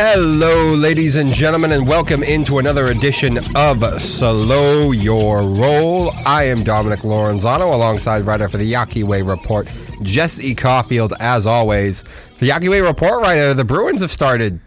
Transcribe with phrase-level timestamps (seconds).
[0.00, 6.12] Hello, ladies and gentlemen, and welcome into another edition of Slow Your Roll.
[6.24, 9.66] I am Dominic Lorenzano alongside writer for the Yawkey Way Report,
[10.02, 12.04] Jesse Caulfield, as always.
[12.38, 14.60] The Yawkey Way Report writer, uh, the Bruins have started.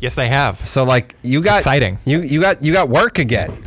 [0.00, 0.66] Yes, they have.
[0.66, 1.98] So like you got exciting.
[2.06, 3.62] You you got you got work again.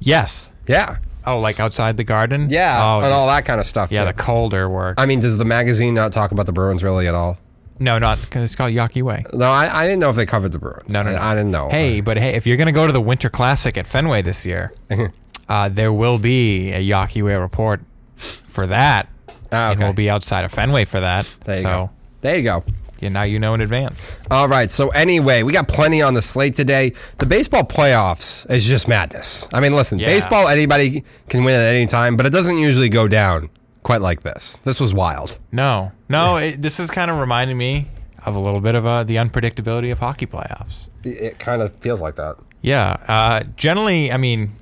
[0.00, 0.52] Yes.
[0.66, 0.96] Yeah.
[1.24, 2.48] Oh, like outside the garden?
[2.50, 2.76] Yeah.
[2.82, 3.92] Oh, and all that kind of stuff.
[3.92, 4.06] yeah, too.
[4.06, 4.96] the colder work.
[4.98, 7.38] I mean, does the magazine not talk about the Bruins really at all?
[7.80, 9.24] No, not because it's called Yawkey Way.
[9.32, 10.88] No, I, I didn't know if they covered the Bruins.
[10.92, 11.16] No, no, no.
[11.16, 11.68] I, I didn't know.
[11.70, 14.72] Hey, but hey, if you're gonna go to the Winter Classic at Fenway this year,
[15.48, 17.80] uh, there will be a Yawkey Way report
[18.16, 19.08] for that,
[19.50, 19.84] Ah, and okay.
[19.84, 21.32] we'll be outside of Fenway for that.
[21.44, 21.90] There you so go.
[22.20, 22.64] There you go.
[23.00, 24.14] yeah, now you know in advance.
[24.30, 24.70] All right.
[24.70, 26.92] So anyway, we got plenty on the slate today.
[27.16, 29.48] The baseball playoffs is just madness.
[29.54, 30.08] I mean, listen, Yeah.
[30.08, 33.48] baseball anybody can win at any time, but it doesn't usually go down
[33.82, 34.58] quite like this.
[34.64, 35.38] This was wild.
[35.52, 37.88] No, no, it, this is kind of reminding me
[38.26, 40.88] of a little bit of uh, the unpredictability of hockey playoffs.
[41.04, 42.36] It, it kind of feels like that.
[42.62, 42.96] Yeah.
[43.08, 44.52] Uh, generally, I mean,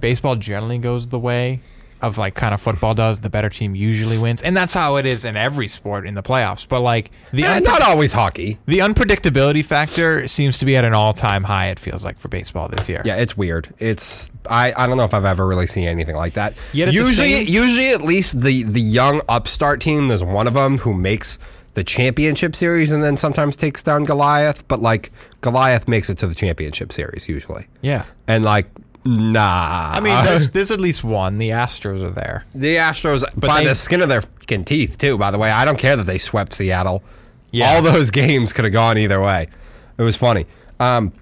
[0.00, 1.60] baseball generally goes the way
[2.00, 3.20] of like kind of football does.
[3.20, 6.22] The better team usually wins, and that's how it is in every sport in the
[6.22, 6.66] playoffs.
[6.68, 8.58] But like the Eh, unpre- not always hockey.
[8.66, 11.68] the unpredictability factor seems to be at an all time high.
[11.68, 13.02] It feels like for baseball this year.
[13.04, 13.68] Yeah, it's weird.
[13.78, 16.54] It's I, I don't know if I've ever really seen anything like that.
[16.72, 20.78] Yet usually, same- usually at least the the young upstart team, there's one of them
[20.78, 21.38] who makes
[21.74, 24.66] the championship series and then sometimes takes down Goliath.
[24.68, 28.04] But like Goliath makes it to the championship series usually, Yeah.
[28.26, 28.68] and like
[29.16, 29.90] nah.
[29.92, 31.38] I mean, there's, there's at least one.
[31.38, 32.44] The Astros are there.
[32.54, 35.18] the Astros by they- the skin of their fucking teeth too.
[35.18, 37.02] By the way, I don't care that they swept Seattle.
[37.50, 37.74] Yeah.
[37.74, 39.48] All those games could have gone either way.
[39.96, 40.46] It was funny.
[40.80, 41.12] Um,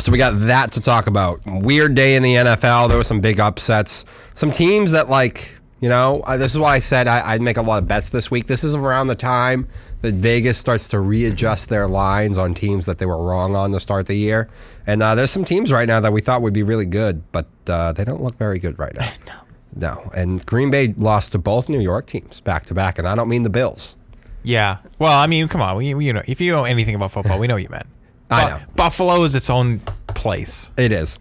[0.00, 1.40] so we got that to talk about.
[1.46, 2.88] Weird day in the NFL.
[2.88, 4.04] There were some big upsets.
[4.34, 5.50] Some teams that like
[5.80, 6.22] you know.
[6.26, 8.46] Uh, this is why I said I, I'd make a lot of bets this week.
[8.46, 9.68] This is around the time
[10.02, 13.80] that Vegas starts to readjust their lines on teams that they were wrong on to
[13.80, 14.48] start the year.
[14.86, 17.46] And uh, there's some teams right now that we thought would be really good, but
[17.68, 19.10] uh, they don't look very good right now.
[19.26, 19.34] no.
[19.76, 20.10] No.
[20.14, 23.28] And Green Bay lost to both New York teams back to back, and I don't
[23.28, 23.96] mean the Bills.
[24.42, 24.78] Yeah.
[24.98, 25.76] Well, I mean, come on.
[25.76, 27.86] We, we, you know, if you know anything about football, we know what you meant.
[28.30, 28.60] I Bu- know.
[28.76, 30.70] Buffalo is its own place.
[30.76, 31.18] It is.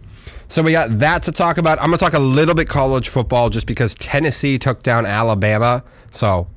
[0.50, 1.80] So we got that to talk about.
[1.80, 5.84] I'm going to talk a little bit college football just because Tennessee took down Alabama.
[6.12, 6.48] So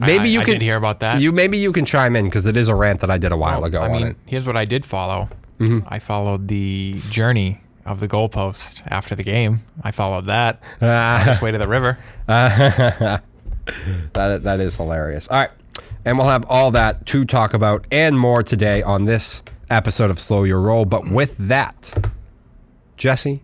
[0.00, 1.20] maybe I- you I can hear about that.
[1.20, 3.36] You maybe you can chime in because it is a rant that I did a
[3.36, 4.16] while ago I on mean, it.
[4.26, 5.28] Here's what I did follow.
[5.58, 5.86] Mm-hmm.
[5.88, 9.64] I followed the journey of the goalpost after the game.
[9.82, 11.98] I followed that on its way to the river.
[14.14, 15.28] That that is hilarious.
[15.28, 15.50] All right,
[16.04, 20.18] and we'll have all that to talk about and more today on this episode of
[20.18, 20.84] Slow Your Roll.
[20.84, 22.10] But with that,
[22.96, 23.40] Jesse,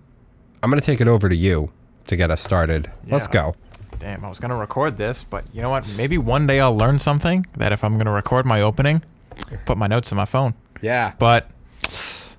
[0.63, 1.71] I'm going to take it over to you
[2.07, 2.91] to get us started.
[3.07, 3.55] Let's go.
[4.01, 5.85] Damn, I was gonna record this, but you know what?
[5.97, 9.03] Maybe one day I'll learn something that if I'm gonna record my opening,
[9.67, 10.55] put my notes in my phone.
[10.81, 11.15] Yeah.
[11.19, 11.51] But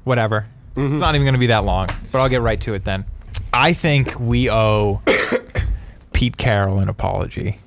[0.09, 0.47] whatever.
[0.75, 3.06] It's not even going to be that long, but I'll get right to it then.
[3.53, 5.02] I think we owe
[6.14, 7.59] Pete Carroll an apology.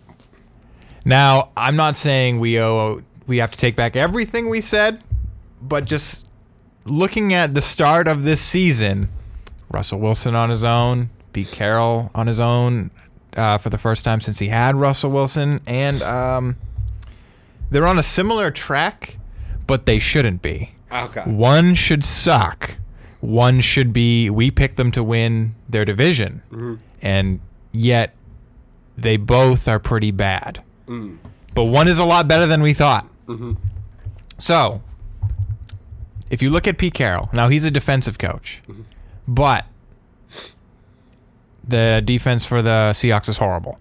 [1.05, 5.03] Now, I'm not saying we owe we have to take back everything we said,
[5.61, 6.29] but just
[6.85, 9.09] looking at the start of this season,
[9.71, 12.91] Russell Wilson on his own, Pete Carroll on his own
[13.37, 16.57] uh, for the first time since he had Russell Wilson, and um,
[17.71, 19.19] they're on a similar track,
[19.67, 20.75] but they shouldn't be.
[20.93, 21.23] Okay.
[21.23, 22.77] One should suck.
[23.21, 26.43] One should be we pick them to win their division.
[26.51, 26.75] Mm-hmm.
[27.01, 27.41] And
[27.73, 28.15] yet
[28.97, 30.63] they both are pretty bad.
[30.87, 31.19] Mm.
[31.55, 33.07] But one is a lot better than we thought.
[33.27, 33.55] Mm-hmm.
[34.39, 34.83] So,
[36.31, 38.63] if you look at Pete Carroll, now he's a defensive coach.
[38.69, 38.83] Mm-hmm.
[39.29, 39.67] But
[41.67, 43.79] the defense for the Seahawks is horrible.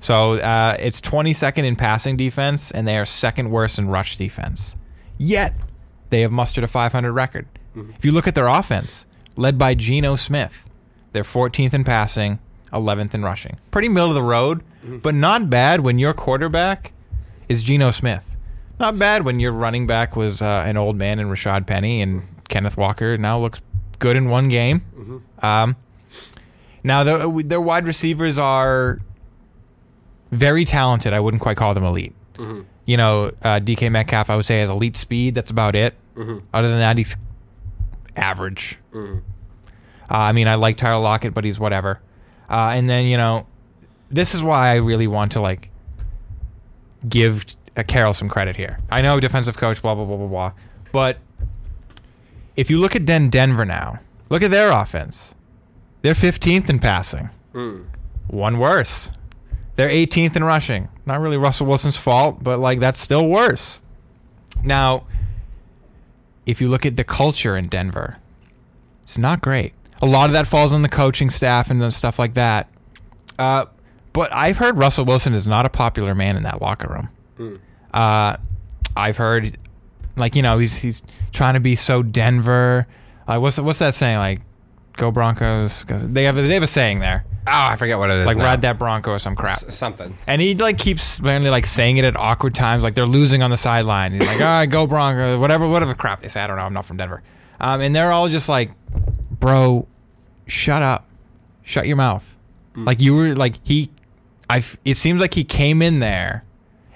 [0.00, 4.76] So uh, it's 22nd in passing defense, and they are second worst in rush defense.
[5.18, 5.54] Yet
[6.10, 7.46] they have mustered a 500 record.
[7.94, 9.04] If you look at their offense,
[9.36, 10.52] led by Geno Smith,
[11.12, 12.38] they're 14th in passing,
[12.72, 13.58] 11th in rushing.
[13.70, 14.62] Pretty middle of the road,
[15.02, 16.92] but not bad when your quarterback
[17.48, 18.24] is Geno Smith.
[18.78, 22.22] Not bad when your running back was uh, an old man in Rashaad Penny and
[22.48, 23.60] Kenneth Walker now looks
[23.98, 24.82] good in one game.
[25.42, 25.76] Um,
[26.84, 29.00] now the, their wide receivers are
[30.30, 31.12] very talented.
[31.12, 32.14] I wouldn't quite call them elite.
[32.84, 35.34] You know, uh, DK Metcalf, I would say has elite speed.
[35.34, 35.94] That's about it.
[36.54, 37.16] Other than that, he's
[38.16, 38.78] average.
[40.08, 42.00] Uh, I mean, I like Tyler Lockett, but he's whatever.
[42.48, 43.46] Uh, and then you know,
[44.10, 45.68] this is why I really want to like
[47.08, 47.44] give
[47.76, 48.78] uh, Carroll some credit here.
[48.90, 50.52] I know defensive coach, blah blah blah blah blah,
[50.92, 51.18] but
[52.54, 53.98] if you look at Den Denver now,
[54.30, 55.34] look at their offense.
[56.02, 57.30] They're 15th in passing.
[58.28, 59.10] One worse.
[59.76, 60.88] They're 18th in rushing.
[61.04, 63.80] Not really Russell Wilson's fault, but like that's still worse.
[64.64, 65.06] Now,
[66.46, 68.16] if you look at the culture in Denver,
[69.02, 69.74] it's not great.
[70.02, 72.68] A lot of that falls on the coaching staff and stuff like that.
[73.38, 73.66] Uh,
[74.12, 76.88] but I've heard Russell Wilson is not a popular man in that locker
[77.38, 77.60] room.
[77.92, 78.36] Uh,
[78.96, 79.58] I've heard,
[80.16, 81.02] like you know, he's he's
[81.32, 82.86] trying to be so Denver.
[83.28, 84.16] Like what's what's that saying?
[84.16, 84.40] Like,
[84.96, 85.84] go Broncos.
[85.88, 88.26] They have a, they have a saying there, I forget what it is.
[88.26, 88.44] like now.
[88.44, 89.62] ride that Bronco or some crap.
[89.62, 90.16] S- something.
[90.26, 93.50] And he like keeps apparently like saying it at awkward times, like they're losing on
[93.50, 94.12] the sideline.
[94.12, 96.40] He's like, "All right, go Bronco, whatever, whatever crap they say.
[96.40, 96.62] I don't know.
[96.64, 97.22] I'm not from Denver.
[97.60, 98.72] Um, and they're all just like,
[99.38, 99.86] "Bro,
[100.46, 101.06] shut up,
[101.64, 102.34] shut your mouth."
[102.76, 103.90] Like you were like he,
[104.50, 104.62] I.
[104.84, 106.44] It seems like he came in there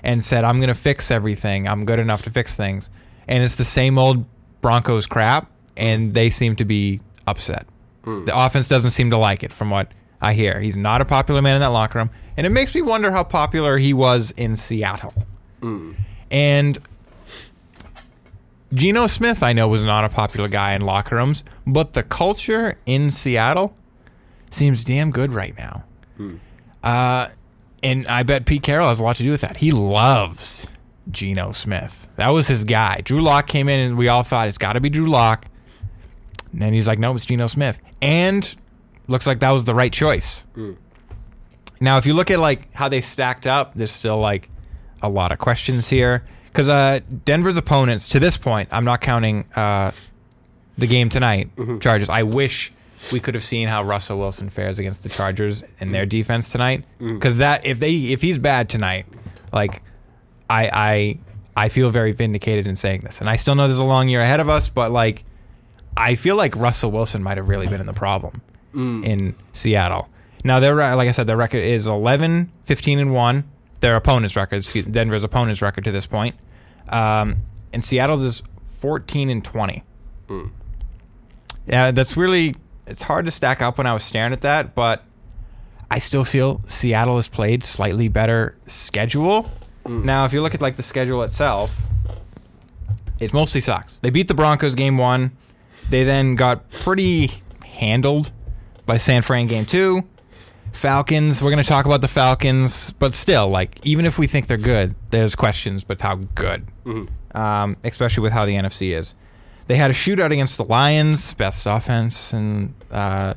[0.02, 1.66] and said, "I'm gonna fix everything.
[1.66, 2.90] I'm good enough to fix things,"
[3.26, 4.26] and it's the same old
[4.60, 7.66] Broncos crap, and they seem to be upset.
[8.04, 9.88] The offense doesn't seem to like it, from what
[10.20, 10.60] I hear.
[10.60, 13.24] He's not a popular man in that locker room, and it makes me wonder how
[13.24, 15.14] popular he was in Seattle.
[16.30, 16.78] And
[18.72, 22.78] Geno Smith, I know, was not a popular guy in locker rooms, but the culture
[22.86, 23.74] in Seattle
[24.50, 25.84] seems damn good right now.
[26.82, 27.28] Uh,
[27.82, 29.56] and I bet Pete Carroll has a lot to do with that.
[29.58, 30.66] He loves
[31.10, 32.08] Geno Smith.
[32.16, 33.00] That was his guy.
[33.02, 35.46] Drew Lock came in, and we all thought it's got to be Drew Lock.
[36.52, 37.78] And then he's like, no, it's Geno Smith.
[38.02, 38.54] And
[39.10, 40.46] looks like that was the right choice.
[41.80, 44.48] Now, if you look at like how they stacked up, there's still like
[45.02, 46.24] a lot of questions here.
[46.46, 49.92] Because uh, Denver's opponents to this point, I'm not counting uh,
[50.76, 52.08] the game tonight, Chargers.
[52.10, 52.72] I wish
[53.12, 56.84] we could have seen how Russell Wilson fares against the Chargers and their defense tonight.
[56.98, 59.06] Because that if they if he's bad tonight,
[59.52, 59.82] like
[60.48, 60.70] I
[61.56, 64.08] I I feel very vindicated in saying this, and I still know there's a long
[64.08, 65.24] year ahead of us, but like
[65.96, 68.42] I feel like Russell Wilson might have really been in the problem
[68.74, 69.04] Mm.
[69.04, 70.08] in Seattle.
[70.44, 73.44] Now their like I said, their record is 11, 15 and one.
[73.80, 76.36] Their opponent's record, excuse- Denver's opponent's record to this point,
[76.88, 77.36] um,
[77.72, 78.42] and Seattle's is
[78.80, 79.82] 14 and 20.
[80.28, 80.50] Mm.
[81.66, 82.56] Yeah, that's really
[82.86, 85.04] it's hard to stack up when I was staring at that, but
[85.90, 89.50] I still feel Seattle has played slightly better schedule.
[89.84, 90.04] Mm.
[90.04, 91.74] Now, if you look at like the schedule itself,
[93.18, 94.00] it mostly sucks.
[94.00, 95.32] They beat the Broncos game one.
[95.88, 97.30] They then got pretty
[97.64, 98.30] handled
[98.90, 100.02] by San Fran game two.
[100.72, 104.48] Falcons, we're going to talk about the Falcons, but still, like, even if we think
[104.48, 106.66] they're good, there's questions with how good,
[107.32, 109.14] um, especially with how the NFC is.
[109.68, 113.34] They had a shootout against the Lions, best offense in uh,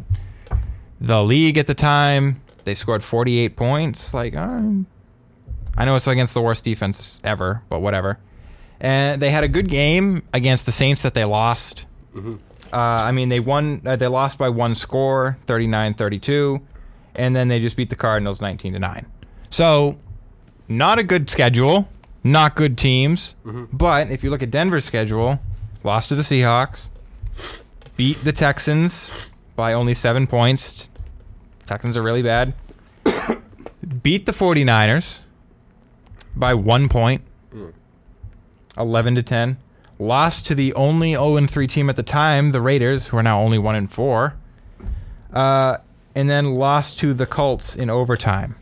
[1.00, 2.42] the league at the time.
[2.64, 4.12] They scored 48 points.
[4.12, 4.88] Like, um,
[5.78, 8.18] I know it's against the worst defense ever, but whatever.
[8.80, 11.86] And they had a good game against the Saints that they lost.
[12.18, 12.38] Uh,
[12.74, 13.84] Uh, I mean, they won.
[13.86, 16.60] Uh, they lost by one score, 39-32,
[17.14, 19.06] and then they just beat the Cardinals 19 to nine.
[19.52, 20.00] So,
[20.68, 21.88] not a good schedule,
[22.24, 23.36] not good teams.
[23.46, 23.78] Mm-hmm.
[23.78, 25.40] But if you look at Denver's schedule,
[25.84, 26.90] lost to the Seahawks,
[27.96, 30.90] beat the Texans by only seven points.
[31.68, 32.56] Texans are really bad.
[34.02, 35.22] beat the 49ers
[36.36, 37.22] by one point,
[37.54, 37.72] mm.
[38.80, 39.58] 11 to 10.
[40.00, 43.24] Lost to the only 0 and 3 team at the time, the Raiders, who are
[43.24, 44.34] now only 1 and 4.
[45.32, 45.78] Uh,
[46.16, 48.56] and then lost to the Colts in overtime.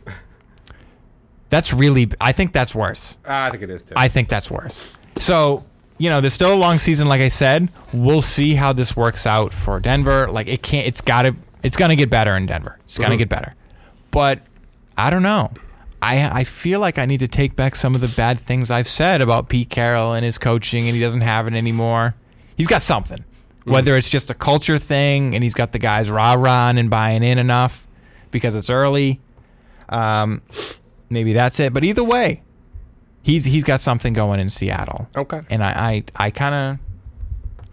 [1.50, 3.18] That's really, I think that's worse.
[3.26, 3.94] I think it is too.
[3.96, 4.92] I think that's worse.
[5.18, 5.64] So,
[5.98, 7.68] you know, there's still a long season, like I said.
[7.92, 10.30] We'll see how this works out for Denver.
[10.30, 12.78] Like it can't it's gotta it's gonna get better in Denver.
[12.84, 13.18] It's gonna Mhm.
[13.18, 13.54] get better.
[14.10, 14.40] But
[14.96, 15.50] I don't know.
[16.02, 18.88] I I feel like I need to take back some of the bad things I've
[18.88, 22.14] said about Pete Carroll and his coaching and he doesn't have it anymore.
[22.56, 23.24] He's got something.
[23.64, 27.22] Whether it's just a culture thing and he's got the guys rah rahing and buying
[27.22, 27.86] in enough
[28.32, 29.20] because it's early.
[29.88, 30.42] Um
[31.08, 31.72] maybe that's it.
[31.72, 32.42] But either way,
[33.22, 35.08] he's he's got something going in Seattle.
[35.16, 35.42] okay.
[35.48, 36.91] And I I, I kind of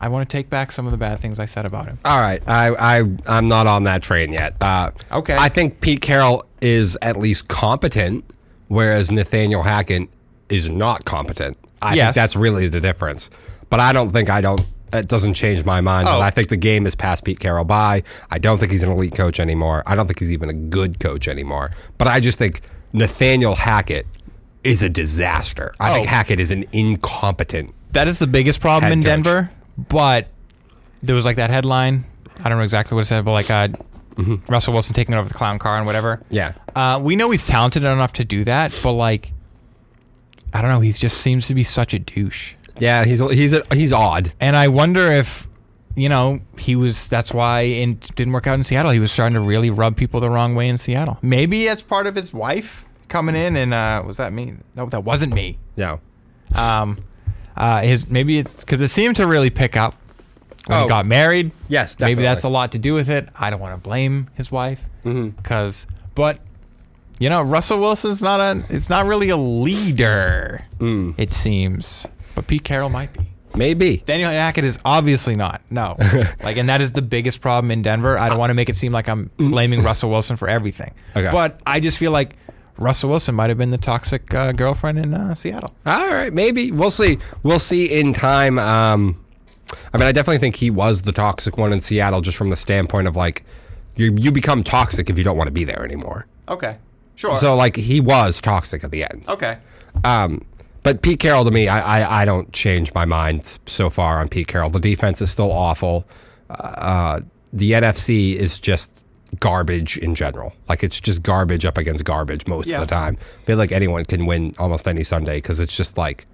[0.01, 2.00] I want to take back some of the bad things I said about him.
[2.06, 4.56] All right, I, I I'm not on that train yet.
[4.62, 5.36] Uh, Okay.
[5.38, 8.24] I think Pete Carroll is at least competent,
[8.68, 10.08] whereas Nathaniel Hackett
[10.50, 11.58] is not competent.
[11.82, 12.08] I Yes.
[12.08, 13.29] think that's really the difference.
[13.70, 14.62] But I don't think I don't.
[14.91, 16.08] It doesn't change my mind.
[16.10, 16.20] Oh.
[16.20, 18.01] I think the game has passed Pete Carroll by.
[18.32, 19.84] I don't think he's an elite coach anymore.
[19.86, 21.70] I don't think he's even a good coach anymore.
[22.00, 22.62] But I just think
[22.94, 24.08] Nathaniel Hackett
[24.63, 25.74] is a disaster.
[25.79, 26.10] I think Oh.
[26.10, 27.74] Hackett is an incompetent.
[27.91, 29.06] That is the biggest problem in coach.
[29.06, 29.50] Denver.
[29.88, 30.27] But
[31.01, 32.05] there was like that headline.
[32.43, 33.69] I don't know exactly what it said, but like uh,
[34.50, 36.21] Russell Wilson taking over the clown car and whatever.
[36.29, 36.53] Yeah.
[36.75, 39.33] Uh, we know he's talented enough to do that, but like,
[40.53, 40.79] I don't know.
[40.79, 42.55] He just seems to be such a douche.
[42.79, 44.33] Yeah, he's he's a, he's odd.
[44.39, 45.48] And I wonder if,
[45.95, 48.91] you know, he was, that's why it didn't work out in Seattle.
[48.91, 51.19] He was starting to really rub people the wrong way in Seattle.
[51.21, 54.55] Maybe that's part of his wife coming in and, uh, was that me?
[54.75, 55.59] No, that wasn't me.
[55.75, 56.00] No.
[56.55, 56.98] Um,
[57.60, 59.96] Uh, his maybe it's because it seemed to really pick up
[60.68, 60.84] when Oh.
[60.84, 61.51] he got married.
[61.68, 62.16] Yes, definitely.
[62.16, 63.28] maybe that's a lot to do with it.
[63.38, 65.30] I don't want to blame his wife Mm-hmm.
[65.30, 65.86] because,
[66.16, 66.39] but
[67.20, 68.63] you know, Russell Wilson's not a.
[68.70, 70.66] It's not really a leader.
[70.80, 71.16] Mm.
[71.18, 73.28] It seems, but Pete Carroll might be.
[73.56, 73.98] Maybe.
[74.06, 75.62] Daniel Hackett is obviously not.
[75.70, 75.96] No.
[76.44, 78.18] like, and that is the biggest problem in Denver.
[78.18, 80.94] I don't want to make it seem like I'm blaming Russell Wilson for everything.
[81.16, 81.30] Okay.
[81.32, 82.36] But I just feel like
[82.79, 85.74] Russell Wilson might have been the toxic uh, girlfriend in uh, Seattle.
[85.86, 87.19] All right, maybe we'll see.
[87.43, 88.57] We'll see in time.
[88.57, 89.24] Um,
[89.93, 92.55] I mean, I definitely think he was the toxic one in Seattle, just from the
[92.55, 93.43] standpoint of like,
[93.95, 96.25] you you become toxic if you don't want to be there anymore.
[96.48, 96.77] Okay.
[97.15, 97.36] Sure.
[97.36, 99.25] So like, he was toxic at the end.
[99.27, 99.57] okay.
[100.03, 100.45] Um,
[100.81, 104.29] but Pete Carroll to me, I, I I don't change my mind so far on
[104.29, 104.69] Pete Carroll.
[104.69, 106.07] The defense is still awful.
[106.50, 107.19] Uh,
[107.51, 109.05] the NFC is just
[109.39, 110.53] garbage in general.
[110.67, 112.81] Like it's just garbage up against garbage most Yeah.
[112.81, 113.17] of the time.
[113.41, 116.25] I feel like anyone can win almost any Sunday because it's just like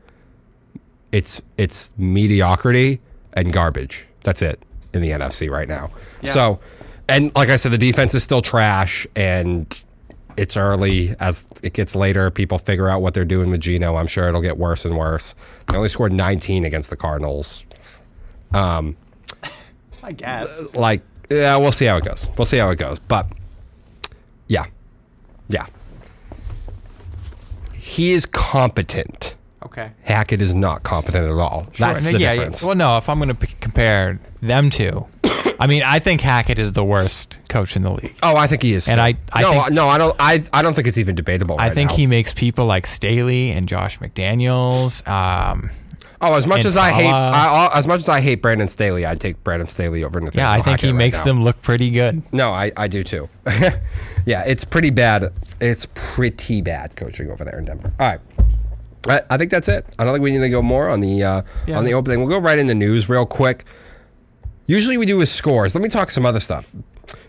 [1.11, 2.99] it's it's mediocrity
[3.33, 4.07] and garbage.
[4.23, 4.61] That's it
[4.93, 5.91] in the NFC right now.
[6.21, 6.31] Yeah.
[6.31, 6.59] So,
[7.09, 9.83] and like I said, the defense is still trash and.
[10.37, 11.15] It's early.
[11.21, 13.95] As it gets later, people figure out what they're doing with Geno.
[13.95, 15.33] I'm sure it'll get worse and worse.
[15.69, 17.65] They only scored 19 against the Cardinals.
[18.53, 18.97] Um,
[20.03, 20.75] I guess.
[20.75, 22.27] Like, yeah, we'll see how it goes.
[22.37, 22.99] We'll see how it goes.
[22.99, 23.27] But
[24.47, 24.65] yeah,
[25.49, 25.65] yeah,
[27.73, 29.35] he is competent.
[29.63, 29.91] Okay.
[30.03, 31.67] Hackett is not competent at all.
[31.77, 32.35] That's Sure, the yeah, yeah.
[32.35, 32.63] difference.
[32.63, 35.05] Well, no, if I'm going to p- compare them two,
[35.59, 38.15] I mean, I think Hackett is the worst coach in the league.
[38.23, 38.87] Oh, I think he is.
[38.87, 39.01] And.
[39.01, 40.15] I- I no, think- no, I don't.
[40.19, 41.55] I, I don't think it's even debatable.
[41.59, 41.95] I right think now.
[41.97, 45.05] he makes people like Staley and Josh McDaniels.
[45.07, 45.71] Um,
[46.21, 48.67] Oh, as much and as I hate, I, I- as much as I hate Brandon
[48.67, 51.23] Staley, I'd take Brandon Staley over Nathaniel yeah, I think he Hackett right makes now.
[51.25, 52.21] them look pretty good.
[52.33, 53.27] No, I, I do too.
[54.25, 55.31] yeah, it's pretty bad.
[55.59, 57.91] It's pretty bad coaching over there in Denver.
[57.99, 58.19] All right.
[59.07, 59.85] I, I think that's it.
[59.99, 61.77] I don't think we need to go more on the uh, Yeah.
[61.77, 62.19] on the opening.
[62.19, 63.65] We'll go right into the news real quick.
[64.67, 65.75] Usually we do with scores.
[65.75, 66.73] Let me talk some other stuff.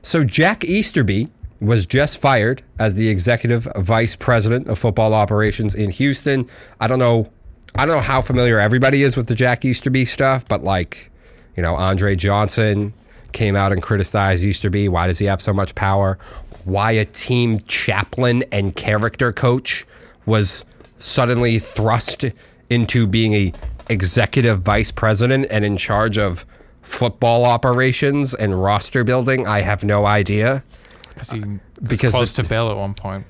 [0.02, 1.28] So Jack Easterby
[1.60, 6.48] was just fired as the executive vice president of football operations in Houston.
[6.80, 7.30] I don't know
[7.78, 11.10] I don't know how familiar everybody is with the Jack Easterby stuff, but like,
[11.56, 12.94] you know, Andre Johnson
[13.32, 14.88] came out and criticized Easterby.
[14.88, 16.18] Why does he have so much power?
[16.64, 19.86] Why a team chaplain and character coach
[20.24, 20.64] was
[20.98, 22.24] suddenly thrust
[22.70, 23.52] into being a
[23.90, 26.46] executive vice president and in charge of
[26.80, 30.64] football operations and roster building, I have no idea.
[31.10, 33.26] Because he uh, was Because close the- to Bill at one point.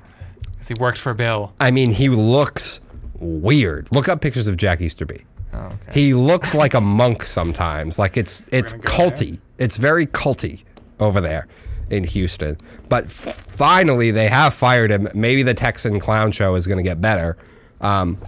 [0.53, 1.53] Because he worked for Bill.
[1.61, 2.81] I mean, he looks
[3.21, 3.89] weird.
[3.93, 5.25] Look up pictures of Jack Easterby.
[5.53, 5.77] Oh, okay.
[6.01, 7.99] He looks like a monk sometimes.
[7.99, 9.39] Like it's it's culty.
[9.59, 10.63] It's very culty
[11.01, 11.47] over there
[11.91, 12.57] in Houston.
[12.89, 15.09] But finally, they have fired him.
[15.15, 17.37] Maybe the Texan clown show is going to get better.
[17.81, 18.19] Um,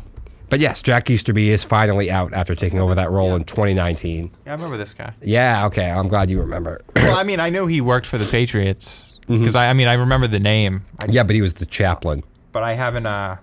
[0.48, 4.30] but yes, Jack Easterby is finally out after taking over that role in 2019.
[4.46, 5.12] yeah, I remember this guy.
[5.22, 5.90] Yeah, okay.
[5.90, 6.80] I'm glad you remember.
[6.96, 9.18] well, I mean, I know he worked for the Patriots.
[9.28, 10.86] Because I, I mean, I remember the name.
[11.02, 12.24] Just- yeah, but he was the chaplain.
[12.52, 13.36] But I haven't uh,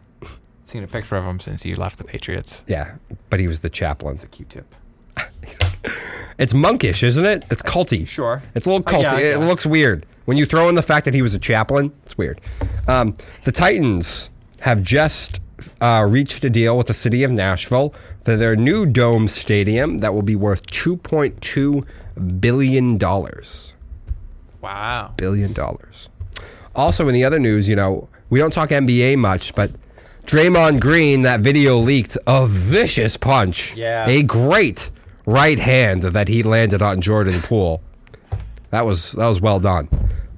[0.65, 2.63] seen a picture of him since he left the Patriots.
[2.67, 2.95] Yeah,
[3.29, 4.15] but he was the chaplain.
[4.15, 4.75] It's a Q-tip.
[6.37, 7.45] It's monkish, isn't it?
[7.49, 8.05] It's culty.
[8.05, 8.43] Sure.
[8.55, 9.03] It's a little Uh, culty.
[9.03, 9.47] yeah, it guess.
[9.47, 10.05] looks weird.
[10.25, 12.41] When you throw in the fact that he was a chaplain, it's weird.
[12.89, 14.29] Um, the Titans
[14.59, 15.39] have just
[15.79, 17.93] uh, reached a deal with the city of Nashville
[18.25, 21.85] for their new dome stadium that will be worth $2.2
[22.41, 22.97] billion.
[24.59, 25.13] Wow.
[25.15, 26.09] Billion dollars.
[26.75, 29.71] Also, in the other news, you know, we don't talk NBA much, but
[30.25, 33.75] Draymond Green, that video leaked a vicious punch.
[33.75, 34.07] Yeah.
[34.07, 34.89] A great
[35.25, 37.81] right hand that he landed on Jordan Poole.
[38.71, 39.87] That was that was well done.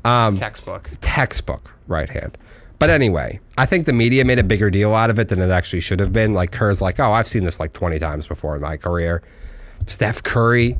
[0.03, 0.89] Um, Textbook.
[1.01, 2.37] textbook right hand.
[2.79, 5.49] But anyway, I think the media made a bigger deal out of it than it
[5.49, 6.33] actually should have been.
[6.33, 9.23] Like Kerr's like, oh, I've seen this like 20 times before in my career.
[9.87, 10.77] Steph Curry,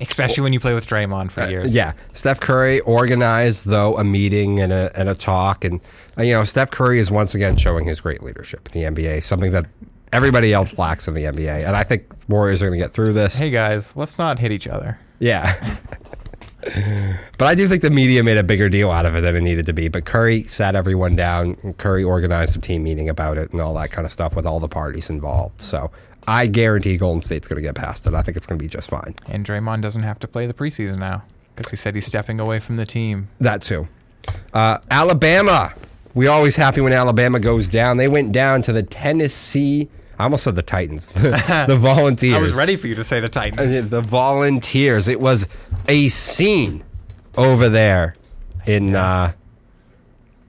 [0.00, 1.66] Especially when you play with Draymond for years.
[1.66, 5.80] Uh, yeah, Steph Curry organized though a meeting and a and a talk, and
[6.18, 9.22] uh, you know Steph Curry is once again showing his great leadership in the NBA,
[9.22, 9.66] something that
[10.12, 11.66] everybody else lacks in the NBA.
[11.66, 13.38] And I think Warriors are going to get through this.
[13.38, 14.98] Hey guys, let's not hit each other.
[15.18, 15.78] Yeah.
[17.38, 19.40] but I do think the media made a bigger deal out of it than it
[19.40, 19.88] needed to be.
[19.88, 21.56] But Curry sat everyone down.
[21.62, 24.46] and Curry organized a team meeting about it and all that kind of stuff with
[24.46, 25.60] all the parties involved.
[25.60, 25.90] So
[26.28, 28.14] I guarantee Golden State's going to get past it.
[28.14, 29.14] I think it's going to be just fine.
[29.28, 31.24] And Draymond doesn't have to play the preseason now
[31.56, 33.28] because he said he's stepping away from the team.
[33.40, 33.88] That too.
[34.52, 35.74] Uh, Alabama.
[36.14, 37.96] We always happy when Alabama goes down.
[37.96, 39.88] They went down to the Tennessee.
[40.18, 41.08] I almost said the Titans.
[41.14, 42.34] The, the Volunteers.
[42.34, 43.88] I was ready for you to say the Titans.
[43.88, 45.08] The Volunteers.
[45.08, 45.48] It was
[45.88, 46.84] a scene
[47.36, 48.14] over there
[48.66, 48.94] in.
[48.94, 49.32] Uh,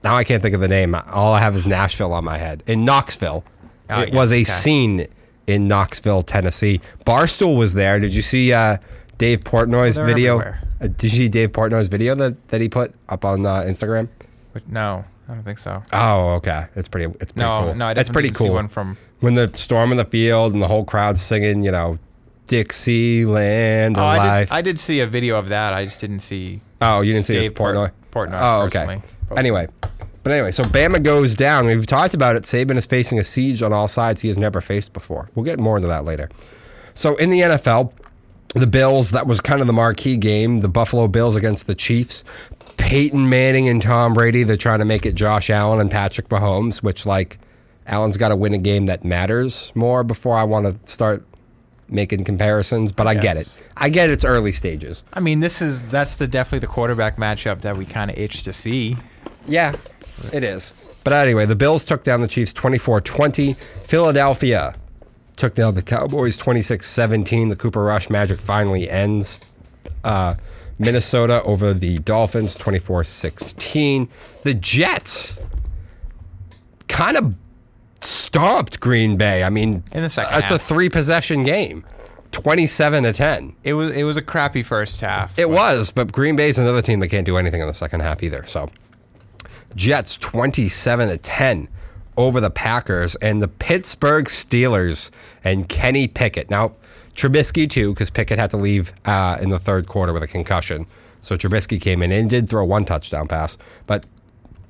[0.04, 0.94] now I can't think of the name.
[0.94, 2.62] All I have is Nashville on my head.
[2.66, 3.42] In Knoxville,
[3.88, 4.44] Oh, it yeah, was a okay.
[4.44, 5.06] scene
[5.46, 6.80] in Knoxville, Tennessee.
[7.06, 7.98] Barstool was there.
[8.00, 8.78] Did you see uh,
[9.18, 10.34] Dave Portnoy's They're video?
[10.38, 10.60] everywhere.
[10.80, 14.08] Uh, did you see Dave Portnoy's video that, that he put up on uh, Instagram?
[14.52, 15.82] But no, I don't think so.
[15.92, 16.66] Oh, okay.
[16.76, 17.06] It's pretty.
[17.20, 17.74] It's pretty No, cool.
[17.74, 18.54] no, I That's definitely pretty didn't see cool.
[18.54, 18.96] one from.
[19.20, 21.98] when the storm in the field and the whole crowd singing, you know,
[22.46, 24.48] Dixieland Oh, I alive.
[24.48, 25.72] did, I did see a video of that.
[25.74, 26.60] I just didn't see.
[26.80, 27.90] oh, you didn't see Dave Dave Portnoy?
[28.10, 28.78] Port- Portnoy Oh, okay.
[28.80, 29.02] personally.
[29.36, 29.68] Anyway,
[30.24, 31.66] but anyway, so Bama goes down.
[31.66, 32.44] We've talked about it.
[32.44, 35.30] Saban is facing a siege on all sides he has never faced before.
[35.34, 36.30] We'll get more into that later.
[36.94, 37.92] So in the NFL,
[38.54, 40.58] the Bills, that was kind of the marquee game.
[40.58, 42.24] The Buffalo Bills against the Chiefs.
[42.76, 46.82] Peyton Manning and Tom Brady, they're trying to make it Josh Allen and Patrick Mahomes,
[46.82, 47.38] which, like,
[47.86, 51.24] Allen's got to win a game that matters more before I want to start
[51.88, 52.92] making comparisons.
[52.92, 53.60] But I get it.
[53.76, 55.02] I get it's early stages.
[55.12, 58.42] I mean, this is that's the definitely the quarterback matchup that we kind of itch
[58.44, 58.96] to see.
[59.46, 59.74] Yeah,
[60.32, 60.74] it is.
[61.02, 63.54] But anyway, the Bills took down the Chiefs 24 20.
[63.84, 64.74] Philadelphia
[65.36, 67.48] took down the Cowboys 26 17.
[67.50, 69.38] The Cooper Rush magic finally ends.
[70.02, 70.34] Uh,
[70.78, 74.08] Minnesota over the Dolphins 24 16.
[74.42, 75.38] The Jets
[76.88, 77.34] kind of
[78.00, 79.42] stomped Green Bay.
[79.44, 80.62] I mean, In the second that's a half.
[80.62, 81.84] three possession game
[82.32, 83.54] 27 to 10.
[83.62, 85.38] It was it was a crappy first half.
[85.38, 88.22] It was, but Green Bay's another team that can't do anything in the second half
[88.22, 88.44] either.
[88.46, 88.70] So,
[89.76, 91.68] Jets 27 to 10
[92.16, 95.10] over the Packers and the Pittsburgh Steelers
[95.42, 96.50] and Kenny Pickett.
[96.50, 96.74] Now,
[97.14, 100.86] Trubisky too, because Pickett had to leave uh, in the third quarter with a concussion.
[101.22, 104.04] So Trubisky came in and did throw one touchdown pass, but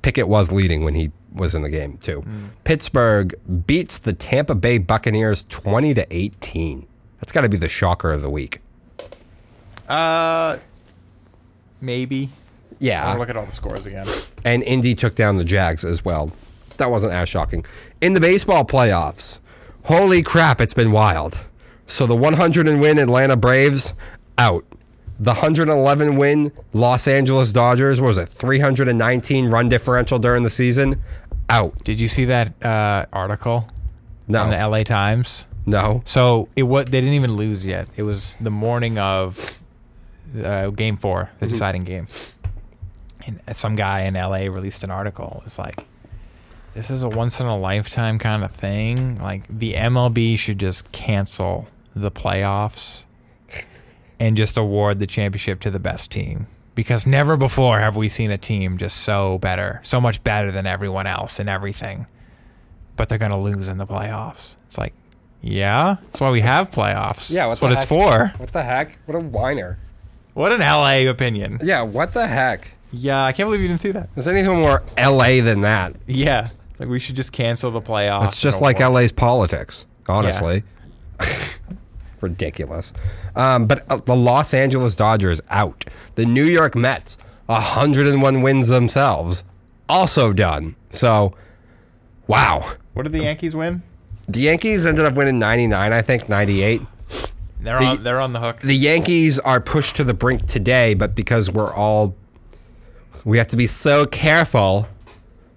[0.01, 2.23] Pickett was leading when he was in the game too.
[2.63, 3.35] Pittsburgh
[3.67, 6.87] beats the Tampa Bay Buccaneers 20 to 18.
[7.19, 8.61] That's got to be the shocker of the week.
[9.89, 10.59] Uh,
[11.81, 12.29] maybe.
[12.79, 13.05] Yeah.
[13.11, 14.05] I'll look at all the scores again.
[14.43, 16.31] and Indy took down the Jags as well.
[16.77, 17.65] That wasn't as shocking.
[18.01, 19.39] In the baseball playoffs,
[19.83, 21.45] holy crap, it's been wild.
[21.87, 23.93] So the 100 and win Atlanta Braves
[24.37, 24.65] out.
[25.17, 31.01] The 111 win Los Angeles Dodgers what was it 319 run differential during the season
[31.47, 31.81] out.
[31.85, 33.69] Did you see that uh, article
[34.27, 35.47] No, on the LA Times?
[35.65, 36.01] no.
[36.05, 37.87] So it was they didn't even lose yet.
[37.95, 39.61] It was the morning of
[40.43, 42.07] uh, game four, the deciding game.
[43.25, 45.41] And some guy in LA released an article.
[45.45, 45.83] It's like
[46.75, 49.19] this is a once in a lifetime kind of thing.
[49.21, 53.05] Like the MLB should just cancel the playoffs
[54.19, 56.47] and just award the championship to the best team.
[56.75, 60.67] Because never before have we seen a team just so better, so much better than
[60.67, 62.05] everyone else in everything.
[62.97, 64.57] But they're gonna lose in the playoffs.
[64.67, 64.93] It's like,
[65.41, 67.31] yeah, that's why we have playoffs.
[67.31, 68.33] Yeah, that's what what the it's for.
[68.37, 68.99] What the heck?
[69.05, 69.79] What a whiner.
[70.33, 71.59] What an LA opinion.
[71.63, 72.71] Yeah, what the heck?
[72.91, 74.09] Yeah, I can't believe you didn't see that.
[74.15, 75.95] Is there anything more LA than that?
[76.07, 78.27] Yeah, it's like we should just cancel the playoffs.
[78.27, 80.63] It's just like LA's politics, honestly.
[82.21, 82.93] Ridiculous.
[83.35, 85.85] Um, but uh, the Los Angeles Dodgers out.
[86.15, 87.17] The New York Mets,
[87.47, 89.43] 101 wins themselves,
[89.89, 90.75] also done.
[90.89, 91.35] So,
[92.27, 92.75] wow.
[92.93, 93.83] What did the Yankees win?
[94.27, 96.81] The Yankees ended up winning 99, I think, 98.
[97.59, 98.03] They're The- on.
[98.03, 98.59] They're on the hook.
[98.61, 102.15] The Yankees are pushed to the brink today, but because we're all,
[103.25, 104.87] we have to be so careful.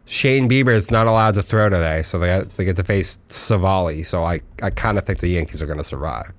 [0.07, 4.05] Shane Bieber is not allowed to throw today, so they they get to face Civale.
[4.05, 6.33] So I, I kind of think the Yankees are going to survive.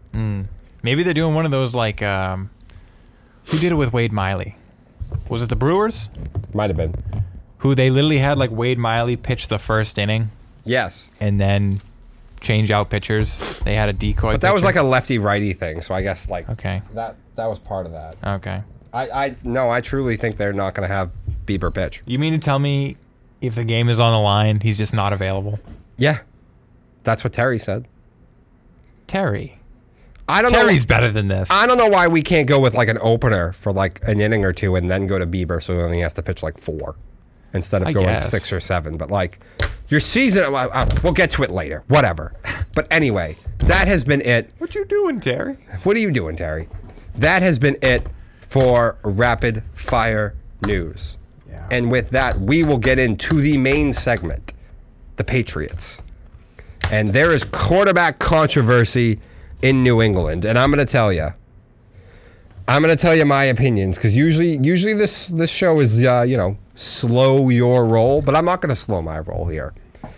[0.82, 2.50] Maybe they're doing one of those like um,
[3.46, 4.58] who did it with Wade Miley?
[5.30, 6.10] Was it the Brewers?
[6.54, 6.94] Might have been.
[7.60, 10.32] Who they literally had like Wade Miley pitch the first inning
[10.66, 11.80] Yes, and then
[12.42, 13.60] change out pitchers.
[13.60, 14.34] They had a decoy.
[14.34, 15.82] but that was like a lefty righty thing.
[15.82, 16.82] So I guess like okay.
[16.94, 18.18] that that was part of that.
[18.24, 18.62] Okay.
[18.94, 21.12] I I no, I truly think they're not going to have
[21.46, 22.02] Bieber pitch.
[22.06, 22.98] You mean to tell me
[23.42, 25.60] if the game is on the line, he's just not available?
[25.98, 26.20] Yeah,
[27.04, 27.88] that's what Terry said.
[29.08, 29.60] Terry.
[30.28, 30.60] I don't know.
[30.60, 30.96] Terry's know.
[30.96, 31.50] better than this.
[31.52, 34.46] I don't know why we can't go with like an opener for like an inning
[34.46, 36.96] or two and then go to Bieber so he only has to pitch like four
[37.54, 38.30] instead of I going guess.
[38.30, 38.96] six or seven.
[38.96, 39.40] But like
[39.88, 41.84] your season, uh, uh, we'll get to it later.
[41.88, 42.34] Whatever.
[42.76, 44.52] But anyway, that has been it.
[44.60, 45.58] what you doing, Terry?
[45.84, 46.70] What are you doing, Terry?
[47.16, 48.06] That has been it
[48.50, 50.36] for rapid fire
[50.66, 51.18] news.
[51.48, 51.68] Yeah.
[51.70, 54.54] And with that, we will get into the main segment
[55.18, 56.02] the Patriots.
[56.92, 59.20] And there is quarterback controversy
[59.62, 60.46] in New England.
[60.46, 61.28] And I'm going to tell you.
[62.68, 66.26] I'm going to tell you my opinions because usually, usually this this show is, uh,
[66.28, 69.74] you know, slow your roll, but I'm not going to slow my roll here.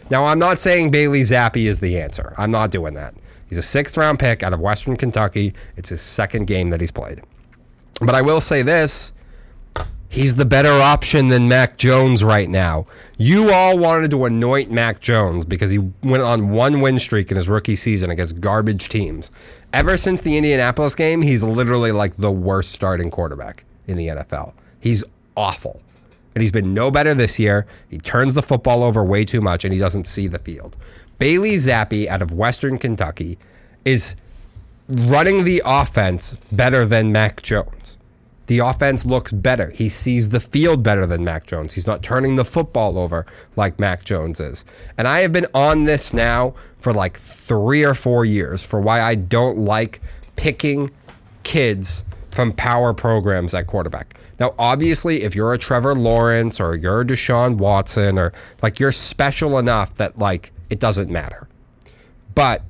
[0.10, 2.34] Now, I'm not saying Bailey Zappe is the answer.
[2.38, 3.14] I'm not doing that.
[3.50, 5.54] He's a sixth round pick out of Western Kentucky.
[5.76, 7.22] It's his second game that he's played.
[8.02, 9.14] But I will say this
[10.12, 12.86] He's the better option than Mac Jones right now.
[13.18, 17.38] You all wanted to anoint Mac Jones because he went on one win streak in
[17.38, 19.32] his rookie season against garbage teams.
[19.72, 24.52] Ever since the Indianapolis game, he's literally like the worst starting quarterback in the NFL.
[24.82, 25.02] He's
[25.38, 25.82] awful.
[26.36, 27.66] And he's been no better this year.
[27.90, 30.76] He turns the football over way too much and he doesn't see the field.
[31.20, 33.38] Bailey Zappe out of Western Kentucky
[33.86, 34.18] is
[34.92, 37.98] running the offense better than Mac Jones.
[38.48, 39.70] The offense looks better.
[39.70, 41.74] He sees the field better than Mac Jones.
[41.74, 43.26] He's not turning the football over
[43.56, 44.66] like Mac Jones is.
[44.98, 49.02] And I have been on this now for like three or four years for why
[49.02, 50.02] I don't like
[50.36, 50.92] picking
[51.44, 54.16] kids from power programs at quarterback.
[54.40, 58.92] Now, obviously, if you're a Trevor Lawrence or you're a Deshaun Watson or like you're
[58.92, 61.48] special enough that like it doesn't matter.
[62.34, 62.64] But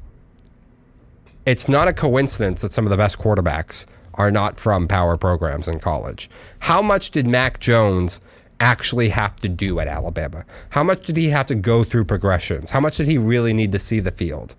[1.46, 5.68] it's not a coincidence that some of the best quarterbacks are not from power programs
[5.68, 6.30] in college.
[6.60, 8.22] How much did Mac Jones
[8.60, 10.46] actually have to do at Alabama?
[10.70, 12.70] How much did he have to go through progressions?
[12.70, 14.56] How much did he really need to see the field?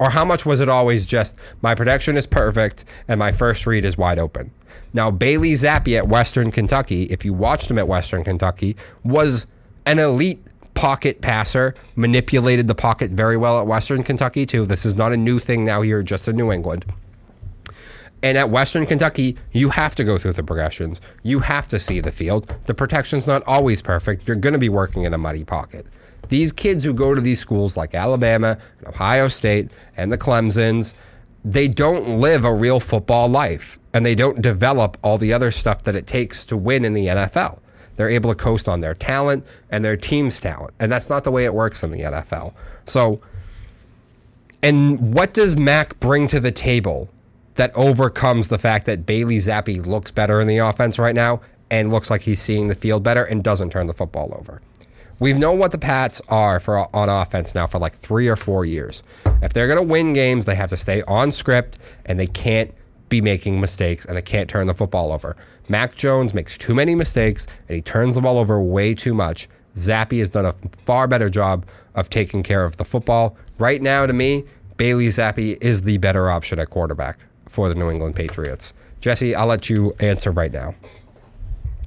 [0.00, 3.84] Or how much was it always just my protection is perfect and my first read
[3.84, 4.50] is wide open?
[4.92, 9.46] Now, Bailey Zappe at Western Kentucky, if you watched him at Western Kentucky, was
[9.86, 10.40] an elite
[10.74, 14.66] pocket passer, manipulated the pocket very well at Western Kentucky, too.
[14.66, 16.84] This is not a new thing now here, just in New England.
[18.22, 21.00] And at Western Kentucky, you have to go through the progressions.
[21.22, 22.48] You have to see the field.
[22.64, 24.26] The protection's not always perfect.
[24.26, 25.86] You're going to be working in a muddy pocket.
[26.28, 28.56] These kids who go to these schools like Alabama,
[28.86, 30.94] Ohio State, and the Clemsons,
[31.44, 35.82] they don't live a real football life and they don't develop all the other stuff
[35.84, 37.58] that it takes to win in the NFL.
[37.96, 40.74] They're able to coast on their talent and their team's talent.
[40.80, 42.52] And that's not the way it works in the NFL.
[42.86, 43.20] So,
[44.62, 47.08] and what does Mac bring to the table
[47.54, 51.92] that overcomes the fact that Bailey Zappe looks better in the offense right now and
[51.92, 54.60] looks like he's seeing the field better and doesn't turn the football over?
[55.20, 58.64] We've known what the Pats are for on offense now for like three or four
[58.64, 59.02] years.
[59.42, 62.74] If they're going to win games, they have to stay on script and they can't
[63.14, 65.36] be making mistakes and they can't turn the football over.
[65.68, 69.48] Mac Jones makes too many mistakes and he turns the ball over way too much.
[69.76, 73.36] Zappe has done a far better job of taking care of the football.
[73.58, 74.42] Right now, to me,
[74.78, 78.74] Bailey Zappe is the better option at quarterback for the New England Patriots.
[79.00, 80.74] Jesse, I'll let you answer right now.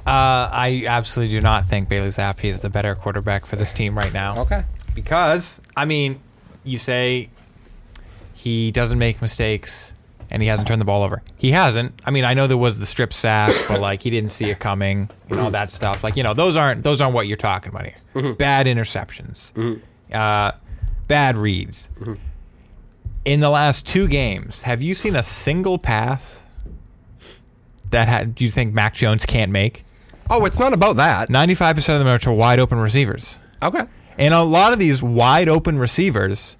[0.05, 3.97] Uh, I absolutely do not think Bailey Zappe is the better quarterback for this team
[3.97, 4.39] right now.
[4.43, 4.63] Okay.
[4.95, 6.21] Because, I mean,
[6.63, 7.29] you say
[8.33, 9.91] he doesn't make mistakes
[10.29, 11.21] and he hasn't turned the ball over.
[11.37, 11.99] He hasn't.
[12.05, 14.59] I mean, I know there was the strip sack, but like he didn't see it
[14.59, 16.03] coming and all that stuff.
[16.03, 17.95] Like, you know, those aren't those aren't what you're talking about here.
[18.15, 18.33] Mm-hmm.
[18.33, 19.53] Bad interceptions.
[19.53, 20.15] Mm-hmm.
[20.15, 20.51] Uh,
[21.07, 21.89] bad reads.
[21.99, 22.15] Mm-hmm.
[23.25, 26.43] In the last two games, have you seen a single pass
[27.91, 29.83] that had, do you think Mac Jones can't make?
[30.29, 31.29] Oh, it's not about that.
[31.29, 33.39] 95% of them are to wide open receivers.
[33.63, 33.83] Okay.
[34.17, 36.57] And a lot of these wide open receivers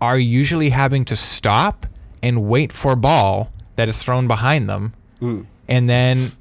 [0.00, 1.86] are usually having to stop
[2.24, 4.94] and wait for a ball that is thrown behind them.
[5.20, 5.44] Mm.
[5.68, 6.32] And then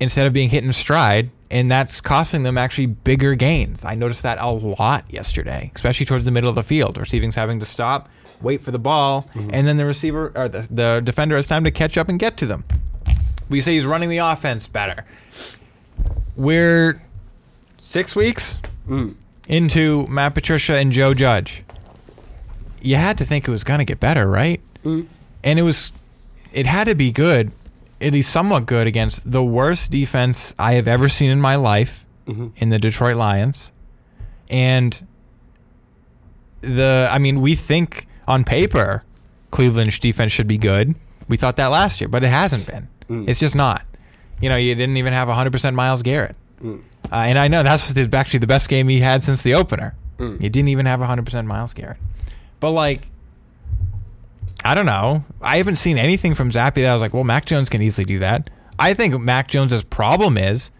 [0.00, 3.84] instead of being hit in stride, and that's costing them actually bigger gains.
[3.84, 6.96] I noticed that a lot yesterday, especially towards the middle of the field.
[6.96, 8.08] Receiving's having to stop,
[8.40, 9.50] wait for the ball, mm-hmm.
[9.52, 12.38] and then the receiver or the, the defender has time to catch up and get
[12.38, 12.64] to them.
[13.48, 15.04] We say he's running the offense better.
[16.34, 17.00] We're
[17.78, 19.14] six weeks mm.
[19.46, 21.62] into Matt Patricia and Joe Judge.
[22.80, 24.60] You had to think it was going to get better, right?
[24.82, 25.06] Mm.
[25.46, 25.92] And it was,
[26.52, 27.52] it had to be good,
[28.00, 32.04] at least somewhat good against the worst defense I have ever seen in my life
[32.26, 32.48] mm-hmm.
[32.56, 33.70] in the Detroit Lions.
[34.50, 35.06] And
[36.60, 39.04] the, I mean, we think on paper
[39.52, 40.96] Cleveland's defense should be good.
[41.28, 42.88] We thought that last year, but it hasn't been.
[43.08, 43.28] Mm.
[43.28, 43.84] It's just not.
[44.40, 46.36] You know, you didn't even have 100% Myles Garrett.
[46.60, 46.82] Mm.
[47.10, 49.94] Uh, and I know that's actually the best game he had since the opener.
[50.18, 50.42] Mm.
[50.42, 51.98] You didn't even have 100% Myles Garrett.
[52.58, 53.08] But, like,
[54.66, 55.24] I don't know.
[55.40, 58.04] I haven't seen anything from Zappe that I was like, well, Mac Jones can easily
[58.04, 58.50] do that.
[58.80, 60.72] I think Mac Jones's problem is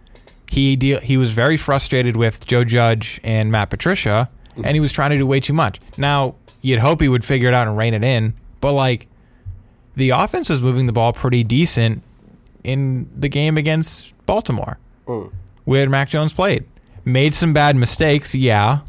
[0.51, 4.91] he deal, he was very frustrated with Joe Judge and Matt Patricia, and he was
[4.91, 5.81] trying to do way too much.
[5.97, 9.07] Now, you'd hope he would figure it out and rein it in, but like
[9.95, 12.03] the offense was moving the ball pretty decent
[12.65, 15.33] in the game against Baltimore, mm.
[15.65, 16.65] where Mac Jones played.
[17.05, 18.81] Made some bad mistakes, yeah,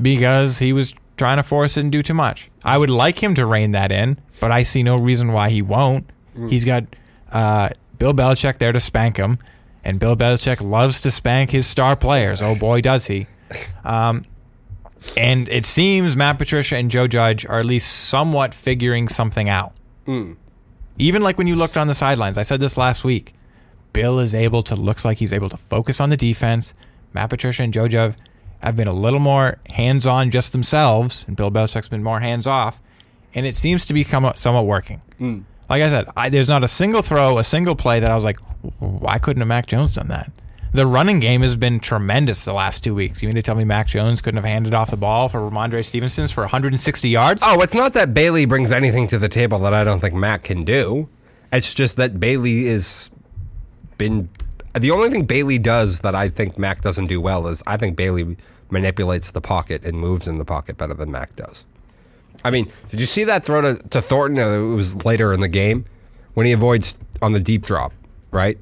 [0.00, 2.50] because he was trying to force it and do too much.
[2.64, 5.60] I would like him to rein that in, but I see no reason why he
[5.60, 6.08] won't.
[6.48, 6.84] He's got
[7.30, 9.38] uh, Bill Belichick there to spank him,
[9.84, 12.40] and Bill Belichick loves to spank his star players.
[12.40, 13.26] Oh boy, does he!
[13.84, 14.24] Um,
[15.14, 19.72] and it seems Matt Patricia and Joe Judge are at least somewhat figuring something out.
[20.96, 23.34] Even like when you looked on the sidelines, I said this last week.
[23.92, 26.72] Bill is able to looks like he's able to focus on the defense.
[27.12, 28.14] Matt Patricia and Joe Judge
[28.60, 32.46] have been a little more hands on just themselves, and Bill Belichick's been more hands
[32.46, 32.80] off,
[33.34, 35.00] and it seems to be come- somewhat working.
[35.20, 35.44] Mm.
[35.68, 38.24] Like I said, I, there's not a single throw, a single play that I was
[38.24, 38.38] like,
[38.78, 40.30] why couldn't have Mac Jones done that?
[40.72, 43.22] The running game has been tremendous the last two weeks.
[43.22, 45.84] You mean to tell me Mac Jones couldn't have handed off the ball for Rhamondre
[45.84, 47.42] Stevenson's for 160 yards?
[47.44, 50.44] Oh, it's not that Bailey brings anything to the table that I don't think Mac
[50.44, 51.08] can do.
[51.52, 53.10] It's just that Bailey is
[53.98, 54.28] been
[54.74, 57.96] the only thing Bailey does that I think Mac doesn't do well is I think
[57.96, 58.36] Bailey
[58.70, 61.64] manipulates the pocket and moves in the pocket better than Mac does.
[62.44, 64.38] I mean, did you see that throw to, to Thornton?
[64.38, 65.84] Uh, It was later in the game
[66.34, 67.92] when he avoids on the deep drop,
[68.30, 68.58] right?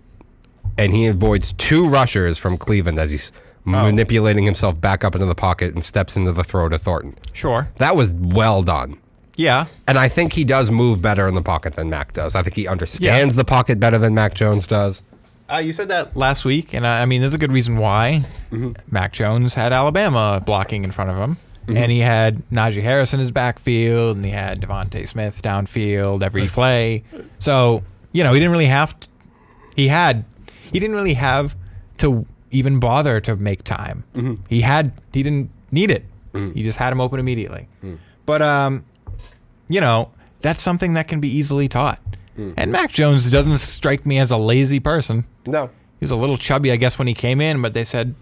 [0.79, 3.31] And he avoids two rushers from Cleveland as he's
[3.65, 7.15] manipulating himself back up into the pocket and steps into the throw to Thornton.
[7.35, 7.69] Sure.
[7.77, 8.97] That was well done.
[9.37, 9.67] Yeah.
[9.87, 12.35] And I think he does move better in the pocket than Mac does.
[12.35, 15.03] I think he understands the pocket better than Mac Jones does.
[15.51, 18.25] Uh, you said that last week, and I, I mean, there's a good reason why.
[18.51, 18.73] Mm-hmm.
[18.91, 21.77] Mac Jones had Alabama blocking in front of him, mm-hmm.
[21.77, 26.49] and he had Najee Harris in his backfield, and he had DeVonta Smith downfield every
[26.49, 27.05] play.
[27.39, 27.83] So
[28.13, 28.99] you know, he didn't really have.
[29.01, 29.09] To,
[29.77, 30.25] he had.
[30.71, 31.57] He didn't really have
[31.99, 34.05] to even bother to make time.
[34.15, 34.43] Mm-hmm.
[34.49, 34.93] He had.
[35.13, 36.05] He didn't need it.
[36.55, 37.69] He just had him open immediately.
[37.83, 37.99] Mm.
[38.25, 38.85] But um,
[39.69, 42.01] you know, that's something that can be easily taught.
[42.39, 42.53] Hmm.
[42.57, 45.25] And Mac Jones doesn't strike me as a lazy person.
[45.45, 45.71] No.
[45.99, 48.15] He was a little chubby, I guess, when he came in, but they said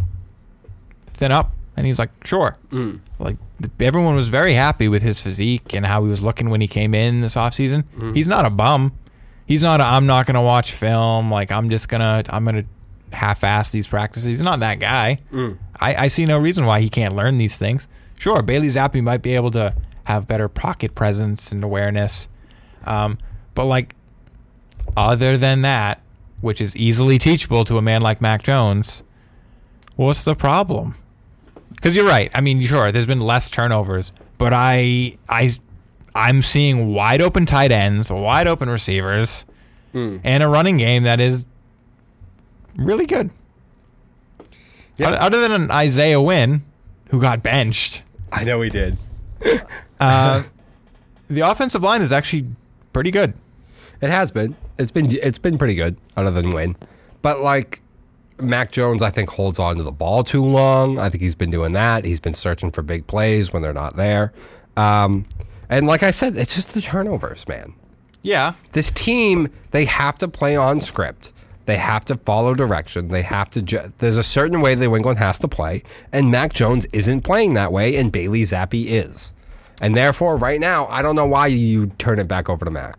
[1.13, 2.57] thin up, and he's like, sure.
[2.71, 2.97] Hmm.
[3.19, 3.37] Like
[3.79, 6.95] everyone was very happy with his physique and how he was looking when he came
[6.95, 7.85] in this offseason.
[7.99, 8.15] Hmm.
[8.15, 8.93] He's not a bum.
[9.47, 9.81] He's not.
[9.81, 11.31] A, I'm not gonna watch film.
[11.31, 12.23] Like I'm just gonna.
[12.31, 12.65] I'm gonna
[13.13, 14.27] half-ass these practices.
[14.27, 15.21] He's not that guy.
[15.79, 17.87] I, I see no reason why he can't learn these things.
[18.19, 19.75] Sure, Bailey Zappe might be able to
[20.05, 22.29] have better pocket presence and awareness,
[22.85, 23.19] um,
[23.55, 23.95] but like
[24.97, 26.01] other than that,
[26.41, 29.03] which is easily teachable to a man like Mac Jones,
[29.97, 30.95] what's the problem?
[31.73, 32.31] Because you're right.
[32.35, 35.53] I mean, sure, there's been less turnovers, but I, I,
[36.15, 39.45] I'm seeing wide open tight ends, wide open receivers,
[39.95, 41.47] and a running game that is
[42.77, 43.31] really good.
[44.99, 45.09] Yeah.
[45.09, 46.65] Other- Other than an Isaiah Wynn,
[47.11, 48.99] who got benched, I know he did.
[50.01, 50.43] uh,
[51.29, 52.47] the offensive line is actually
[52.93, 53.33] pretty good.
[54.03, 54.55] It has been.
[54.79, 56.77] It's been it's been pretty good, other than Wynn.
[57.23, 57.81] But like
[58.41, 60.99] Mac Jones, I think holds on to the ball too long.
[60.99, 62.05] I think he's been doing that.
[62.05, 64.33] He's been searching for big plays when they're not there.
[64.77, 65.25] Um,
[65.71, 67.73] and like I said, it's just the turnovers, man.
[68.23, 71.33] Yeah, This team, they have to play on script.
[71.67, 73.09] They have to follow direction.
[73.09, 73.63] They have to.
[73.63, 77.55] Ju- There's a certain way that England has to play, and Mac Jones isn't playing
[77.55, 79.33] that way, and Bailey Zappe is.
[79.81, 82.99] And therefore, right now, I don't know why you turn it back over to Mac.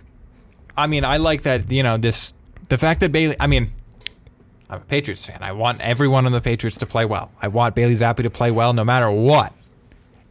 [0.77, 1.71] I mean, I like that.
[1.71, 2.33] You know, this
[2.69, 3.35] the fact that Bailey.
[3.39, 3.71] I mean,
[4.69, 5.41] I'm a Patriots fan.
[5.41, 7.31] I want everyone on the Patriots to play well.
[7.41, 9.53] I want Bailey Zappe to play well, no matter what.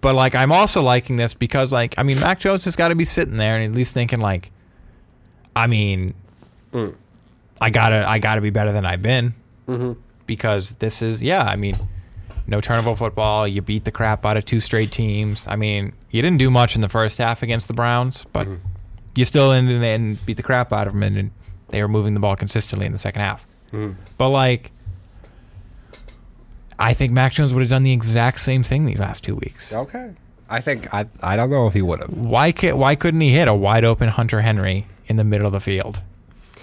[0.01, 2.95] But like, I'm also liking this because, like, I mean, Mac Jones has got to
[2.95, 4.53] be sitting there and at least thinking, like,
[5.55, 6.15] I mean,
[6.73, 6.95] mm.
[7.61, 9.35] I gotta, I gotta be better than I've been
[9.67, 9.99] mm-hmm.
[10.27, 11.43] because this is, yeah.
[11.43, 11.77] I mean,
[12.47, 13.49] no turnover football.
[13.49, 15.47] You beat the crap out of two straight teams.
[15.49, 18.67] I mean, you didn't do much in the first half against the Browns, but mm-hmm.
[19.17, 21.31] You still ended and beat the crap out of them, and, and
[21.69, 23.47] they were moving the ball consistently in the second half.
[23.71, 23.93] Hmm.
[24.19, 24.71] But like,
[26.79, 29.73] I think Mac Jones would have done the exact same thing these last two weeks.
[29.73, 30.13] Okay.
[30.49, 31.07] I think I.
[31.23, 33.85] I don't know if he would have Why ca Why couldn't he hit a wide
[33.85, 36.03] open Hunter Henry in the middle of the field?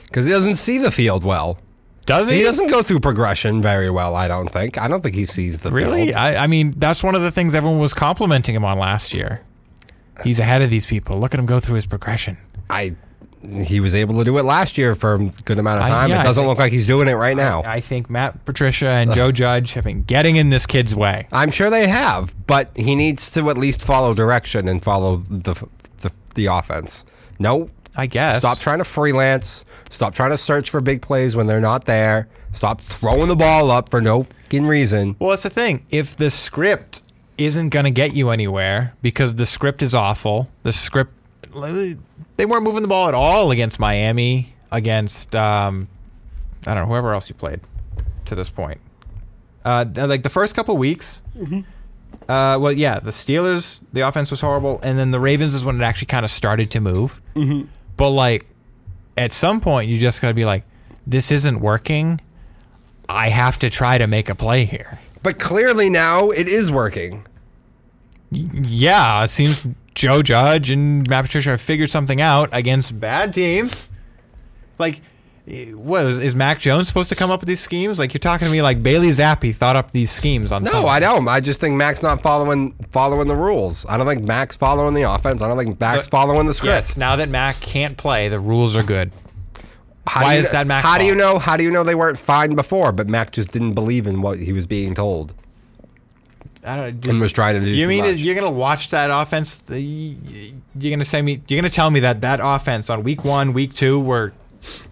[0.06, 1.58] because he doesn't see the field well.
[2.06, 2.38] Does he?
[2.38, 4.16] He doesn't go through progression very well.
[4.16, 4.78] I don't think.
[4.80, 6.06] I don't think he sees the Really?
[6.08, 6.16] field.
[6.18, 9.42] I, I mean, that's one of the things everyone was complimenting him on last year.
[10.24, 11.20] He's ahead of these people.
[11.20, 12.38] Look at him go through his progression.
[12.70, 12.96] I.
[13.66, 16.10] He was able to do it last year for a good amount of I- time.
[16.10, 17.62] yeah, it doesn't think- look like he's doing it right now.
[17.66, 21.28] I think Matt Patricia and Joe Judge have been getting in this kid's way.
[21.30, 25.56] I'm sure they have, but he needs to at least follow direction and follow the
[26.00, 27.04] the, the offense.
[27.38, 28.38] No, I guess.
[28.38, 29.66] stop trying to freelance.
[29.90, 32.30] Stop trying to search for big plays when they're not there.
[32.54, 35.18] Stop throwing the ball up for no fucking reason.
[35.20, 35.86] Well, that's the thing.
[35.90, 37.02] If the script
[37.46, 41.14] isn't going to get you anywhere because the script is awful, the script
[42.38, 45.88] they weren't moving the ball at all against Miami, against um,
[46.66, 47.60] I don't know whoever else you played
[48.26, 48.80] to this point.
[49.64, 51.22] Uh, like the first couple weeks.
[52.28, 55.76] Uh, well, yeah, the Steelers, the offense was horrible, and then the Ravens is when
[55.80, 57.22] it actually kind of started to move.
[57.98, 58.46] But like,
[59.18, 60.64] at some point, you just got to be like,
[61.06, 62.20] this isn't working.
[63.10, 65.00] I have to try to make a play here.
[65.22, 67.26] But clearly now it is working.
[68.34, 69.66] Yeah, it seems
[69.96, 73.90] Joe Judge and Matt Patricia have figured something out against bad teams.
[74.80, 75.02] Like
[75.74, 78.00] what is, is Mac Jones supposed to come up with these schemes?
[78.00, 80.88] Like you're talking to me like Bailey Zappe thought up these schemes on No, Sunday.
[80.88, 81.28] I don't.
[81.28, 83.86] I just think Mac's not following following the rules.
[83.88, 85.42] I don't think Mac's following the offense.
[85.42, 86.74] I don't think Mac's But- following the script.
[86.74, 89.12] Yes, now that Mac can't play, the rules are good.
[90.08, 91.40] How Why is that Mac's How do you know?
[91.40, 92.92] How do you know they weren't fine before?
[92.92, 95.34] But Mac just didn't believe in what he was being told
[96.66, 97.08] I don't.
[97.08, 97.72] and was trying to do.
[97.72, 98.18] You mean much.
[98.18, 99.62] you're gonna watch that offense?
[99.70, 100.52] You're
[100.92, 101.42] gonna say me?
[101.48, 104.34] You're gonna tell me that that offense on week one, week two were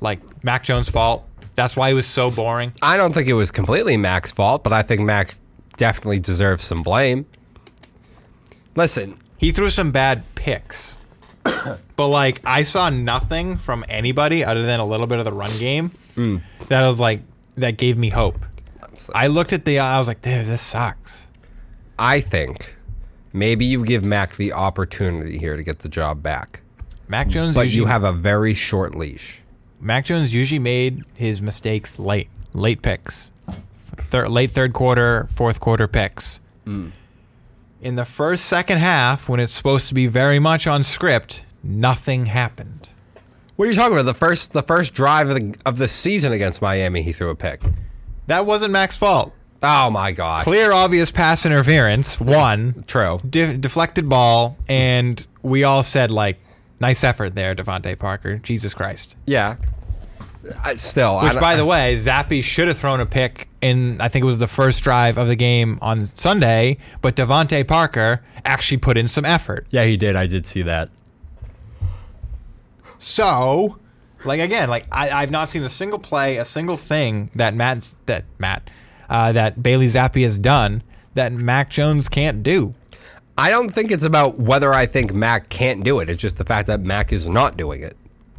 [0.01, 1.25] like Mac Jones' fault?
[1.55, 2.73] That's why it was so boring.
[2.81, 5.35] I don't think it was completely Mac's fault, but I think Mac
[5.77, 7.25] definitely deserves some blame.
[8.75, 10.97] Listen, He threw some bad picks,
[11.95, 15.51] but like I saw nothing from anybody other than a little bit of the run
[15.57, 16.41] game Mm.
[16.67, 17.21] that was like
[17.55, 18.45] that gave me hope.
[19.15, 19.79] I looked at the.
[19.79, 21.25] I was like, dude, this sucks.
[22.01, 22.75] I think
[23.31, 26.61] maybe you give Mac the opportunity here to get the job back,
[27.07, 29.43] Mac Jones, but usually, you have a very short leash.
[29.79, 33.29] Mac Jones usually made his mistakes late, late picks,
[33.99, 36.39] thir- late third quarter, fourth quarter picks.
[36.65, 36.89] Hmm.
[37.81, 42.25] In the first second half, when it's supposed to be very much on script, nothing
[42.25, 42.89] happened.
[43.57, 44.05] What are you talking about?
[44.05, 47.35] The first the first drive of the of the season against Miami, he threw a
[47.35, 47.61] pick.
[48.25, 49.33] That wasn't Mac's fault.
[49.63, 50.43] Oh my god!
[50.43, 52.19] Clear, obvious pass interference.
[52.19, 53.19] One True.
[53.29, 56.39] de- deflected ball, and we all said like,
[56.79, 59.15] "Nice effort there, DeVante Parker." Jesus Christ.
[59.25, 59.57] Yeah.
[60.63, 64.01] I, still, Which, by the way, Zappe should have thrown a pick in.
[64.01, 68.23] I think it was the first drive of the game on Sunday, but DeVante Parker
[68.43, 69.67] actually put in some effort.
[69.69, 70.15] yeah, he did.
[70.15, 70.89] I did see that.
[72.97, 73.77] So,
[74.25, 77.93] like again, like I, I've not seen a single play, a single thing that Matt
[78.07, 78.69] that Matt
[79.11, 80.81] uh, that Bailey Zappe has done
[81.13, 82.73] that Mac Jones can't do.
[83.37, 86.09] I don't think it's about whether I think Mac can't do it.
[86.09, 87.95] It's just the fact that Mac is not doing it.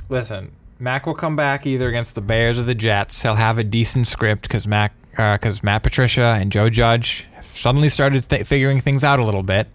[0.08, 3.20] Listen, Mac will come back either against the Bears or the Jets.
[3.22, 8.28] He'll have a decent script because Mac, because Matt Patricia and Joe Judge suddenly started
[8.28, 9.68] th- figuring things out a little bit.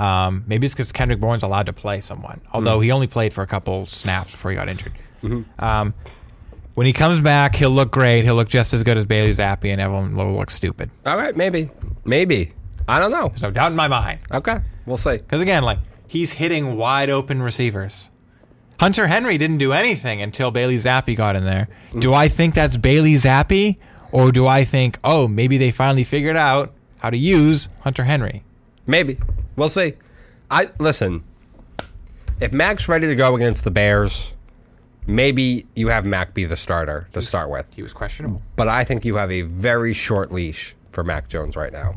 [0.00, 3.42] Um, maybe it's because Kendrick Bourne's allowed to play someone, although he only played for
[3.42, 4.92] a couple snaps before he got injured.
[5.58, 5.94] Um,
[6.74, 8.24] when he comes back, he'll look great.
[8.24, 10.90] He'll look just as good as Bailey Zappe, and everyone will look stupid.
[11.06, 11.70] All right, maybe,
[12.04, 12.52] maybe.
[12.88, 13.28] I don't know.
[13.28, 14.20] There's no doubt in my mind.
[14.32, 15.18] Okay, we'll see.
[15.18, 18.08] Because again, like he's hitting wide open receivers.
[18.80, 21.68] Hunter Henry didn't do anything until Bailey Zappe got in there.
[21.98, 23.76] Do I think that's Bailey Zappe,
[24.10, 28.42] or do I think, oh, maybe they finally figured out how to use Hunter Henry?
[28.86, 29.18] Maybe
[29.56, 29.94] we'll see.
[30.50, 31.22] I listen.
[32.40, 34.34] If Mac's ready to go against the Bears,
[35.06, 37.70] maybe you have Mac be the starter to start with.
[37.74, 38.42] He was questionable.
[38.56, 41.94] But I think you have a very short leash for Mac Jones right now,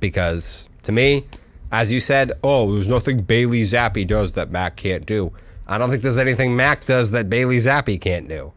[0.00, 1.26] because to me,
[1.72, 5.32] as you said, oh, there's nothing Bailey Zappe does that Mac can't do.
[5.66, 8.52] I don't think there's anything Mac does that Bailey Zappe can't do.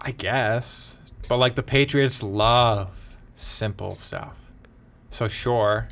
[0.00, 0.96] I guess,
[1.28, 2.88] but like the Patriots love
[3.36, 4.34] simple stuff.
[5.10, 5.88] So sure,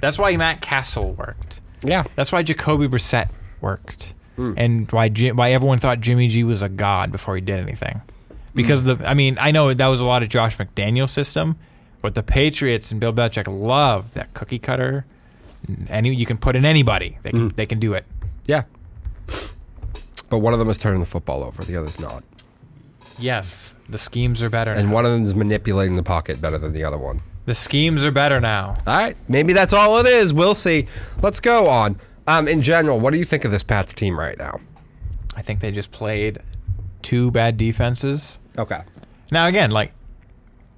[0.00, 1.60] that's why Matt Cassel worked.
[1.82, 3.30] Yeah, That's why Jacoby Brissett
[3.62, 4.54] worked, Hmm.
[4.56, 8.00] and why Jim, why everyone thought Jimmy G was a god before he did anything.
[8.54, 8.94] Because hmm.
[8.94, 11.58] the, I mean, I know that was a lot of Josh McDaniel's system,
[12.00, 15.04] but the Patriots and Bill Belichick love that cookie cutter.
[15.90, 17.54] Any you can put in anybody, they can hmm.
[17.54, 18.06] they can do it.
[18.46, 18.62] yeah.
[20.30, 22.24] But one of them is turning the football over, the other's not.
[23.18, 24.72] Yes, the schemes are better.
[24.72, 24.94] And now.
[24.94, 27.20] one of them is manipulating the pocket better than the other one.
[27.44, 28.68] the schemes are better now.
[28.86, 30.32] All right, maybe that's all it is.
[30.32, 30.86] We'll see.
[31.20, 32.00] Let's go on.
[32.26, 34.60] Um, in general, what do you think of this Pats team right now?
[35.36, 36.40] I think they just played
[37.02, 38.38] two bad defenses.
[38.58, 38.80] Okay.
[39.30, 39.92] Now again, like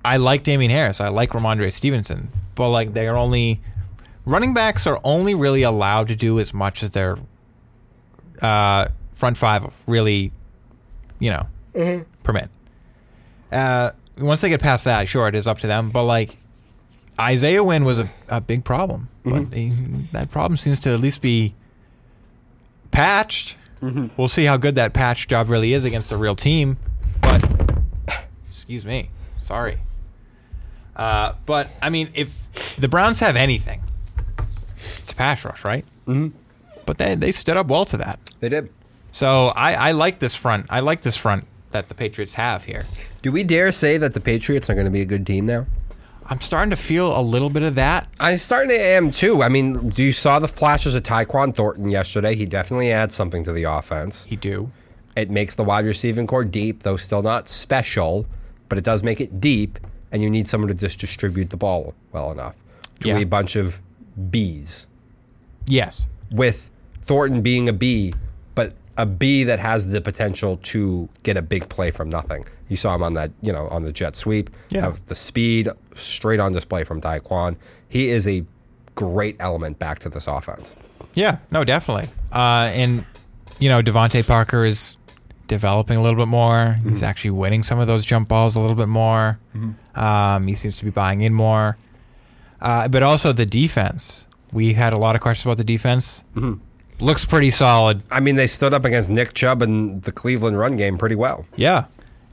[0.05, 3.61] I like Damien Harris, I like Rhamondre Stevenson, but like they are only
[4.24, 7.18] running backs are only really allowed to do as much as their
[8.40, 10.33] uh, front five really,
[11.19, 12.50] you know, permit.
[13.50, 15.90] Uh, once they get past that, sure, it is up to them.
[15.90, 16.37] But like
[17.21, 19.71] Isaiah Wynn was a, a big problem, but he,
[20.13, 21.54] that problem seems to at least be
[22.90, 23.56] patched.
[24.17, 26.77] We'll see how good that patch job really is against a real team.
[27.21, 27.50] But
[28.48, 29.79] excuse me, sorry.
[30.94, 33.83] Uh, but I mean, if the Browns have anything,
[34.79, 35.85] it's a pass rush, right?
[36.06, 36.37] Mm-hmm.
[36.87, 38.19] But they they stood up well to that.
[38.40, 38.71] They did.
[39.10, 40.67] So I, I like this front.
[40.71, 42.87] I like this front that the Patriots have here.
[43.21, 45.67] Do we dare say that the Patriots are going to be a good team now?
[46.33, 48.08] I'm starting to feel a little bit of that.
[48.18, 49.42] I'm starting to am too.
[49.42, 52.35] I mean, do you saw the flashes of Tyquan Thornton yesterday?
[52.35, 54.24] He definitely adds something to the offense.
[54.24, 54.70] He do.
[55.14, 58.24] It makes the wide receiving core deep, though still not special,
[58.70, 59.78] but it does make it deep,
[60.10, 62.56] and you need someone to just distribute the ball well enough
[63.00, 63.18] to Yeah.
[63.18, 63.78] a bunch of
[64.30, 64.87] Bs.
[65.66, 66.06] Yes.
[66.30, 66.70] With
[67.02, 68.14] Thornton being a B,
[68.54, 72.46] but a B that has the potential to get a big play from nothing.
[72.73, 74.48] You saw him on that, you know, on the jet sweep.
[74.70, 74.81] Yeah.
[74.81, 77.56] Have the speed straight on display from Tyquan.
[77.90, 78.44] He is a
[78.94, 80.75] great element back to this offense.
[81.12, 82.08] Yeah, no, definitely.
[82.33, 83.04] Uh, and
[83.58, 84.96] you know, DeVante Parker is
[85.48, 86.79] developing a little bit more.
[86.83, 89.38] He's actually winning some of those jump balls a little bit more.
[89.94, 91.77] Um, he seems to be buying in more.
[92.60, 94.27] Uh, but also the defense.
[94.50, 96.25] We had a lot of questions about the defense.
[97.00, 98.02] Looks pretty solid.
[98.10, 101.44] I mean, they stood up against Nick Chubb and the Cleveland run game pretty well.
[101.56, 101.85] Yeah.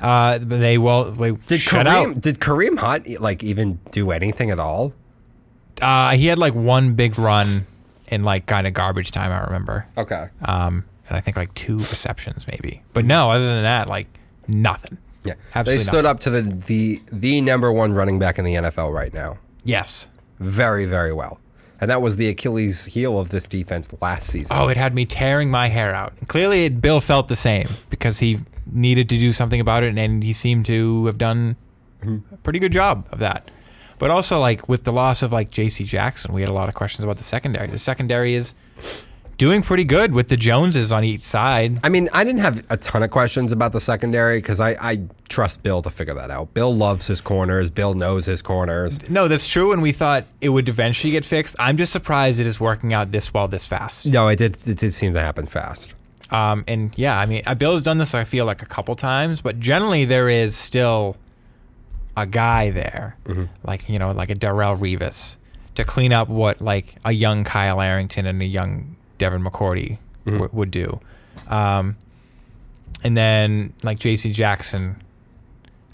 [0.01, 2.21] Uh, they well they Did shut Kareem out.
[2.21, 4.93] did Kareem Hunt like even do anything at all?
[5.81, 7.65] Uh, he had like one big run
[8.07, 9.31] in like kind of garbage time.
[9.31, 9.85] I remember.
[9.97, 10.29] Okay.
[10.43, 12.81] Um, and I think like two receptions maybe.
[12.93, 14.07] But no, other than that, like
[14.47, 14.97] nothing.
[15.25, 15.33] Yeah.
[15.53, 18.93] Absolutely they stood up to the, the the number one running back in the NFL
[18.93, 19.37] right now.
[19.63, 20.09] Yes.
[20.39, 21.39] Very, very well.
[21.81, 24.47] And that was the Achilles heel of this defense last season.
[24.51, 26.13] Oh, it had me tearing my hair out.
[26.27, 28.39] Clearly, Bill felt the same because he
[28.71, 31.55] needed to do something about it, and he seemed to have done
[32.01, 32.33] mm-hmm.
[32.33, 33.49] a pretty good job of that.
[33.97, 35.83] But also, like with the loss of like J.C.
[35.83, 37.67] Jackson, we had a lot of questions about the secondary.
[37.67, 38.53] The secondary is
[39.39, 41.79] doing pretty good with the Joneses on each side.
[41.83, 45.01] I mean, I didn't have a ton of questions about the secondary because I, I
[45.29, 46.53] trust Bill to figure that out.
[46.53, 47.69] Bill loves his corners.
[47.69, 49.09] Bill knows his corners.
[49.09, 51.55] No, that's true, and we thought it would eventually get fixed.
[51.57, 54.05] I'm just surprised it is working out this well, this fast.
[54.05, 54.55] No, it did.
[54.67, 55.93] It did seem to happen fast.
[56.31, 58.13] Um, and yeah, I mean, uh, Bill has done this.
[58.13, 61.17] I feel like a couple times, but generally there is still
[62.15, 63.17] a guy there,
[63.63, 65.37] like you know, like a Darrelle Revis,
[65.75, 70.49] to clean up what like a young Kyle Arrington and a young Devin McCourty w-
[70.53, 70.99] would do.
[71.47, 71.95] Um,
[73.03, 74.31] and then like J.C.
[74.33, 75.01] Jackson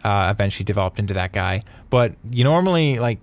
[0.03, 1.63] uh, eventually developed into that guy.
[1.89, 3.19] But you normally like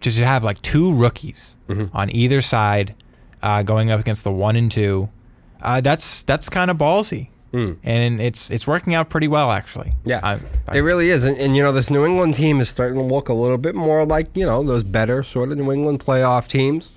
[0.00, 1.56] just have like two rookies
[1.92, 2.94] on either side
[3.42, 5.08] uh, going up against the one and two.
[5.60, 7.28] Uh, that's that's kind of ballsy,
[7.82, 9.92] and it's it's working out pretty well actually.
[10.04, 10.38] Yeah, I,
[10.68, 11.24] I, it really is.
[11.24, 13.74] And, and, you know, this New England team is starting to look a little bit
[13.74, 16.92] more like, you know, those better sort of New England playoff teams,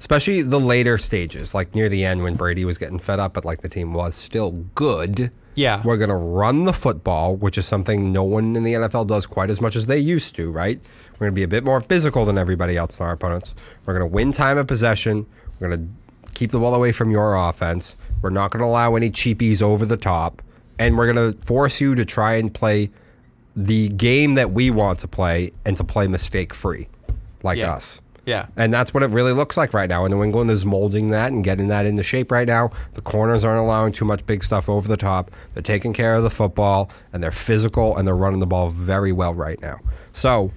[0.00, 3.44] especially the later stages, like near the end when Brady was getting fed up, but
[3.44, 5.30] like the team was still good.
[5.54, 5.82] Yeah.
[5.84, 9.26] We're going to run the football, which is something no one in the NFL does
[9.26, 10.80] quite as much as they used to, right?
[11.12, 13.54] We're going to be a bit more physical than everybody else in our opponents.
[13.84, 15.26] We're going to win time of possession.
[15.60, 16.01] We're going to
[16.34, 17.96] keep the ball away from your offense.
[18.22, 20.42] We're not going to allow any cheapies over the top.
[20.78, 22.90] And we're going to force you to try and play
[23.54, 26.88] the game that we want to play and to play mistake free,
[27.42, 27.72] like Yeah.
[27.74, 28.00] us.
[28.24, 28.46] yeah.
[28.56, 30.04] And that's what it really looks like right now.
[30.06, 32.70] And New England is molding that and getting that into shape right now.
[32.94, 35.30] The corners aren't allowing too much big stuff over the top.
[35.54, 39.12] They're taking care of the football and they're physical and they're running the ball very
[39.12, 39.78] well right now.
[40.12, 40.50] So,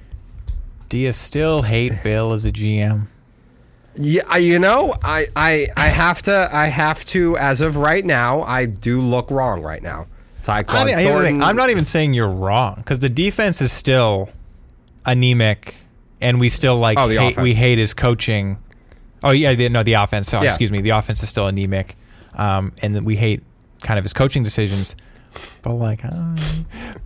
[0.89, 3.07] Do you still hate Bill as a GM?
[3.95, 8.41] Yeah, you know, I, I I have to I have to as of right now,
[8.41, 10.07] I do look wrong right now.
[10.43, 13.71] Tyquan I, here's the Thornton, I'm not even saying you're wrong because the defense is
[13.71, 14.29] still
[15.05, 15.75] anemic,
[16.21, 18.57] and we still like Oh, hate, we hate his coaching.
[19.23, 20.27] Oh yeah, the, no, the offense.
[20.29, 20.49] Sorry, Yeah.
[20.51, 20.81] excuse me.
[20.81, 21.95] The offense is still anemic,
[22.35, 23.43] um, and we hate
[23.81, 24.95] kind of his coaching decisions.
[25.63, 26.35] But like, uh,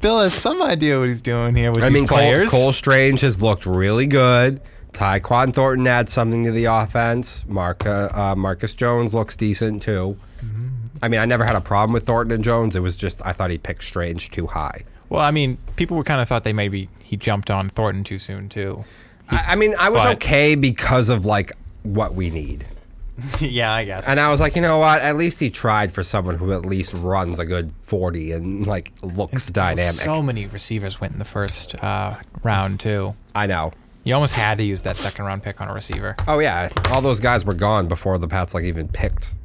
[0.02, 2.46] Bill has some idea what he's doing here with I these mean, Cole.
[2.48, 4.62] Cole Strange has looked really good.
[4.94, 7.46] Tyquan Thornton adds something to the offense.
[7.48, 10.18] Marca, uh, Marcus Jones looks decent too.
[10.44, 10.68] Mm-hmm.
[11.02, 12.76] I mean, I never had a problem with Thornton and Jones.
[12.76, 14.84] It was just I thought he picked Strange too high.
[15.10, 18.20] well, I mean, people were kind of thought they maybe he jumped on Thornton too
[18.20, 18.84] soon too.
[19.30, 21.52] I, I mean, I was But- okay because of like
[21.84, 22.66] what we need,
[23.40, 24.08] yeah, I guess.
[24.08, 25.02] and I was like, you know what?
[25.02, 28.92] At least he tried for someone who at least runs a good forty and like
[29.02, 29.94] looks dynamic.
[29.96, 33.16] So many receivers went in the first uh, round too.
[33.36, 33.72] I know.
[34.10, 36.16] You almost had to use that second round pick on a receiver.
[36.28, 39.36] Oh yeah, all those guys were gone before the Pats like even picked.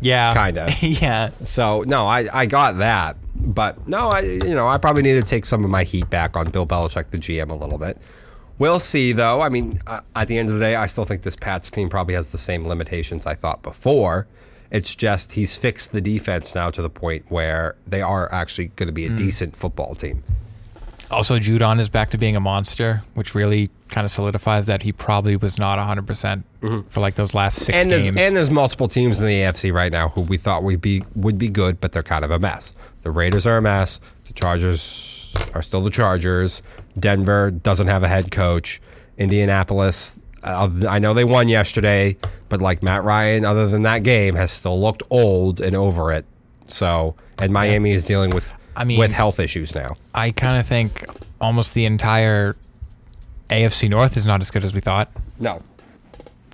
[0.00, 0.72] Yeah, Kinda.
[0.80, 5.14] yeah, So no, I, I got that, but no, I you know I probably need
[5.14, 7.96] to take some of my heat back on Bill Belichick, the GM, a little bit.
[8.58, 9.40] We'll see though.
[9.40, 11.88] I mean, uh, at the end of the day, I still think this Pats team
[11.88, 14.26] probably has the same limitations I thought before.
[14.72, 18.88] It's just he's fixed the defense now to the point where they are actually going
[18.88, 20.24] to be a decent football team.
[21.10, 24.92] Also, Judon is back to being a monster, which really kind of solidifies that he
[24.92, 26.42] probably was not 100%
[26.90, 28.16] for like those last six And there's, games.
[28.18, 31.38] and there's multiple teams in the AFC right now who we thought would be would
[31.38, 32.74] be good, but they're kind of a mess.
[33.02, 34.00] The Raiders are a mess.
[34.24, 36.60] The Chargers are still the Chargers.
[36.98, 38.80] Denver doesn't have a head coach.
[39.16, 42.16] Indianapolis, uh, I know they won yesterday,
[42.50, 46.26] but like Matt Ryan, other than that game, has still looked old and over it.
[46.66, 49.96] So, and Miami is dealing with I mean- with health issues now.
[50.14, 51.04] I kind of think
[51.40, 52.56] almost the entire
[53.50, 55.10] AFC North is not as good as we thought.
[55.40, 55.62] No,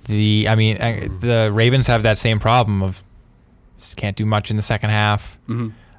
[0.07, 3.03] The I mean, uh, the Ravens have that same problem of
[3.77, 5.37] Just can't do much in the second half.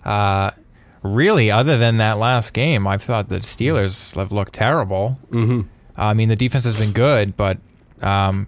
[0.05, 0.51] Uh,
[1.03, 5.19] really, other than that last game, I've thought the Steelers have looked terrible.
[5.31, 5.63] Mm-hmm.
[5.97, 7.59] I mean, the defense has been good, but
[8.03, 8.47] um,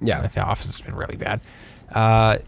[0.00, 0.20] Yeah.
[0.26, 1.40] the offense has been really bad.
[1.92, 2.38] Uh,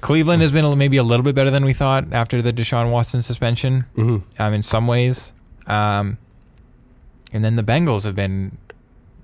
[0.00, 3.22] Cleveland has been maybe a little bit better than we thought after the Deshaun Watson
[3.22, 3.84] suspension.
[3.96, 4.42] Mm-hmm.
[4.42, 5.32] Um, in some ways,
[5.66, 6.18] um,
[7.32, 8.56] and then the Bengals have been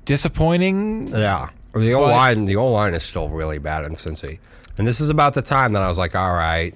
[0.05, 1.09] disappointing.
[1.09, 1.51] Yeah.
[1.74, 4.39] The O line, the O line is still really bad in Cincy,
[4.79, 6.74] and this is about the time that I was like, all right,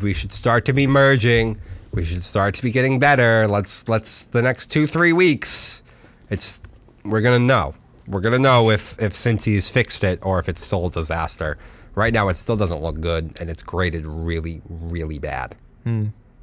[0.00, 1.60] we should start to be merging.
[1.92, 3.48] We should start to be getting better.
[3.48, 5.82] Let's let's the next two three weeks.
[6.30, 6.60] It's
[7.04, 7.74] we're gonna know.
[8.06, 11.58] We're gonna know if if Cincy's fixed it or if it's still a disaster.
[11.94, 15.54] Right now, it still doesn't look good, and it's graded really really bad.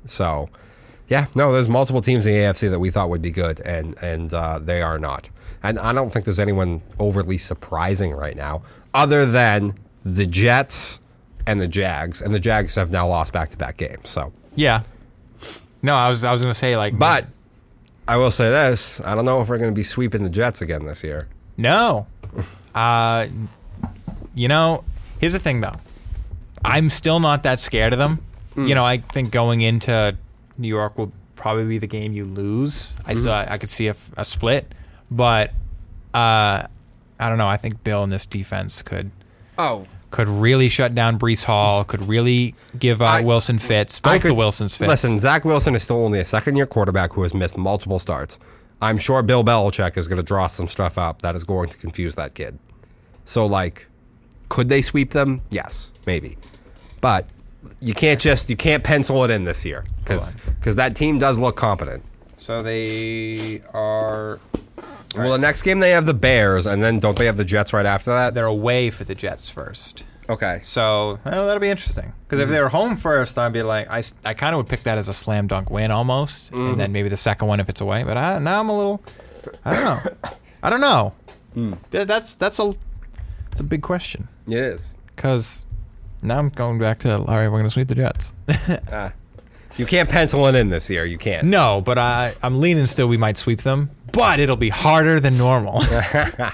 [0.06, 0.50] So,
[1.08, 3.98] yeah, no, there's multiple teams in the AFC that we thought would be good, and
[4.02, 5.30] and uh, they are not.
[5.64, 8.62] And I don't think there's anyone overly surprising right now,
[8.94, 9.74] other than
[10.04, 11.00] the Jets
[11.46, 12.22] and the Jags.
[12.22, 14.10] And the Jags have now lost back-to-back games.
[14.10, 14.84] So, Yeah.
[15.84, 17.26] No, I was I was gonna say like, but
[18.08, 20.62] I will say this: I don't know if we're going to be sweeping the Jets
[20.62, 21.28] again this year.
[21.58, 22.08] no.
[22.76, 23.28] Uh,
[24.36, 24.84] you know,
[25.20, 25.76] here's the thing though.
[26.66, 28.24] I'm still not that scared of them.
[28.56, 30.18] You know, I think going into
[30.58, 32.96] New York will probably be the game you lose.
[33.06, 34.74] I saw I could see a split,
[35.12, 35.52] but
[36.12, 36.66] uh,
[37.20, 37.48] I don't know.
[37.48, 39.12] I think Bill and this defense could
[39.60, 41.84] Oh, could really shut down Breece Hall.
[41.84, 44.00] Could really give uh, I- Wilson fits.
[44.00, 44.90] Both the Wilsons fits.
[44.90, 48.40] Listen, Zach Wilson is still only a second-year quarterback who has missed multiple starts.
[48.82, 51.78] I'm sure Bill Belichick is going to draw some stuff up that is going to
[51.78, 52.58] confuse that kid.
[53.26, 53.86] So, like,
[54.50, 55.42] could they sweep them?
[55.50, 56.38] Yes, maybe,
[57.02, 57.28] but
[57.82, 61.40] you can't just you can't pencil it in this year because because that team does
[61.40, 62.04] look competent.
[62.40, 64.40] So they are
[65.16, 67.74] Well, the next game they have the Bears, and then don't they have the Jets
[67.74, 68.34] right after that?
[68.34, 70.04] they're away for the Jets first.
[70.30, 70.62] Okay.
[70.64, 72.14] So well, that'll be interesting.
[72.24, 72.54] Because if mm-hmm.
[72.54, 75.08] they were home first, I'd be like, I, I kind of would pick that as
[75.08, 76.78] a slam dunk win almost, and mm-hmm.
[76.78, 78.04] then maybe the second one if it's away.
[78.04, 79.02] But I, now I'm a little,
[79.64, 80.30] I don't know,
[80.64, 81.14] I don't know.
[81.54, 81.74] Hmm.
[81.92, 82.76] Th- That's that's a,
[83.58, 84.90] it's a big question It is.
[85.16, 85.66] because
[86.22, 88.34] now I'm going back to all right, we're gonna sweep the Jets.
[89.78, 91.06] You can't pencil it in this year.
[91.06, 91.46] You can't.
[91.46, 93.08] no, but I I'm leaning still.
[93.08, 95.84] We might sweep them, but it'll be harder than normal.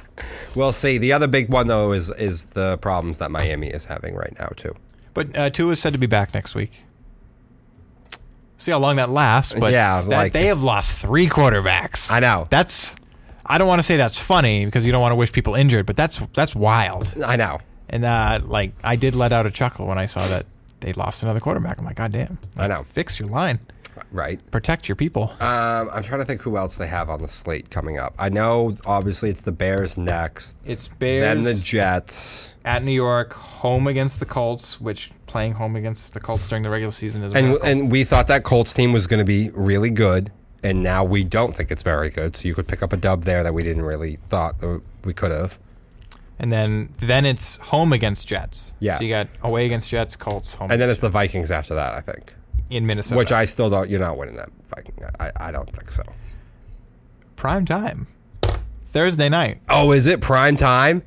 [0.55, 0.97] We'll see.
[0.97, 4.47] The other big one though is is the problems that Miami is having right now
[4.57, 4.75] too.
[5.13, 6.83] But uh, Tua is said to be back next week.
[8.57, 9.55] See how long that lasts.
[9.57, 12.11] But Yeah, that- like- they have lost three quarterbacks.
[12.11, 12.47] I know.
[12.49, 12.95] That's.
[13.45, 15.85] I don't want to say that's funny because you don't want to wish people injured,
[15.85, 17.13] but that's that's wild.
[17.25, 17.59] I know.
[17.89, 20.45] And uh, like I did let out a chuckle when I saw that
[20.79, 21.77] they lost another quarterback.
[21.77, 22.37] I'm like, God damn!
[22.57, 22.83] I know.
[22.83, 23.59] Fix your line,
[24.11, 24.39] Right.
[24.51, 25.31] protect your people.
[25.39, 28.13] Um, I'm trying to think who else they have on the slate coming up.
[28.17, 33.33] I know, obviously, it's the Bears next, It's Bears then the Jets, at New York,
[33.33, 37.33] home against the Colts, which playing home against the Colts during the regular season is
[37.33, 40.31] a and and we thought that Colts team was going to be really good,
[40.63, 42.35] and now we don't think it's very good.
[42.35, 45.13] So you could pick up a dub there that we didn't really thought that we
[45.13, 45.59] could have.
[46.39, 48.73] And then then it's home against Jets.
[48.79, 48.97] Yeah.
[48.97, 51.93] So you got away against Jets, Colts, home And then it's the Vikings after that,
[51.93, 52.33] I think.
[52.69, 53.17] in Minnesota.
[53.17, 53.89] Which I still don't.
[53.89, 54.95] You're not winning that Viking.
[55.19, 56.03] I, I don't think so.
[57.35, 58.07] prime time.
[58.87, 59.59] Thursday night.
[59.69, 61.03] Oh, is it prime time?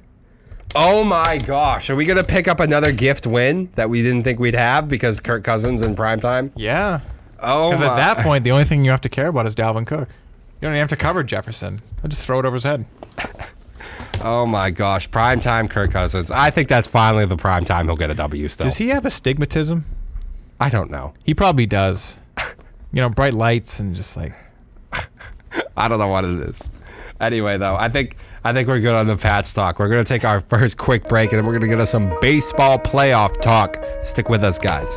[0.74, 1.88] Oh my gosh.
[1.88, 4.88] Are we going to pick up another gift win that we didn't think we'd have
[4.88, 6.52] because Kirk Cousins in prime time?
[6.56, 7.00] Yeah.
[7.40, 9.86] Oh, Because at that point, the only thing you have to care about is Dalvin
[9.86, 10.08] Cook.
[10.08, 11.82] You don't even have to cover Jefferson.
[12.02, 12.86] I'll just throw it over his head.
[14.22, 15.10] Oh my gosh.
[15.10, 16.30] Prime time Kirk Cousins.
[16.30, 18.64] I think that's finally the prime time he'll get a W still.
[18.64, 19.84] Does he have astigmatism?
[20.58, 21.12] I don't know.
[21.24, 22.18] He probably does.
[22.92, 24.34] You know, bright lights and just like
[25.76, 26.70] I don't know what it is.
[27.20, 29.78] Anyway, though, I think I think we're good on the Pats talk.
[29.78, 31.90] We're going to take our first quick break and then we're going to get us
[31.90, 33.76] some baseball playoff talk.
[34.02, 34.96] Stick with us, guys.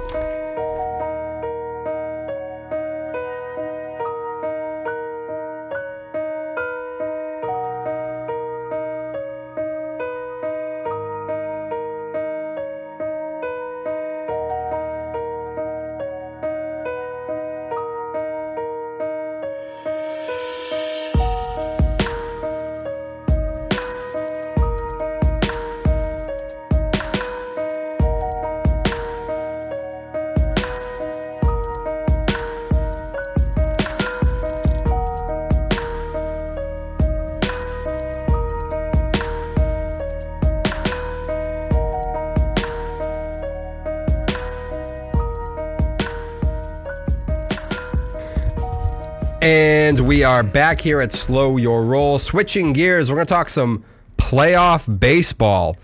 [50.19, 52.19] We are back here at Slow Your Roll.
[52.19, 53.85] Switching gears, we're going to talk some
[54.17, 55.77] playoff baseball.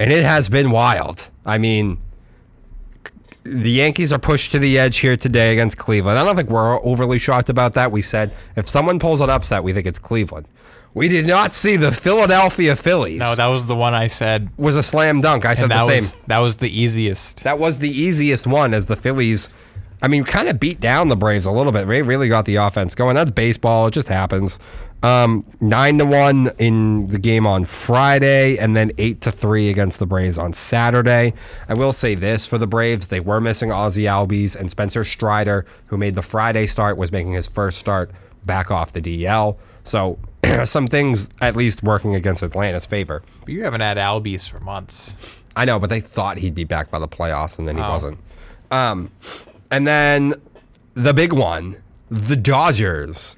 [0.00, 1.28] And it has been wild.
[1.46, 2.00] I mean,
[3.44, 6.18] the Yankees are pushed to the edge here today against Cleveland.
[6.18, 7.92] I don't think we're overly shocked about that.
[7.92, 10.48] We said if someone pulls an upset, we think it's Cleveland.
[10.94, 13.20] We did not see the Philadelphia Phillies.
[13.20, 14.50] No, that was the one I said.
[14.56, 15.44] was a slam dunk.
[15.44, 16.02] I said the same.
[16.02, 17.44] was that was the easiest.
[17.44, 19.48] That was the easiest one as the Phillies.
[20.02, 21.86] I mean, kind of beat down the Braves a little bit.
[21.88, 23.14] They really got the offense going.
[23.16, 23.88] That's baseball.
[23.88, 24.58] It just happens.
[25.02, 29.98] Um, nine to one in the game on Friday, and then eight to three against
[30.00, 31.34] the Braves on Saturday.
[31.68, 35.66] I will say this for the Braves: they were missing Ozzie Albies and Spencer Strider,
[35.86, 38.10] who made the Friday start, was making his first start
[38.44, 39.56] back off the DL.
[39.84, 40.18] So
[40.64, 43.22] some things at least working against Atlanta's favor.
[43.40, 45.42] But you haven't had Albies for months.
[45.54, 47.88] I know, but they thought he'd be back by the playoffs, and then he Oh.
[47.88, 48.18] wasn't.
[48.70, 49.10] Um,
[49.70, 50.34] and then
[50.94, 51.76] the big one,
[52.10, 53.36] the Dodgers,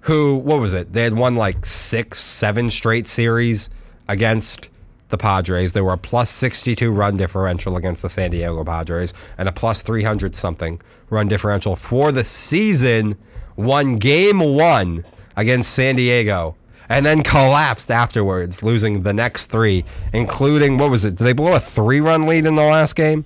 [0.00, 0.92] who what was it?
[0.92, 3.70] They had won like six, seven straight series
[4.08, 4.70] against
[5.08, 5.72] the Padres.
[5.72, 9.82] They were a plus sixty-two run differential against the San Diego Padres, and a plus
[9.82, 10.80] three hundred something
[11.10, 13.16] run differential for the season.
[13.56, 15.04] Won game one
[15.36, 16.56] against San Diego.
[16.88, 21.16] And then collapsed afterwards, losing the next three, including what was it?
[21.16, 23.24] Did they blow a three-run lead in the last game?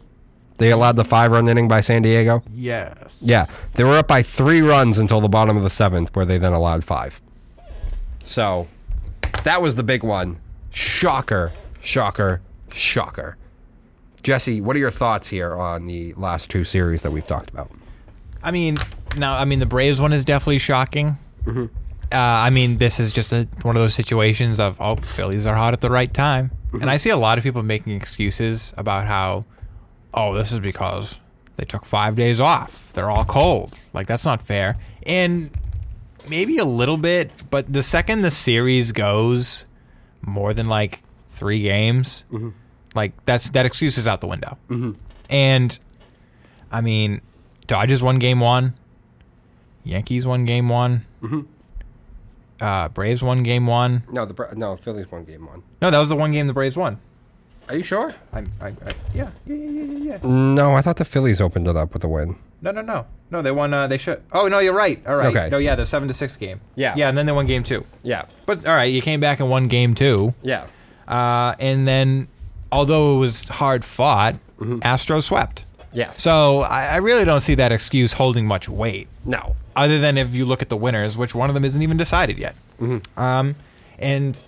[0.58, 2.42] They allowed the five-run inning by San Diego.
[2.52, 3.20] Yes.
[3.20, 6.38] Yeah, they were up by three runs until the bottom of the seventh, where they
[6.38, 7.20] then allowed five.
[8.24, 8.68] So
[9.42, 10.38] that was the big one.
[10.70, 12.40] Shocker, shocker,
[12.70, 13.36] shocker.
[14.22, 17.70] Jesse, what are your thoughts here on the last two series that we've talked about?
[18.42, 18.78] I mean,
[19.16, 21.18] now I mean the Braves one is definitely shocking.
[21.44, 21.64] Mm-hmm.
[22.12, 25.56] Uh, I mean, this is just a, one of those situations of oh, Phillies are
[25.56, 26.82] hot at the right time, Mm-hmm.
[26.82, 29.44] and I see a lot of people making excuses about how,
[30.14, 31.16] oh, this is because
[31.56, 32.92] they took five days off.
[32.94, 33.78] They're all cold.
[33.92, 34.78] Like that's not fair.
[35.04, 35.50] And
[36.28, 39.66] maybe a little bit, but the second the series goes
[40.22, 41.02] more than like
[41.32, 42.50] three games, Mm-hmm.
[42.94, 44.56] like that's that excuse is out the window.
[45.28, 45.78] And
[46.72, 47.20] I mean,
[47.66, 48.74] Dodgers won game one,
[49.84, 51.40] Yankees won game one, Mm-hmm.
[52.64, 54.04] uh, Braves won game one.
[54.10, 55.62] No, the no Phillies won game one.
[55.82, 56.98] No, that was the one game the Braves won.
[57.68, 58.14] Are you sure?
[58.32, 58.72] I, I, I
[59.14, 60.18] yeah, yeah, yeah, yeah, yeah, yeah.
[60.22, 62.36] No, I thought the Phillies opened it up with a win.
[62.60, 63.42] No, no, no, no.
[63.42, 63.72] They won.
[63.74, 64.22] Uh, they should.
[64.32, 65.04] Oh no, you're right.
[65.06, 65.34] All right.
[65.34, 65.48] Okay.
[65.50, 66.60] No, yeah, the seven to six game.
[66.74, 66.94] Yeah.
[66.96, 67.84] Yeah, and then they won game two.
[68.02, 70.34] Yeah, But all right, you came back and won game two.
[70.42, 70.66] yeah.
[71.06, 72.28] Uh, and then,
[72.72, 75.66] although it was hard fought, Astros swept.
[75.92, 76.12] Yeah.
[76.12, 79.54] So I, I really don't see that excuse holding much weight, No.
[79.76, 82.38] other than if you look at the winners, which one of them isn't even decided
[82.38, 82.56] yet.
[83.16, 83.54] Um,
[83.98, 84.40] and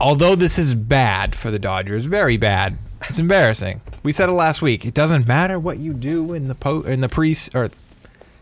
[0.00, 2.78] although this is bad for the Dodgers, very bad,
[3.08, 3.80] it's embarrassing.
[4.02, 4.84] We said it last week.
[4.84, 7.70] It doesn't matter what you do in the po- in the pre or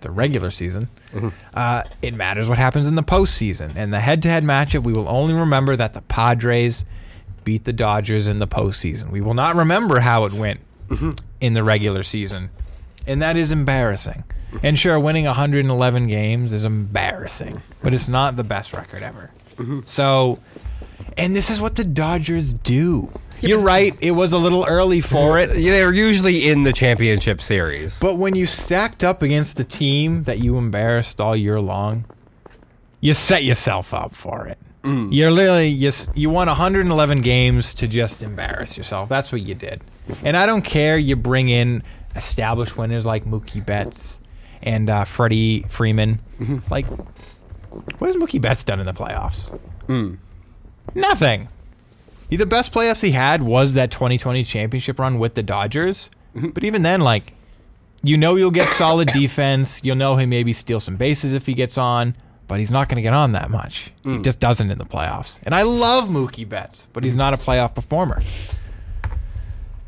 [0.00, 0.88] the regular season.
[1.12, 1.28] Mm-hmm.
[1.54, 3.74] Uh, it matters what happens in the postseason.
[3.76, 6.84] And the head-to-head matchup, we will only remember that the Padres
[7.44, 9.10] beat the Dodgers in the postseason.
[9.10, 11.10] We will not remember how it went mm-hmm.
[11.40, 12.50] in the regular season,
[13.06, 14.24] and that is embarrassing.
[14.52, 14.66] Mm-hmm.
[14.66, 19.30] And sure, winning 111 games is embarrassing, but it's not the best record ever.
[19.86, 20.38] So,
[21.16, 23.12] and this is what the Dodgers do.
[23.40, 23.96] You're right.
[24.00, 25.48] It was a little early for it.
[25.54, 28.00] They're usually in the championship series.
[28.00, 32.04] But when you stacked up against the team that you embarrassed all year long,
[33.00, 34.58] you set yourself up for it.
[34.82, 35.12] Mm.
[35.12, 39.08] You're literally you, you won 111 games to just embarrass yourself.
[39.08, 39.82] That's what you did.
[40.24, 41.82] And I don't care you bring in
[42.16, 44.20] established winners like Mookie Betts
[44.62, 46.20] and uh, Freddie Freeman.
[46.40, 46.72] Mm-hmm.
[46.72, 49.56] Like, what has Mookie Betts done in the playoffs?
[49.86, 50.18] Mm.
[50.94, 51.48] Nothing.
[52.28, 56.10] The best playoffs he had was that 2020 championship run with the Dodgers.
[56.36, 56.50] Mm-hmm.
[56.50, 57.32] But even then, like,
[58.02, 59.82] you know you'll get solid defense.
[59.82, 62.14] You'll know he maybe steal some bases if he gets on,
[62.46, 63.92] but he's not going to get on that much.
[64.04, 64.24] He mm.
[64.24, 65.40] just doesn't in the playoffs.
[65.42, 67.18] And I love Mookie Betts, but he's mm.
[67.18, 68.22] not a playoff performer.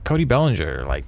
[0.05, 1.05] Cody Bellinger, like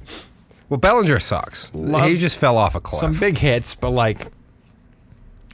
[0.69, 1.71] Well, Bellinger sucks.
[1.71, 3.01] he just fell off a cliff.
[3.01, 4.29] some big hits, but like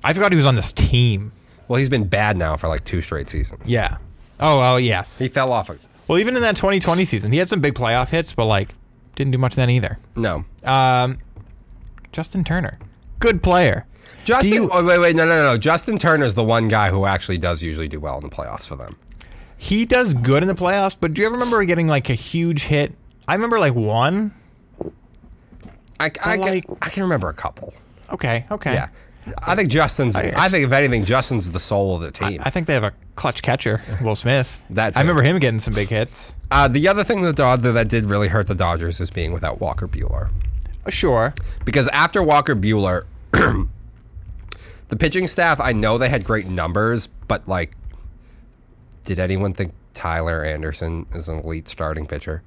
[0.05, 1.33] I forgot he was on this team.
[1.69, 3.71] well, he's been bad now for like two straight seasons.
[3.71, 3.99] Yeah.
[4.41, 5.19] Oh, oh yes.
[5.19, 8.09] He fell off a Well, even in that 2020 season, he had some big playoff
[8.11, 8.75] hits, but like
[9.17, 9.99] didn't do much then either.
[10.17, 10.45] no.
[10.65, 11.19] Um,
[12.13, 12.79] Justin Turner,
[13.21, 13.87] good player.
[14.25, 15.57] Justin, you- oh, wait, wait, no, no, no.
[15.59, 18.77] Justin is the one guy who actually does usually do well in the playoffs for
[18.77, 18.97] them.
[19.57, 22.65] He does good in the playoffs, but do you ever remember getting like a huge
[22.65, 22.95] hit?
[23.27, 24.33] I remember like one.
[26.01, 27.75] I, I, like- can, I can remember a couple.
[28.13, 28.73] Okay, okay.
[28.73, 28.89] Yeah.
[29.47, 30.17] I think Justin's.
[30.17, 32.41] I, think if anything, Justin's the soul of the team.
[32.45, 34.63] I think they have a clutch catcher, Will Smith.
[34.71, 35.05] That's I it.
[35.05, 36.35] remember him getting some big hits.
[36.51, 39.61] Uh, the other thing that that that did really hurt the Dodgers is being without
[39.61, 40.31] Walker Buehler.
[40.87, 41.35] Uh, Sure.
[41.65, 47.77] Because after Walker Buehler, the pitching staff, I know they had great numbers, but like,
[49.05, 52.43] did anyone think Tyler Anderson is an elite starting pitcher?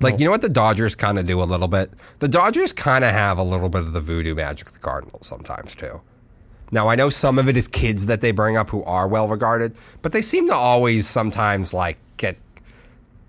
[0.00, 1.90] Like, you know what the Dodgers kind of do a little bit?
[2.20, 5.26] The Dodgers kind of have a little bit of the voodoo magic of the Cardinals
[5.26, 6.00] sometimes, too.
[6.70, 9.26] Now, I know some of it is kids that they bring up who are well
[9.26, 12.38] regarded, but they seem to always sometimes, like, get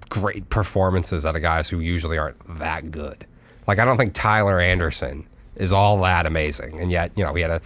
[0.09, 3.25] great performances out of guys who usually aren't that good.
[3.65, 6.79] Like, I don't think Tyler Anderson is all that amazing.
[6.79, 7.61] And yet, you know, he had a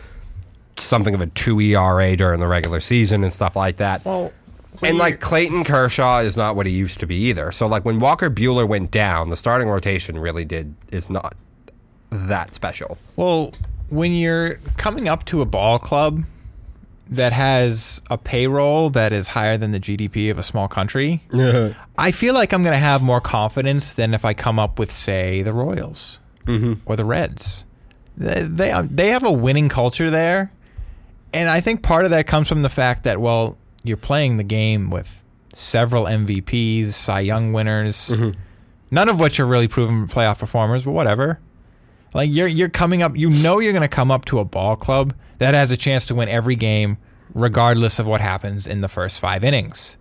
[0.77, 4.03] something of a 2 ERA during the regular season and stuff like that.
[4.05, 4.31] Well,
[4.85, 7.51] And like Clayton Kershaw is not what he used to be either.
[7.51, 11.35] So like when Walker Buehler went down, the starting rotation really did is not
[12.09, 12.97] that special.
[13.15, 13.53] Well,
[13.89, 16.23] when you're coming up to a ball club
[17.09, 21.21] that has a payroll that is higher than the GDP of a small country,
[21.97, 24.91] I feel like I'm going to have more confidence than if I come up with,
[24.91, 26.19] say, the Royals
[26.85, 27.65] or the Reds.
[28.17, 30.51] They they, um, they have a winning culture there,
[31.33, 34.43] and I think part of that comes from the fact that well, you're playing the
[34.43, 35.23] game with
[35.53, 38.39] several MVPs, Cy Young winners, mm-hmm.
[38.91, 41.39] none of which are really proven playoff performers, but whatever.
[42.13, 44.75] Like you're you're coming up, you know you're going to come up to a ball
[44.75, 46.97] club that has a chance to win every game,
[47.33, 49.97] regardless of what happens in the first five innings.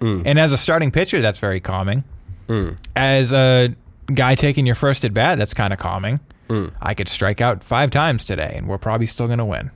[0.00, 0.22] Mm.
[0.24, 2.04] And as a starting pitcher, that's very calming.
[2.48, 2.76] Mm.
[2.94, 3.74] As a
[4.14, 6.20] guy taking your first at bat, that's kind of calming.
[6.48, 6.72] Mm.
[6.80, 9.70] I could strike out five times today, and we're probably still going to win.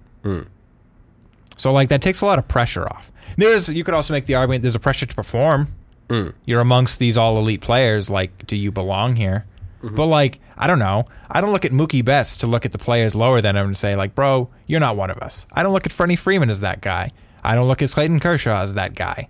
[1.56, 3.11] So like that takes a lot of pressure off.
[3.37, 5.74] There's you could also make the argument there's a pressure to perform.
[6.09, 6.35] Mm.
[6.45, 8.11] You're amongst these all elite players.
[8.11, 9.47] Like, do you belong here?
[9.83, 9.95] Mm-hmm.
[9.95, 11.07] But like, I don't know.
[11.31, 13.78] I don't look at Mookie Betts to look at the players lower than him and
[13.78, 15.47] say like, bro, you're not one of us.
[15.53, 17.12] I don't look at Freddie Freeman as that guy.
[17.43, 19.28] I don't look at Clayton Kershaw as that guy.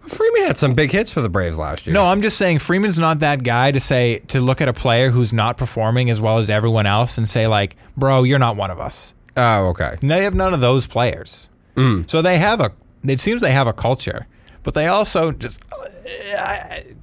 [0.00, 1.94] Freeman had some big hits for the Braves last year.
[1.94, 5.10] No, I'm just saying Freeman's not that guy to say to look at a player
[5.10, 8.70] who's not performing as well as everyone else and say like, bro, you're not one
[8.70, 9.14] of us.
[9.36, 9.96] Oh, okay.
[10.00, 11.48] They have none of those players.
[11.76, 12.10] Mm.
[12.10, 12.72] So they have a.
[13.06, 14.26] It seems they have a culture,
[14.62, 15.62] but they also just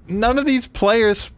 [0.08, 1.32] none of these players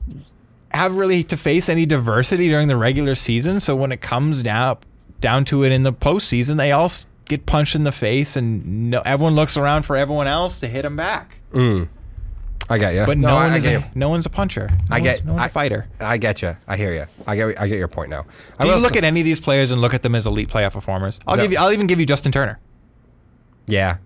[0.72, 3.60] have really to face any diversity during the regular season.
[3.60, 4.78] So when it comes down
[5.20, 6.92] down to it in the postseason, they all
[7.26, 10.82] get punched in the face, and no, everyone looks around for everyone else to hit
[10.84, 11.38] them back.
[11.54, 11.88] Mm.
[12.70, 13.06] I get you.
[13.06, 13.86] But no, I, one I is get a, you.
[13.96, 14.70] no one's a puncher.
[14.90, 15.26] No I get.
[15.26, 15.88] no one's I, a fighter.
[16.00, 16.56] I get you.
[16.68, 17.06] I hear you.
[17.28, 17.60] I get.
[17.60, 18.26] I get your point now.
[18.58, 20.26] I Do you look s- at any of these players and look at them as
[20.26, 21.20] elite playoff performers?
[21.28, 21.44] I'll No.
[21.44, 21.58] give you.
[21.60, 22.60] I'll even give you Justin Turner.
[23.68, 23.98] Yeah.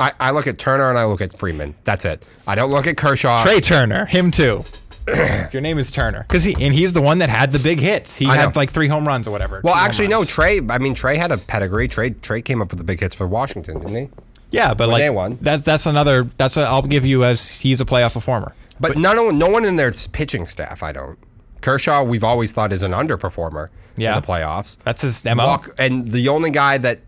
[0.00, 1.74] I, I look at Turner and I look at Freeman.
[1.84, 2.26] That's it.
[2.46, 3.42] I don't look at Kershaw.
[3.42, 4.64] Trey Turner, him too.
[5.06, 7.78] if your name is Turner, because he and he's the one that had the big
[7.80, 8.16] hits.
[8.16, 8.52] He I had know.
[8.60, 9.60] like three home runs or whatever.
[9.62, 10.24] Well, actually, no.
[10.24, 10.60] Trey.
[10.68, 11.88] I mean, Trey had a pedigree.
[11.88, 12.10] Trey.
[12.10, 14.08] Trey came up with the big hits for Washington, didn't he?
[14.50, 15.38] Yeah, but they like won.
[15.40, 16.24] that's that's another.
[16.36, 18.54] That's a, I'll give you as he's a playoff performer.
[18.80, 20.82] But, no, no one in their pitching staff.
[20.82, 21.18] I don't.
[21.60, 24.14] Kershaw, we've always thought is an underperformer Yeah.
[24.16, 24.78] in the playoffs.
[24.84, 25.46] That's his mo.
[25.46, 27.00] Walk, and the only guy that,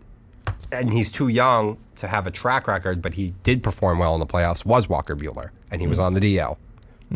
[0.71, 4.19] and he's too young to have a track record, but he did perform well in
[4.19, 6.03] the playoffs was Walker Buehler, and he was Hmm.
[6.05, 6.57] on the DL.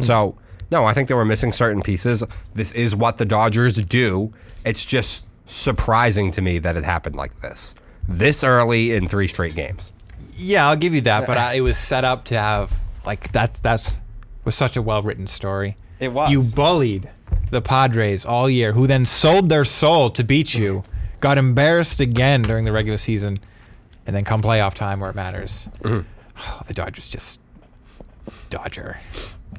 [0.02, 0.36] So
[0.72, 2.24] no, I think they were missing certain pieces.
[2.54, 4.34] This is what the Dodgers do.
[4.66, 7.74] It's just surprising to me that it happened like this,
[8.08, 9.94] this early in three straight games.
[10.38, 11.26] Yeah, I'll give you that.
[11.26, 13.94] But I, it was set up to have like that's that's
[14.46, 15.78] was such a well written story.
[16.00, 16.32] It was.
[16.32, 17.10] You bullied
[17.50, 20.84] the Padres all year, who then sold their soul to beat you,
[21.22, 23.40] got embarrassed again during the regular season,
[24.08, 25.70] and then come playoff time where it matters.
[25.82, 26.08] Mm-hmm.
[26.68, 27.40] the Dodgers just
[28.50, 28.98] Dodger.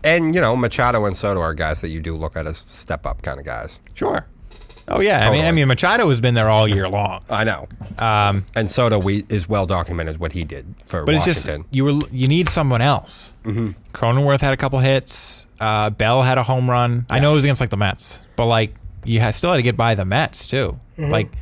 [0.05, 3.07] And you know, Machado and Soto are guys that you do look at as step
[3.07, 3.80] up kind of guys.
[3.94, 4.26] Sure.
[4.90, 7.22] Oh yeah, I mean, I mean, Machado has been there all year long.
[7.28, 7.68] I know.
[7.99, 11.30] Um, And Soto we, is well documented what he did for but Washington.
[11.30, 13.34] it's just you were you need someone else.
[13.44, 13.72] Mm-hmm.
[13.94, 15.46] Cronenworth had a couple hits.
[15.61, 17.05] Uh, Bell had a home run.
[17.11, 18.74] I know it was against like the Mets, but like
[19.05, 20.78] you ha- still had to get by the Mets too.
[20.96, 21.32] Like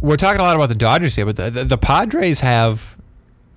[0.00, 2.96] we're talking a lot about the Dodgers here, but the, the, the Padres have.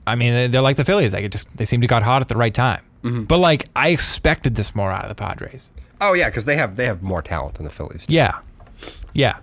[0.07, 1.11] I mean, they- they're like the Phillies.
[1.11, 2.81] They just they seem to got hot at the right time.
[3.01, 5.69] But like I expected this more out of the Padres.
[6.01, 8.05] oh yeah, because they have they have more talent than the Phillies.
[8.07, 8.13] do.
[8.15, 8.39] Yeah,
[9.13, 9.37] yeah.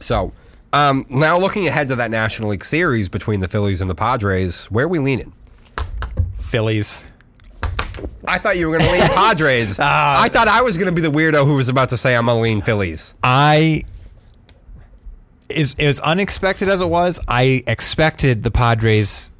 [0.00, 0.32] So
[0.72, 4.64] um, now looking ahead to that National League series between the Phillies and the Padres,
[4.66, 5.32] where are we leaning?
[6.40, 7.04] Phillies.
[8.28, 9.78] I thought you were going to lean Padres.
[9.80, 10.20] Ah.
[10.22, 12.26] I thought I was going to be the weirdo who was about to say I'm
[12.26, 13.14] going to lean Phillies.
[13.22, 13.84] I
[15.48, 17.20] is as unexpected as it was.
[17.28, 19.30] I expected the Padres.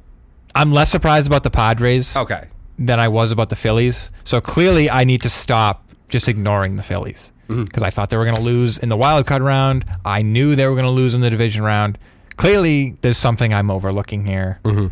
[0.55, 2.45] I'm less surprised about the Padres Okay.
[2.79, 4.11] than I was about the Phillies.
[4.23, 7.65] So clearly, I need to stop just ignoring the Phillies mm-hmm.
[7.65, 9.85] because I thought they were going to lose in the wild card round.
[10.05, 11.97] I knew they were going to lose in the division round.
[12.37, 14.59] Clearly, there's something I'm overlooking here.
[14.63, 14.91] The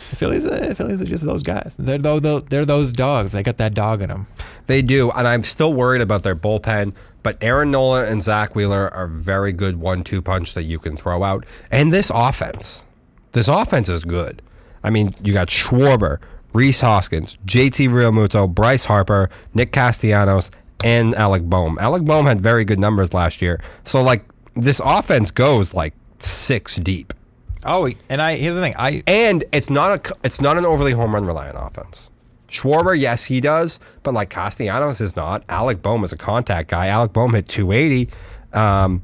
[0.00, 1.76] Phillies, uh, Phillies are just those guys.
[1.78, 3.32] They're those, they're those dogs.
[3.32, 4.26] They got that dog in them.
[4.66, 6.94] They do, and I'm still worried about their bullpen.
[7.22, 11.22] But Aaron Nola and Zack Wheeler are very good one-two punch that you can throw
[11.22, 11.44] out.
[11.70, 12.82] And this offense,
[13.32, 14.42] this offense is good.
[14.82, 16.18] I mean, you got Schwarber,
[16.54, 20.50] Rhys Hoskins, JT Realmuto, Bryce Harper, Nick Castellanos,
[20.82, 21.78] and Alec Bohm.
[21.78, 23.60] Alec Bohm had very good numbers last year.
[23.84, 24.24] So like
[24.54, 27.12] this offense goes like six deep.
[27.64, 28.74] Oh, and I here's the thing.
[28.78, 32.08] I And it's not a it's not an overly home run reliant offense.
[32.48, 35.44] Schwarber, yes, he does, but like Castellanos is not.
[35.48, 36.88] Alec Bohm is a contact guy.
[36.88, 38.10] Alec Bohm hit 280.
[38.52, 39.02] Um,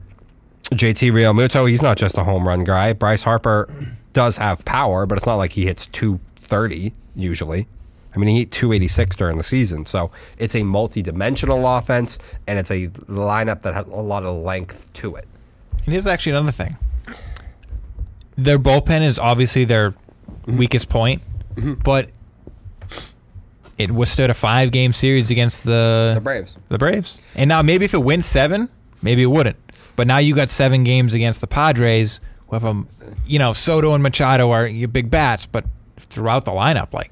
[0.70, 2.92] JT Realmuto, he's not just a home run guy.
[2.92, 3.72] Bryce Harper
[4.12, 7.68] does have power, but it's not like he hits 230 usually.
[8.16, 9.84] I mean, he hit 286 during the season.
[9.84, 14.42] So it's a multi dimensional offense, and it's a lineup that has a lot of
[14.42, 15.26] length to it.
[15.84, 16.76] And here's actually another thing.
[18.36, 20.58] Their bullpen is obviously their mm-hmm.
[20.58, 21.22] weakest point,
[21.54, 21.74] mm-hmm.
[21.74, 22.10] but
[23.78, 26.56] it withstood a five game series against the, The Braves.
[26.68, 27.18] The Braves.
[27.34, 28.68] And now maybe if it wins seven,
[29.02, 29.56] maybe it wouldn't.
[29.96, 32.84] But now you got seven games against the Padres with a,
[33.26, 35.64] you know, Soto and Machado are your big bats, but
[35.98, 37.10] throughout the lineup, like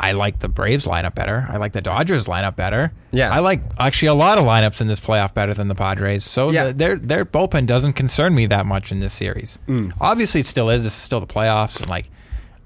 [0.00, 1.46] I like the Braves lineup better.
[1.50, 2.92] I like the Dodgers lineup better.
[3.10, 3.30] Yeah.
[3.34, 6.24] I like actually a lot of lineups in this playoff better than the Padres.
[6.24, 6.66] So Yeah.
[6.68, 9.58] the, their their bullpen doesn't concern me that much in this series.
[9.66, 9.92] Mm.
[10.00, 10.84] Obviously, it still is.
[10.84, 12.08] This is still the playoffs, and like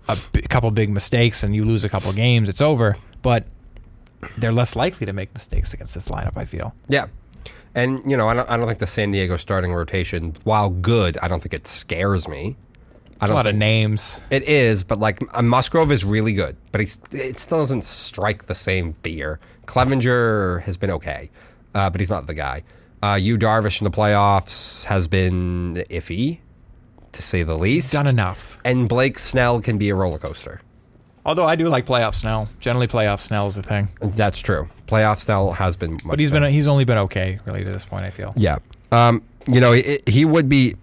[0.09, 2.97] a b- couple big mistakes, and you lose a couple games, it's over.
[3.23, 3.47] But
[4.37, 6.37] they're less likely to make mistakes against this lineup.
[6.37, 6.75] I feel.
[6.89, 7.07] Yeah.
[7.75, 11.17] And, you know, I don't, I don't think the San Diego starting rotation, while good,
[11.23, 12.57] I don't think it scares me.
[13.23, 14.21] I A don't a lot of names.
[14.31, 18.47] it is, but like uh, Musgrove is really good, but he's, it still doesn't strike
[18.47, 19.39] the same fear.
[19.67, 21.31] Clevinger has been okay,
[21.75, 22.63] uh, but he's not the guy.
[23.03, 26.39] Uh, you Darvish in the playoffs has been iffy,
[27.13, 27.93] to say the least.
[27.93, 28.59] Done enough.
[28.65, 30.61] And Blake Snell can be a roller coaster.
[31.25, 32.49] Although I do like playoff Snell.
[32.59, 33.89] Generally, playoff Snell is a thing.
[34.01, 34.69] That's true.
[34.87, 36.47] Playoff Snell has been, much But he's better.
[36.47, 38.05] been he's only been okay really to this point.
[38.05, 38.33] I feel.
[38.37, 38.59] Yeah.
[38.91, 40.75] Um, you know, he, he would be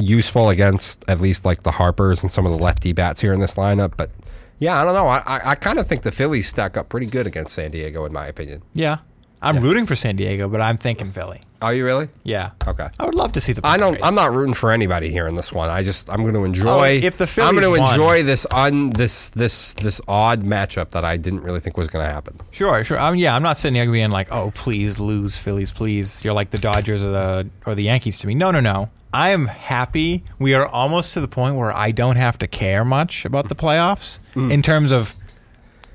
[0.00, 3.40] useful against at least like the Harpers and some of the lefty bats here in
[3.40, 3.94] this lineup.
[3.96, 4.10] But
[4.58, 5.08] yeah, I don't know.
[5.08, 8.04] I, I, I kind of think the Phillies stack up pretty good against San Diego,
[8.04, 8.62] in my opinion.
[8.74, 8.98] Yeah.
[9.42, 11.40] I'm rooting for San Diego, but I'm thinking Philly.
[11.60, 12.08] Are you really?
[12.22, 12.52] Yeah.
[12.66, 12.88] Okay.
[12.98, 13.66] I would love to see the.
[13.66, 14.02] I don't.
[14.02, 15.68] I'm not rooting for anybody here in this one.
[15.68, 16.66] I just I'm going to enjoy.
[16.66, 20.90] Oh, if the Phillies I'm going to enjoy this un this this this odd matchup
[20.90, 22.40] that I didn't really think was going to happen.
[22.52, 22.98] Sure, sure.
[22.98, 26.50] Um, yeah, I'm not sitting here being like, "Oh, please lose, Phillies, please." You're like
[26.50, 28.34] the Dodgers or the or the Yankees to me.
[28.34, 28.90] No, no, no.
[29.12, 30.24] I am happy.
[30.38, 33.54] We are almost to the point where I don't have to care much about the
[33.54, 35.14] playoffs in terms of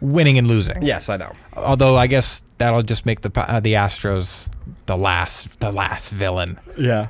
[0.02, 0.82] winning and losing.
[0.82, 1.32] Yes, I know.
[1.56, 4.48] Although I guess that'll just make the uh, the Astros
[4.86, 6.60] the last the last villain.
[6.78, 7.08] Yeah.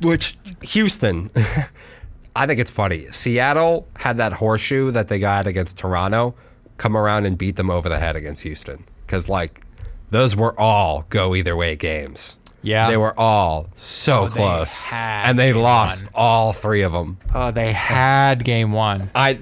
[0.00, 1.30] Which Houston,
[2.36, 3.04] I think it's funny.
[3.12, 6.34] Seattle had that horseshoe that they got against Toronto
[6.76, 9.64] come around and beat them over the head against Houston because like
[10.10, 12.38] those were all go either way games.
[12.64, 12.88] Yeah.
[12.88, 16.12] they were all so Oh, they close, had and they game lost one.
[16.14, 17.18] all three of them.
[17.34, 19.10] Oh, they had game one.
[19.16, 19.38] I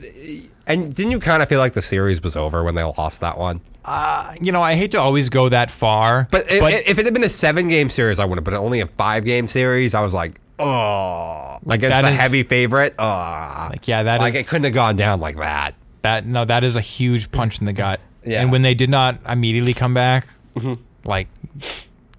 [0.72, 3.38] and didn't you kind of feel like the series was over when they lost that
[3.38, 3.60] one?
[3.84, 7.14] Uh, you know, I hate to always go that far, But, i if it had
[7.14, 8.44] been a seven game series, I would have.
[8.44, 12.94] But only a five game series, I was like, oh, against the is- heavy favorite.
[12.98, 15.74] Oh, Like, yeah, that like is- it couldn't have gone down like that.
[16.02, 18.00] That no, that is a huge punch in the gut.
[18.24, 18.42] Yeah.
[18.42, 20.74] And when they did not immediately come back, mm-hmm.
[21.04, 21.28] like,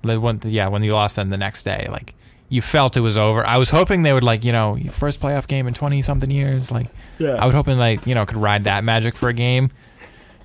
[0.01, 2.15] the one, yeah, when you lost them the next day, like
[2.51, 3.43] you felt it was over.
[3.47, 6.69] I was hoping they would like, you know, first playoff game in twenty something years.
[6.71, 6.87] Like,
[7.17, 7.35] Yeah.
[7.41, 9.71] I was hoping like, you know, could ride that magic for a game.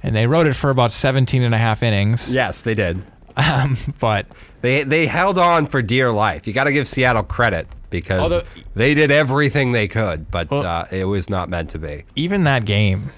[0.02, 2.32] And they rode it for about 17 and a half innings.
[2.32, 3.02] Yes, they did.
[3.36, 4.26] Um, but
[4.62, 6.46] They they held on for dear life.
[6.46, 8.42] You got to give Seattle credit because Although-
[8.74, 12.04] they did everything they could, but Well- uh, it was not meant to be.
[12.14, 13.10] even that game,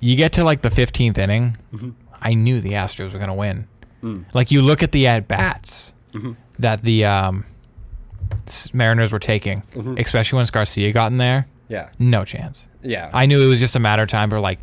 [0.00, 1.90] you get to like the 15th inning, Mm-hmm.
[2.24, 3.66] I knew the Astros were going to win.
[4.02, 4.24] Mm.
[4.32, 6.32] Like you look at the at bats Mm-hmm.
[6.60, 7.51] that the um, s-
[8.72, 9.98] Mariners were taking, Mm-hmm.
[9.98, 12.66] especially once Garcia got in there, Yeah, no chance.
[12.82, 13.10] yeah.
[13.12, 14.30] I knew it was just a matter of time.
[14.30, 14.58] for like,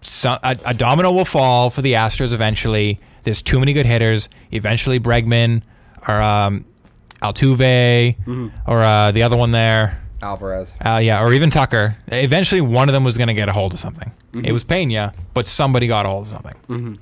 [0.00, 3.00] so, a, a domino will fall for the Astros eventually.
[3.22, 4.28] There's too many good hitters.
[4.50, 5.62] Eventually, Bregman
[6.06, 6.64] or um,
[7.22, 8.48] Altuve Mm-hmm.
[8.70, 10.00] or uh, the other one there.
[10.22, 10.72] Alvarez.
[10.84, 11.96] Uh, yeah, or even Tucker.
[12.08, 14.10] Eventually, one of them was going to get a hold of something.
[14.32, 14.44] Mm-hmm.
[14.46, 16.54] It was Pena, but somebody got a hold of something.
[16.68, 16.94] Mm-hmm.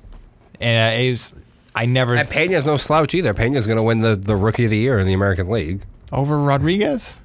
[0.61, 1.33] And uh, it was,
[1.75, 3.33] I never And Pena's no slouch either.
[3.33, 5.83] Pena's going to win the, the Rookie of the Year in the American League.
[6.11, 7.19] over Rodriguez.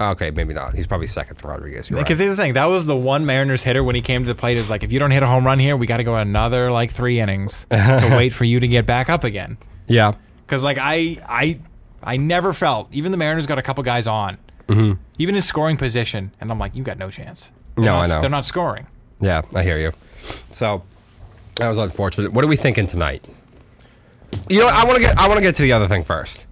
[0.00, 0.74] Okay, maybe not.
[0.74, 1.88] He's probably second to Rodriguez.
[1.88, 2.24] Because right.
[2.24, 4.56] here's the thing, that was the one Mariners hitter when he came to the plate.
[4.56, 6.72] Is like, if you don't hit a home run here, we got to go another
[6.72, 9.56] like three innings to wait for you to get back up again.
[9.86, 10.14] Yeah.
[10.44, 11.60] Because like I, I,
[12.02, 14.36] I never felt even the Mariners got a couple guys on,
[14.66, 15.00] mm-hmm.
[15.18, 17.52] even in scoring position, and I'm like, you got no chance.
[17.76, 18.20] They're No, not, I know.
[18.20, 18.88] they're not scoring.
[19.20, 19.92] Yeah, I hear you.
[20.50, 20.82] So
[21.56, 22.32] that was unfortunate.
[22.32, 23.24] What are we thinking tonight?
[24.48, 24.74] You know, what?
[24.74, 26.46] I want to get I want to get to the other thing first.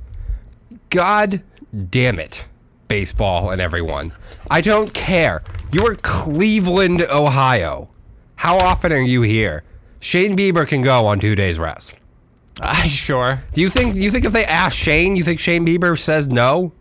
[0.91, 1.43] God
[1.91, 2.45] damn it,
[2.89, 4.13] baseball and everyone.
[4.51, 5.43] I don't care.
[5.73, 7.89] You are Cleveland, Ohio.
[8.37, 9.65] How often are you here?
[10.01, 11.95] Shane Bieber can go on two days rest.
[12.61, 13.43] I sure.
[13.55, 13.95] Do you think?
[13.95, 16.73] You think if they ask Shane, you think Shane Bieber says no?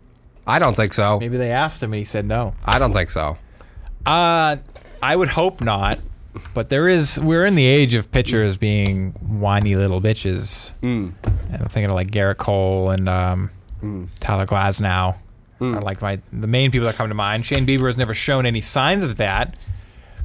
[0.46, 1.20] I don't think so.
[1.20, 2.54] Maybe they asked him and he said no.
[2.64, 3.38] I don't think so.
[4.04, 4.56] Uh,
[5.02, 5.98] I would hope not.
[6.54, 10.74] But there is, we're in the age of pitchers being whiny little bitches.
[10.82, 11.14] Mm.
[11.24, 13.50] And I'm thinking of like Gerrit Cole and um,
[14.20, 15.16] Tyler Glasnow
[15.60, 17.46] are like my the main people that come to mind.
[17.46, 19.54] Shane Bieber has never shown any signs of that,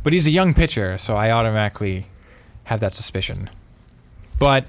[0.04, 2.08] but he's a young pitcher, so I automatically
[2.64, 3.50] have that suspicion.
[4.40, 4.66] But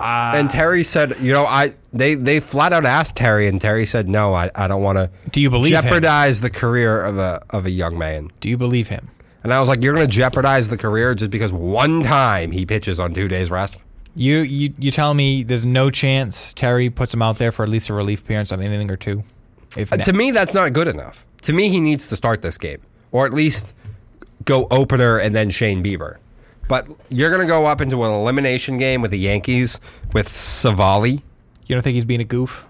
[0.00, 3.84] uh, And Terry said, you know, I they they flat out asked Terry, and Terry
[3.84, 5.82] said, no, I, I don't want to do you believe him?
[5.82, 8.30] jeopardize the career of a of a young man.
[8.40, 9.10] Do you believe him?
[9.44, 12.66] And I was like, you're going to jeopardize the career just because one time he
[12.66, 13.80] pitches on two days rest?
[14.14, 17.68] You you you tell me there's no chance Terry puts him out there for at
[17.68, 19.22] least a relief appearance on an inning or two.
[19.76, 21.24] If Uh, to me, that's not good enough.
[21.42, 22.80] To me, he needs to start this game,
[23.12, 23.74] or at least
[24.44, 26.16] go opener and then Shane Bieber.
[26.68, 29.78] But you're going to go up into an elimination game with the Yankees
[30.12, 31.22] with Civale?
[31.66, 32.66] you don't think he's being a goof,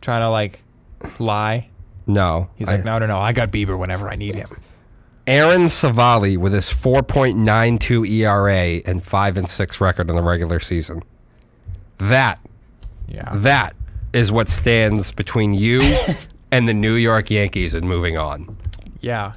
[0.00, 0.62] trying to like
[1.18, 1.68] lie?
[2.06, 2.48] No.
[2.56, 3.18] He's I- like, no, no, no.
[3.18, 4.48] I got Bieber whenever I need him.
[5.26, 11.02] Aaron Civale with his 4.92 ERA and 5 and 6 record in the regular season.
[11.98, 12.38] That
[13.08, 13.28] Yeah.
[13.32, 13.76] that
[14.12, 15.82] is what stands between you
[16.52, 18.56] and the New York Yankees and moving on.
[19.00, 19.32] Yeah.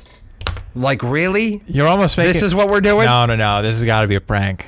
[0.74, 1.62] Like really?
[1.68, 2.34] You're almost making.
[2.34, 3.06] This is what we're doing?
[3.06, 3.62] No, no, no.
[3.62, 4.66] This has got to be a prank.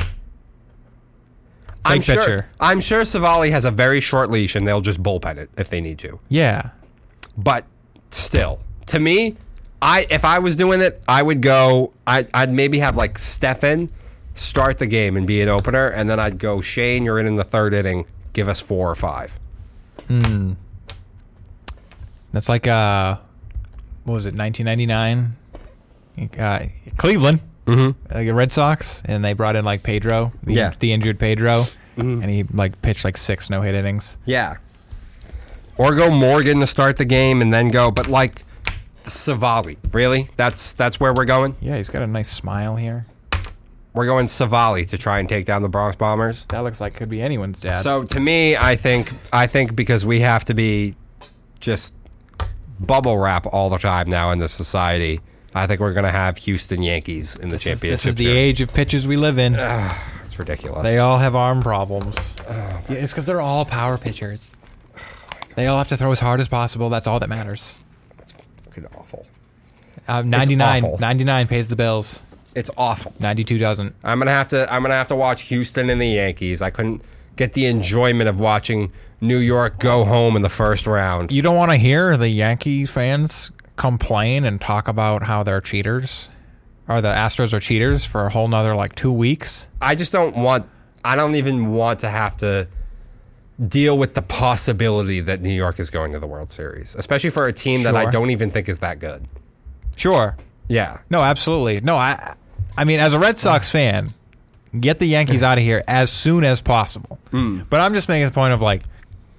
[1.85, 2.49] I'm sure pitcher.
[2.61, 5.81] I'm sure Civale has a very short leash and they'll just bullpen it if they
[5.81, 6.19] need to.
[6.29, 6.71] Yeah.
[7.37, 7.65] But
[8.11, 9.37] still, to me,
[9.81, 13.91] I if I was doing it, I would go I I'd maybe have like Stephan
[14.35, 17.37] start the game and be an opener and then I'd go Shane, you're in in
[17.37, 19.39] the third inning, give us 4 or 5.
[20.09, 20.53] Hmm.
[22.33, 23.17] That's like uh,
[24.05, 24.35] what was it?
[24.35, 25.37] 1999.
[26.39, 26.67] Uh,
[26.97, 27.41] Cleveland.
[27.67, 28.15] Mm-hmm.
[28.15, 30.73] Like the Red Sox, and they brought in like Pedro, the, Yeah.
[30.81, 31.65] the injured Pedro,
[31.97, 34.17] and he like pitched like six no hit innings.
[34.25, 34.57] Yeah.
[35.77, 38.45] Or go Morgan to start the game and then go, but like
[39.09, 40.29] Civale, really?
[40.37, 41.57] That's that's where we're going.
[41.61, 43.07] Yeah, he's got a nice smile here.
[43.95, 46.45] We're going Civale to try and take down the Bronx Bombers.
[46.51, 47.83] That looks like could be anyone's dad.
[47.83, 50.95] So to me, I think I think because we have to be
[51.61, 51.95] just
[52.79, 55.21] bubble wrap all the time now in this society.
[55.55, 58.01] I think we're gonna have Houston Yankees in the this is, championship.
[58.03, 58.39] this is the series.
[58.39, 59.55] age of pitchers we live in.
[60.25, 60.85] It's ridiculous.
[60.85, 62.37] They all have arm problems.
[62.49, 64.57] yeah, it's because they're all power pitchers.
[65.57, 66.89] They all have to throw as hard as possible.
[66.91, 67.75] That's all that matters.
[68.81, 69.27] Fucking awful.
[70.07, 70.99] Uh, 99, awful.
[70.99, 72.23] 99 pays the bills.
[72.55, 73.13] It's awful.
[73.21, 73.95] 92 doesn't.
[74.03, 74.73] I'm gonna have to.
[74.73, 76.63] I'm gonna have to watch Houston and the Yankees.
[76.63, 77.03] I couldn't
[77.37, 81.31] get the enjoyment of watching New York go home in the first round.
[81.31, 86.29] You don't want to hear the Yankee fans complain and talk about how they're cheaters,
[86.89, 89.69] or the Astros are cheaters for a whole nother like two weeks.
[89.81, 90.67] I just don't want.
[91.05, 92.67] I don't even want to have to
[93.67, 97.47] deal with the possibility that New York is going to the World Series, especially for
[97.47, 99.25] a team that I don't even think is that good.
[99.97, 100.37] Sure.
[100.69, 100.99] Yeah.
[101.11, 101.81] No, absolutely.
[101.83, 102.35] No, I
[102.77, 104.15] I mean as a Red Sox fan,
[104.79, 107.19] get the Yankees out of here as soon as possible.
[107.31, 107.63] Hmm.
[107.69, 108.83] But I'm just making the point of like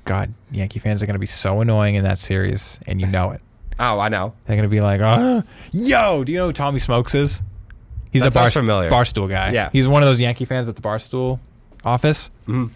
[0.05, 3.31] God, Yankee fans are going to be so annoying in that series and you know
[3.31, 3.41] it.
[3.79, 4.33] Oh, I know.
[4.45, 7.41] They're going to be like, "Oh, yo, do you know who Tommy Smokes is?"
[8.11, 8.89] He's That a bar, familiar.
[8.89, 9.51] barstool guy.
[9.51, 9.69] Yeah.
[9.71, 11.39] He's one of those Yankee fans at the barstool
[11.85, 12.29] office.
[12.47, 12.75] Mm-hmm.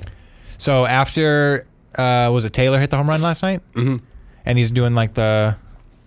[0.64, 3.62] So after uh, was it Taylor hit the home run last night?
[3.74, 3.98] Mm-hmm.
[4.46, 5.58] And he's doing like the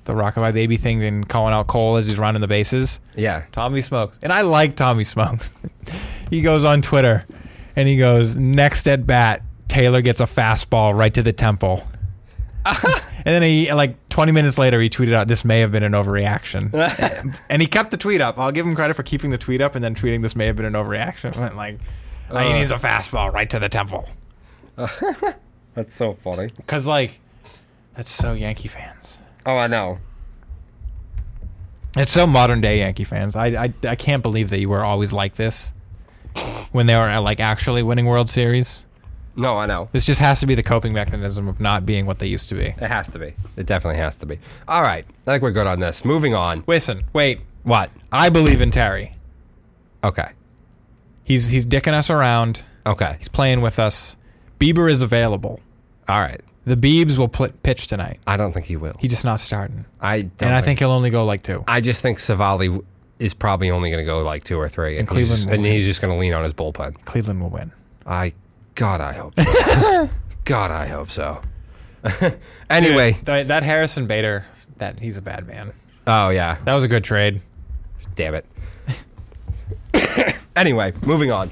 [0.04, 2.98] the rockabye baby thing and calling out Cole as he's running the bases.
[3.14, 3.44] Yeah.
[3.52, 4.18] Tommy Smokes.
[4.22, 5.52] And I like Tommy Smokes.
[6.30, 7.26] he goes on Twitter
[7.74, 11.86] and he goes, next at bat, Taylor gets a fastball right to the temple.
[12.64, 15.92] and then he, like 20 minutes later, he tweeted out, this may have been an
[15.92, 16.72] overreaction.
[17.50, 18.38] and he kept the tweet up.
[18.38, 20.56] I'll give him credit for keeping the tweet up and then tweeting, this may have
[20.56, 21.36] been an overreaction.
[21.36, 21.78] Went like,
[22.30, 24.08] he needs a fastball right to the temple.
[24.76, 26.50] That's so funny.
[26.56, 27.20] Because, like,
[27.94, 29.18] that's so Yankee fans.
[29.44, 29.98] Oh, I know.
[31.96, 33.36] It's so modern day Yankee fans.
[33.36, 35.72] I, I I can't believe that you were always like this
[36.72, 38.84] when they were like actually winning World Series.
[39.34, 39.88] No, I know.
[39.92, 42.54] This just has to be the coping mechanism of not being what they used to
[42.54, 42.66] be.
[42.66, 43.34] It has to be.
[43.56, 44.38] It definitely has to be.
[44.66, 45.04] All right.
[45.26, 46.04] I think we're good on this.
[46.04, 46.64] Moving on.
[46.66, 47.40] Listen, wait.
[47.62, 47.90] What?
[48.12, 49.14] I believe in Terry.
[50.04, 50.28] Okay.
[51.24, 52.62] He's he's dicking us around.
[52.86, 53.16] Okay.
[53.18, 54.16] He's playing with us.
[54.58, 55.60] Bieber is available.
[56.08, 56.40] All right.
[56.64, 58.18] The Biebs will pl- pitch tonight.
[58.26, 58.96] I don't think he will.
[58.98, 61.62] He's just not starting, I don't and I think he'll only go like two.
[61.68, 62.82] I just think Civale
[63.20, 65.46] is probably only going to go like two or three, and, And he's Cleveland just,
[65.48, 65.72] will and win.
[65.72, 66.96] he's just going to lean on his bullpen.
[67.04, 67.70] Cleveland will win.
[68.04, 68.32] I,
[68.74, 69.38] God, I hope.
[69.40, 70.10] so.
[70.44, 71.40] God, I hope so.
[72.70, 74.44] anyway, That, that Harrison Bader
[74.78, 75.72] that he's a bad man.
[76.08, 77.40] Oh yeah, That was a good trade.
[78.16, 78.44] damn it.
[80.56, 81.50] anyway, moving on.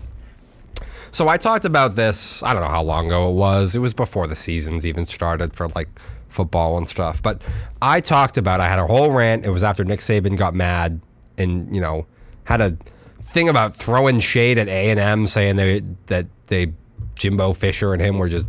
[1.15, 2.43] So I talked about this.
[2.43, 3.77] I don't know how long ago it was.
[3.77, 5.89] It was before the seasons even started for like
[6.29, 7.23] football and stuff.
[7.23, 7.41] But
[7.81, 8.59] I talked about.
[8.59, 9.47] I had a whole rant.
[9.47, 11.01] It was after Nick Saban got mad
[11.39, 12.05] and you know
[12.43, 12.77] had a
[13.21, 16.73] thing about throwing shade at A and M, saying they that they
[17.15, 18.49] Jimbo Fisher and him were just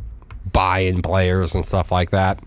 [0.51, 2.39] buying players and stuff like that.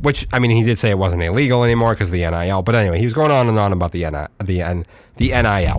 [0.00, 2.62] Which I mean, he did say it wasn't illegal anymore because the NIL.
[2.62, 4.86] But anyway, he was going on and on about the NIL, the N,
[5.18, 5.76] the NIL,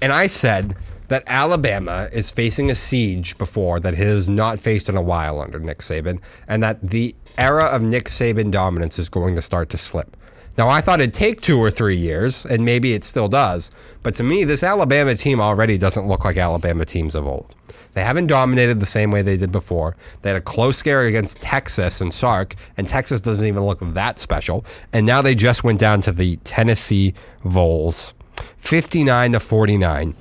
[0.00, 0.76] and I said
[1.08, 5.40] that Alabama is facing a siege before that it has not faced in a while
[5.40, 9.68] under Nick Saban, and that the era of Nick Saban dominance is going to start
[9.70, 10.16] to slip.
[10.58, 13.70] Now, I thought it'd take two or three years, and maybe it still does.
[14.02, 17.54] But to me, this Alabama team already doesn't look like Alabama teams of old.
[17.92, 19.96] They haven't dominated the same way they did before.
[20.22, 24.18] They had a close scare against Texas and Sark, and Texas doesn't even look that
[24.18, 24.64] special.
[24.92, 28.14] And now they just went down to the Tennessee Vols,
[28.58, 30.14] 59 to 49.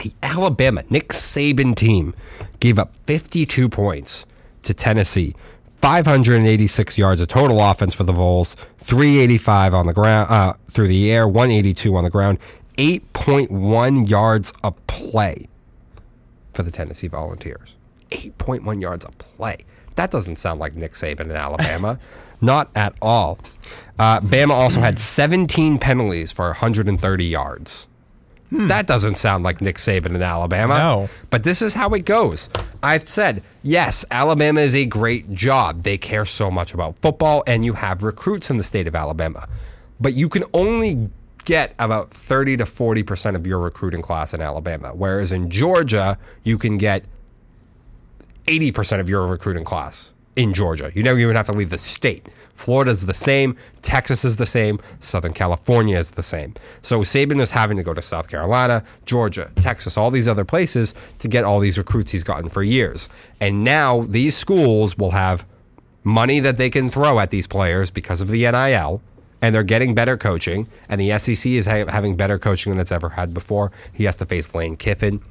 [0.00, 2.14] The Alabama Nick Saban team
[2.58, 4.26] gave up 52 points
[4.62, 5.34] to Tennessee.
[5.82, 11.10] 586 yards of total offense for the Vols, 385 on the ground uh, through the
[11.10, 12.38] air, 182 on the ground,
[12.76, 15.48] 8.1 yards a play
[16.54, 17.76] for the Tennessee Volunteers.
[18.10, 19.58] 8.1 yards a play.
[19.96, 21.98] That doesn't sound like Nick Saban in Alabama.
[22.40, 23.38] Not at all.
[23.98, 27.86] Uh, Bama also had 17 penalties for 130 yards.
[28.52, 30.76] That doesn't sound like Nick Saban in Alabama.
[30.78, 31.08] No.
[31.30, 32.48] But this is how it goes.
[32.82, 35.82] I've said, yes, Alabama is a great job.
[35.82, 39.48] They care so much about football, and you have recruits in the state of Alabama.
[40.00, 41.08] But you can only
[41.44, 44.92] get about 30 to 40% of your recruiting class in Alabama.
[44.94, 47.04] Whereas in Georgia, you can get
[48.46, 50.90] 80% of your recruiting class in Georgia.
[50.94, 52.28] You never even have to leave the state.
[52.54, 56.54] Florida's the same, Texas is the same, Southern California is the same.
[56.82, 60.94] So Saban is having to go to South Carolina, Georgia, Texas, all these other places
[61.18, 63.08] to get all these recruits he's gotten for years.
[63.40, 65.46] And now these schools will have
[66.04, 69.02] money that they can throw at these players because of the NIL.
[69.42, 72.92] And they're getting better coaching, and the SEC is ha- having better coaching than it's
[72.92, 73.72] ever had before.
[73.90, 75.22] He has to face Lane Kiffin,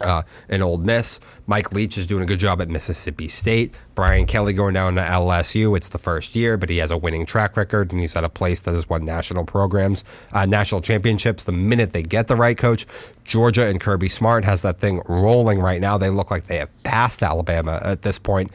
[0.00, 1.20] uh, in Ole Miss.
[1.46, 3.74] Mike Leach is doing a good job at Mississippi State.
[3.94, 5.76] Brian Kelly going down to LSU.
[5.76, 8.28] It's the first year, but he has a winning track record, and he's at a
[8.28, 11.44] place that has won national programs, uh, national championships.
[11.44, 12.86] The minute they get the right coach,
[13.24, 15.98] Georgia and Kirby Smart has that thing rolling right now.
[15.98, 18.50] They look like they have passed Alabama at this point.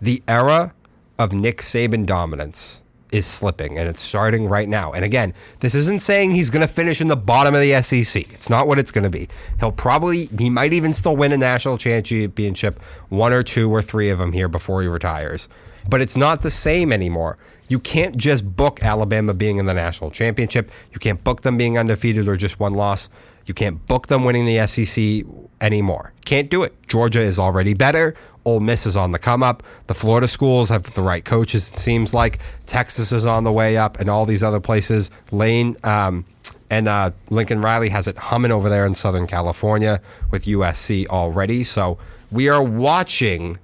[0.00, 0.74] The era
[1.18, 2.82] of Nick Saban dominance
[3.12, 4.92] is slipping and it's starting right now.
[4.92, 8.30] And again, this isn't saying he's going to finish in the bottom of the SEC.
[8.32, 9.28] It's not what it's going to be.
[9.58, 14.10] He'll probably, he might even still win a national championship, one or two or three
[14.10, 15.48] of them here before he retires.
[15.88, 17.38] But it's not the same anymore.
[17.68, 20.70] You can't just book Alabama being in the national championship.
[20.92, 23.08] You can't book them being undefeated or just one loss.
[23.46, 25.24] You can't book them winning the SEC
[25.60, 26.12] anymore.
[26.24, 26.74] Can't do it.
[26.88, 28.14] Georgia is already better.
[28.44, 29.62] Ole Miss is on the come up.
[29.86, 32.38] The Florida schools have the right coaches, it seems like.
[32.66, 35.10] Texas is on the way up, and all these other places.
[35.30, 36.24] Lane um,
[36.70, 40.00] and uh, Lincoln Riley has it humming over there in Southern California
[40.30, 41.64] with USC already.
[41.64, 41.98] So
[42.30, 43.58] we are watching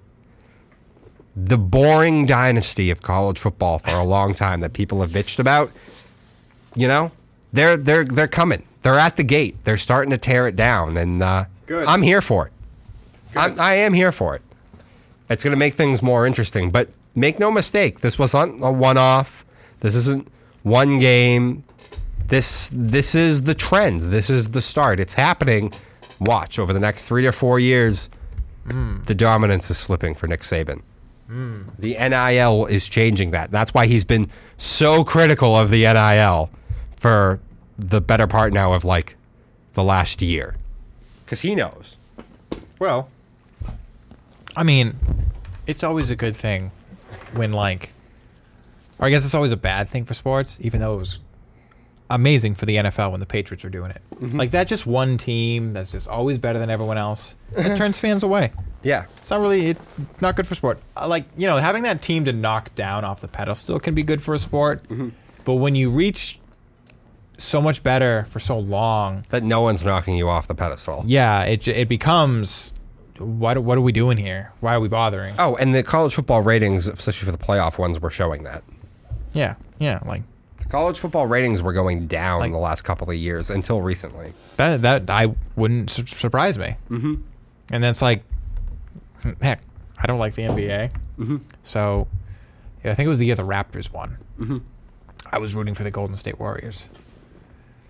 [1.36, 5.70] the boring dynasty of college football for a long time that people have bitched about.
[6.74, 7.12] You know,
[7.52, 8.64] they're they're they're coming.
[8.86, 9.56] They're at the gate.
[9.64, 11.88] They're starting to tear it down, and uh, Good.
[11.88, 12.52] I'm here for it.
[13.34, 14.42] I'm, I am here for it.
[15.28, 16.70] It's going to make things more interesting.
[16.70, 19.44] But make no mistake, this wasn't a one-off.
[19.80, 20.28] This isn't
[20.62, 21.64] one game.
[22.28, 24.02] This this is the trend.
[24.02, 25.00] This is the start.
[25.00, 25.72] It's happening.
[26.20, 28.08] Watch over the next three or four years.
[28.68, 30.82] The dominance is slipping for Nick Saban.
[31.28, 33.50] The NIL is changing that.
[33.50, 36.50] That's why he's been so critical of the NIL
[36.96, 37.40] for
[37.78, 39.16] the better part now of like
[39.74, 40.56] the last year.
[41.24, 41.96] Because he knows.
[42.78, 43.08] Well,
[44.56, 44.94] I mean,
[45.66, 46.70] it's always a good thing
[47.34, 47.92] when like,
[48.98, 51.20] or I guess it's always a bad thing for sports, even though it was
[52.08, 54.00] amazing for the NFL when the Patriots were doing it.
[54.20, 57.34] Like that, just one team that's just always better than everyone else.
[57.56, 58.52] It turns fans away.
[58.82, 59.06] Yeah.
[59.16, 59.78] It's not really it,
[60.20, 60.78] not good for sport.
[60.96, 64.02] Uh, Like you know, having that team to knock down off the pedestal can be
[64.02, 64.84] good for a sport,
[65.44, 66.38] but when you reach
[67.38, 71.02] so much better for so long, That no one's knocking you off the pedestal.
[71.06, 72.72] yeah, it it becomes
[73.18, 74.52] what what are we doing here?
[74.60, 75.34] Why are we bothering?
[75.38, 78.62] Oh, and the college football ratings, especially for the playoff ones, were showing that.
[79.32, 80.22] Yeah, yeah, like
[80.58, 84.32] The college football ratings were going down Like- the last couple of years until recently.
[84.56, 86.76] that that I wouldn't su- surprise me.
[86.90, 87.14] Mm-hmm.
[87.70, 88.22] And that's like,
[89.42, 89.60] heck,
[89.98, 91.36] I don't like the NBA, mm-hmm.
[91.62, 92.06] so
[92.84, 94.18] Yeah, I think it was the year the Raptors won.
[94.40, 94.58] Mm-hmm.
[95.32, 96.90] I was rooting for the Golden State Warriors.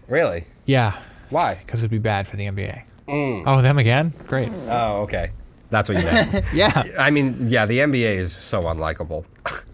[0.09, 0.45] Really?
[0.67, 0.99] Yeah,
[1.31, 1.55] Why?
[1.55, 2.83] because it would be bad for the NBA.
[3.09, 3.45] Mm.
[3.47, 4.13] Oh, them again?
[4.27, 4.51] Great.
[4.69, 5.31] Oh, okay.
[5.71, 6.45] That's what you meant.
[6.55, 6.83] Yeah.
[6.99, 9.25] I mean, yeah, the NBA is so unlikable.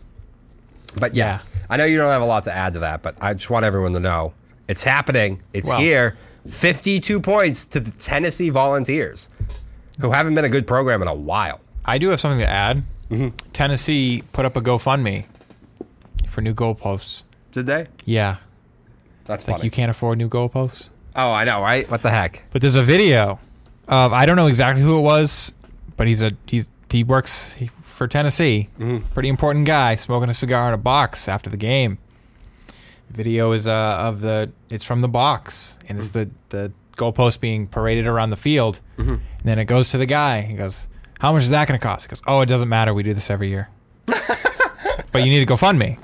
[1.01, 1.41] but yeah, Yeah.
[1.71, 3.65] I know you don't have a lot to add to that, but I just want
[3.65, 4.35] everyone to know
[4.69, 5.43] it's happening.
[5.53, 6.17] It's Well- here.
[6.49, 9.31] 52 points to the Tennessee Volunteers,
[10.01, 11.61] who haven't been a good program in a while.
[11.85, 12.83] I do have something to add.
[13.11, 13.37] Mm-hmm.
[13.53, 15.27] Tennessee put up a GoFundMe
[16.29, 17.23] for new goalposts.
[17.53, 17.87] Did they?
[18.07, 18.39] Yeah,
[19.24, 19.66] That's like funny.
[19.66, 20.89] you can't afford new goalposts.
[21.16, 21.90] oh, I know, right?
[21.90, 22.44] What the heck?
[22.51, 23.39] But there's a video
[23.89, 25.53] of I don't know exactly who it was,
[25.97, 28.69] but he's a he's he works for Tennessee.
[28.78, 29.07] Mm-hmm.
[29.12, 31.99] Pretty important guy, smoking a cigar in a box after the game.
[33.11, 36.12] Video is uh, of the it's from the box, and it's mm.
[36.12, 38.81] the the goalpost being paraded around the field.
[38.97, 39.12] Mm-hmm.
[39.12, 40.40] And then it goes to the guy.
[40.43, 40.89] He goes,
[41.19, 42.94] "How much is that going to cost?" He goes, "Oh, it doesn't matter.
[42.94, 43.69] We do this every year."
[44.07, 45.99] but you need to go fund me.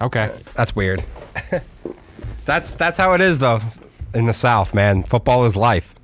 [0.00, 0.30] Okay.
[0.54, 1.04] That's weird.
[2.46, 3.60] that's that's how it is though
[4.14, 5.02] in the South, man.
[5.02, 5.94] Football is life.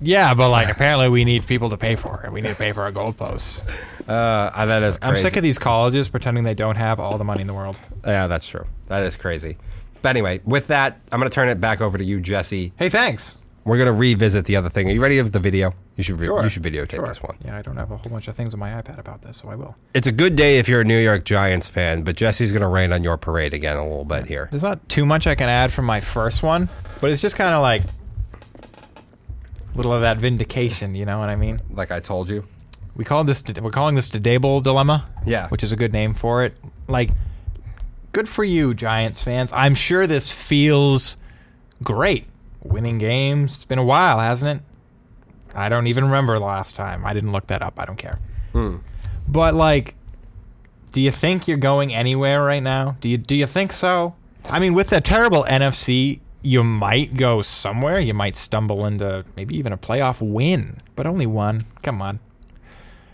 [0.00, 2.32] Yeah, but like apparently we need people to pay for it.
[2.32, 3.62] We need to pay for our goalposts.
[4.08, 5.12] Uh, that is crazy.
[5.12, 7.78] I'm sick of these colleges pretending they don't have all the money in the world.
[8.06, 8.66] Yeah, that's true.
[8.88, 9.58] That is crazy.
[10.00, 12.72] But anyway, with that, I'm going to turn it back over to you, Jesse.
[12.78, 13.36] Hey, thanks.
[13.64, 14.88] We're going to revisit the other thing.
[14.88, 15.74] Are you ready with the video?
[15.96, 16.42] You should re- Sure.
[16.42, 17.06] you should videotape Sure.
[17.06, 17.36] this one.
[17.44, 19.50] Yeah, I don't have a whole bunch of things on my iPad about this, so
[19.50, 19.76] I will.
[19.92, 22.68] It's a good day if you're a New York Giants fan, but Jesse's going to
[22.68, 24.48] rain on your parade again a little bit here.
[24.50, 26.70] There's not too much I can add from my first one,
[27.02, 30.94] but it's just kind of like a little of that vindication.
[30.94, 31.60] You know what I mean?
[31.70, 32.46] Like I told you.
[32.96, 35.06] We call this we're calling this the Daboll dilemma.
[35.26, 35.48] Yeah.
[35.48, 36.56] which is a good name for it.
[36.88, 37.10] Like,
[38.12, 39.52] good for you, Giants fans.
[39.52, 41.16] I'm sure this feels
[41.84, 42.26] great.
[42.62, 43.52] Winning games.
[43.52, 44.66] It's been a while, hasn't it?
[45.54, 47.04] I don't even remember the last time.
[47.04, 47.74] I didn't look that up.
[47.78, 48.18] I don't care.
[48.52, 48.76] Hmm.
[49.26, 49.94] But like,
[50.92, 52.96] do you think you're going anywhere right now?
[53.00, 54.14] Do you do you think so?
[54.44, 57.98] I mean, with that terrible NFC, you might go somewhere.
[57.98, 61.66] You might stumble into maybe even a playoff win, but only one.
[61.82, 62.20] Come on.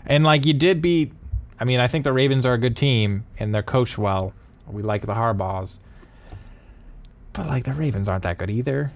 [0.05, 1.11] And like you did beat
[1.59, 4.33] I mean, I think the Ravens are a good team and they're coached well.
[4.67, 5.79] We like the Harbaughs.
[7.33, 8.91] But like the Ravens aren't that good either.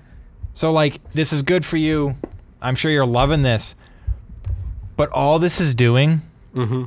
[0.53, 2.15] So like this is good for you.
[2.61, 3.75] I'm sure you're loving this.
[4.95, 6.21] But all this is doing
[6.53, 6.83] mm-hmm.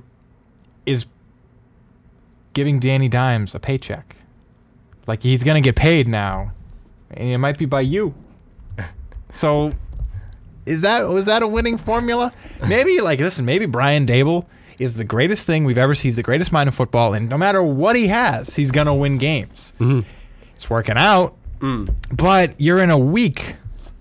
[0.87, 1.07] is
[2.53, 4.17] giving Danny Dimes a paycheck.
[5.07, 6.53] Like he's gonna get paid now.
[7.11, 8.15] And it might be by you.
[9.31, 9.73] So
[10.65, 12.33] is that was that a winning formula?
[12.67, 14.47] Maybe like listen, maybe Brian Daboll
[14.79, 16.11] is the greatest thing we've ever seen.
[16.11, 19.19] He's the greatest mind in football, and no matter what he has, he's gonna win
[19.19, 19.73] games.
[19.81, 20.09] Mm-hmm.
[20.55, 21.37] It's working out,
[22.13, 23.57] but you're in a weak.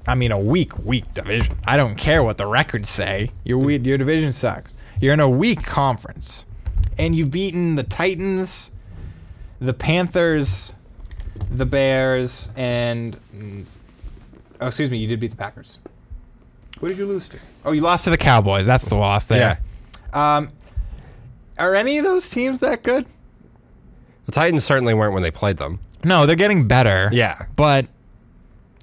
[0.06, 1.58] I mean, a weak, weak division.
[1.66, 3.32] I don't care what the records say.
[3.46, 4.72] Your we- your division sucks.
[5.00, 6.46] You're in a weak conference,
[6.98, 8.70] and you've beaten the Titans,
[9.60, 10.74] the Panthers,
[11.52, 13.66] the Bears, and mm,
[14.62, 15.80] oh, excuse me, you did beat the Packers.
[16.80, 17.40] What did you lose to?
[17.64, 18.66] Oh, you lost to the Cowboys.
[18.68, 19.60] That's the loss there.
[20.12, 20.52] Um,
[21.58, 23.06] are any of those teams that good?
[24.26, 25.80] The Titans certainly weren't when they played them.
[26.04, 27.10] No, they're getting better.
[27.12, 27.46] Yeah.
[27.56, 27.88] but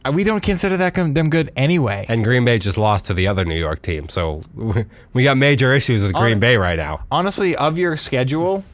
[0.04, 2.06] uh, we don't consider that com- them good anyway.
[2.08, 4.08] And Green Bay just lost to the other New York team.
[4.08, 4.42] So
[5.12, 7.04] we got major issues with Green Hon- Bay right now.
[7.10, 8.64] Honestly, of your schedule,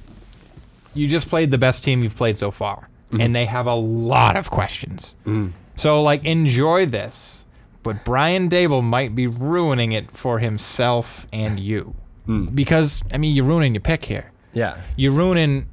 [0.95, 3.21] you just played the best team you've played so far, mm-hmm.
[3.21, 5.15] and they have a lot of questions.
[5.27, 5.53] Mm.
[5.77, 7.45] So, like, enjoy this.
[7.83, 11.95] But Brian Daboll might be ruining it for himself and you,
[12.27, 12.53] mm.
[12.53, 14.33] because I mean, you're ruining your pick here.
[14.53, 14.81] Yeah.
[14.97, 15.69] you're ruining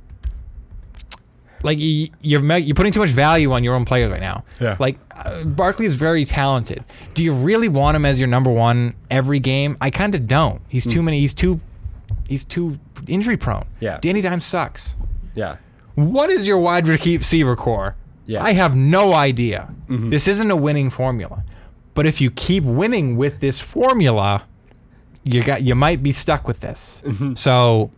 [1.63, 4.43] like you, you're you're putting too much value on your own players right now.
[4.59, 4.75] Yeah.
[4.79, 6.83] Like uh, Barkley is very talented.
[7.13, 9.77] Do you really want him as your number one every game?
[9.81, 10.61] I kind of don't.
[10.67, 11.05] He's too hmm.
[11.05, 11.19] many.
[11.19, 11.59] He's too.
[12.27, 13.65] He's too injury prone.
[13.79, 13.99] Yeah.
[14.01, 14.95] Danny Dimes sucks.
[15.35, 15.57] Yeah.
[15.95, 17.95] What is your wide receiver core?
[18.25, 18.43] Yeah.
[18.43, 19.73] I have no idea.
[19.87, 20.09] Mm-hmm.
[20.09, 21.43] This isn't a winning formula.
[21.93, 24.45] But if you keep winning with this formula,
[25.23, 27.01] you got you might be stuck with this.
[27.03, 27.35] Mm-hmm.
[27.35, 27.91] So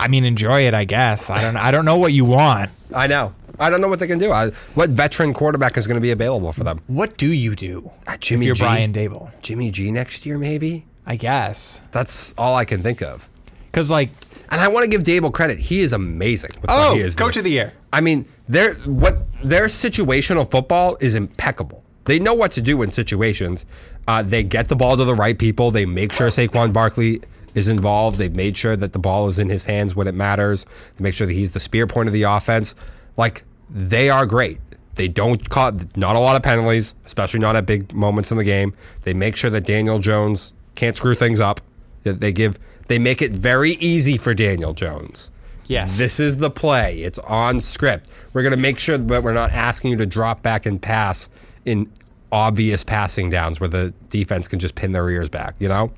[0.00, 1.28] I mean enjoy it, I guess.
[1.30, 2.70] I don't I don't know what you want.
[2.94, 3.34] I know.
[3.60, 4.30] I don't know what they can do.
[4.30, 6.80] I, what veteran quarterback is going to be available for them?
[6.86, 8.62] What do you do Uh, if Jimmy you're G.
[8.62, 9.30] Brian Daboll?
[9.42, 10.86] Jimmy G next year, maybe?
[11.04, 11.82] I guess.
[11.90, 13.28] That's all I can think of.
[13.72, 14.10] Cuz like
[14.50, 15.58] And I want to give Daboll credit.
[15.58, 16.52] He is amazing.
[16.62, 17.36] With what he is doing.
[17.38, 17.72] of the year.
[17.92, 21.82] I mean, their what their situational football is impeccable.
[22.04, 23.66] They know what to do in situations.
[24.06, 25.70] Uh, they get the ball to the right people.
[25.70, 27.20] They make sure Saquon Barkley
[27.54, 28.18] is involved.
[28.18, 30.64] They've made sure that the ball is in his hands when it matters.
[30.96, 32.74] They make sure that he's the spear point of the offense.
[33.16, 34.58] Like they are great.
[34.94, 38.44] They don't call not a lot of penalties, especially not at big moments in the
[38.44, 38.74] game.
[39.02, 41.60] They make sure that Daniel Jones can't screw things up.
[42.02, 42.58] That They give
[42.88, 45.30] They make it very easy for Daniel Jones.
[45.66, 45.98] Yes.
[45.98, 47.00] This is the play.
[47.00, 48.10] It's on script.
[48.32, 51.28] We're going to make sure that we're not asking you to drop back and pass
[51.66, 51.92] in
[52.32, 55.92] obvious passing downs where the defense can just pin their ears back, you know?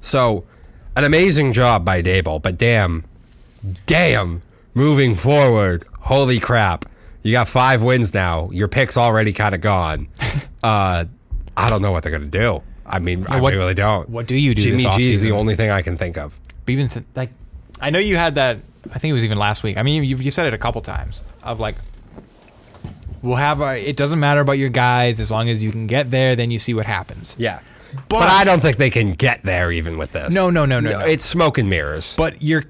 [0.00, 0.44] So,
[0.96, 3.04] an amazing job by Daboll, but damn,
[3.86, 4.42] damn,
[4.74, 6.86] moving forward, holy crap.
[7.22, 8.48] You got five wins now.
[8.50, 10.08] Your pick's already kind of gone.
[10.62, 11.06] Uh,
[11.56, 12.62] I don't know what they're going to do.
[12.84, 14.06] I mean, I what- really don't.
[14.10, 16.38] what do you do Jimmy G is the only thing I can think of.
[16.66, 17.30] But even th- like,
[17.80, 18.58] I know you had that.
[18.92, 19.78] I think it was even last week.
[19.78, 21.76] I mean, you you said it a couple times of like,
[23.22, 23.76] we'll have a.
[23.82, 26.36] It doesn't matter about your guys as long as you can get there.
[26.36, 27.34] Then you see what happens.
[27.38, 27.60] Yeah.
[27.92, 30.34] But, But- I don't think they can get there even with this.
[30.34, 31.00] No, no, no, no, no.
[31.00, 32.14] It's smoke and mirrors.
[32.16, 32.64] But you're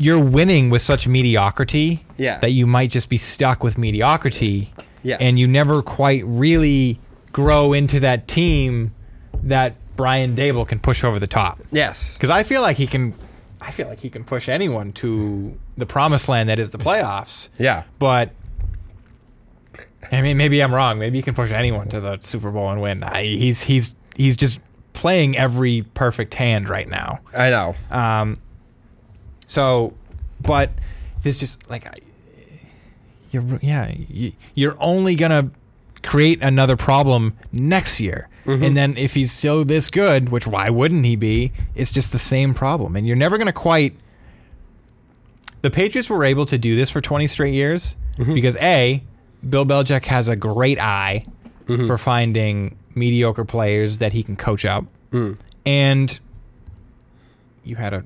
[0.00, 2.38] you're winning with such mediocrity Yeah.
[2.38, 4.72] that you might just be stuck with mediocrity.
[5.02, 5.20] Yes.
[5.20, 7.00] And you never quite really
[7.32, 8.92] grow into that team
[9.42, 11.58] that Brian Daboll can push over the top.
[11.72, 12.14] yes.
[12.14, 13.12] Because I feel like he can,
[13.60, 17.48] I feel like he can push anyone to the promised land that is the playoffs.
[17.58, 17.82] Yeah.
[17.98, 18.30] But
[20.12, 20.98] I mean, maybe I'm wrong.
[20.98, 23.02] Maybe he can push anyone to the Super Bowl and win.
[23.02, 24.60] I, he's he's he's just
[24.92, 27.20] playing every perfect hand right now.
[27.32, 27.74] I know.
[27.90, 28.36] Um,
[29.46, 29.94] so,
[30.42, 30.70] but
[31.22, 31.86] this just like,
[33.30, 35.50] you're yeah, you, you're only gonna
[36.02, 38.62] create another problem next year, mm-hmm.
[38.62, 41.52] and then if he's still this good, which why wouldn't he be?
[41.74, 43.96] It's just the same problem, and you're never gonna quite.
[45.62, 48.32] The Patriots were able to do this for 20 straight years mm-hmm.
[48.32, 49.02] because a,
[49.48, 51.24] Bill Belichick has a great eye
[51.66, 51.88] mm-hmm.
[51.88, 55.34] for finding mediocre players that he can coach up, hmm.
[55.64, 56.18] and
[57.64, 58.04] you had a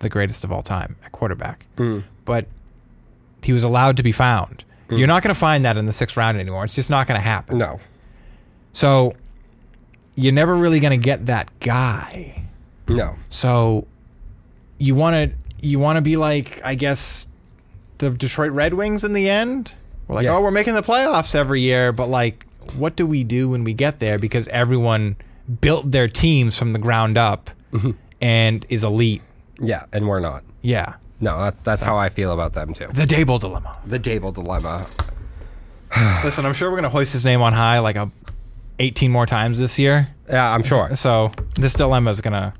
[0.00, 2.00] the greatest of all time at quarterback, hmm.
[2.24, 2.46] but
[3.42, 4.64] he was allowed to be found.
[4.88, 4.96] Hmm.
[4.96, 6.64] You're not going to find that in the sixth round anymore.
[6.64, 7.58] It's just not going to happen.
[7.58, 7.80] no.
[8.72, 9.12] So
[10.16, 12.44] you're never really going to get that guy.
[12.88, 13.16] No.
[13.30, 13.86] So
[14.78, 17.28] you want to you want to be like I guess
[17.98, 19.74] the Detroit Red Wings in the end.
[20.08, 20.36] We're like, Yeah.
[20.36, 23.74] oh, we're making the playoffs every year, but like, what do we do when we
[23.74, 24.18] get there?
[24.18, 25.16] Because everyone
[25.60, 27.92] built their teams from the ground up mm-hmm.
[28.20, 29.22] and is elite.
[29.60, 30.44] Yeah, and we're not.
[30.62, 32.88] Yeah, No, that, that's how I feel about them too.
[32.88, 33.78] the Daboll dilemma.
[33.86, 34.88] The Daboll dilemma.
[36.24, 38.10] Listen, I'm sure we're gonna hoist his name on high like a
[38.78, 40.08] 18 more times this year.
[40.28, 40.96] Yeah, I'm sure.
[40.96, 42.54] So this dilemma is gonna.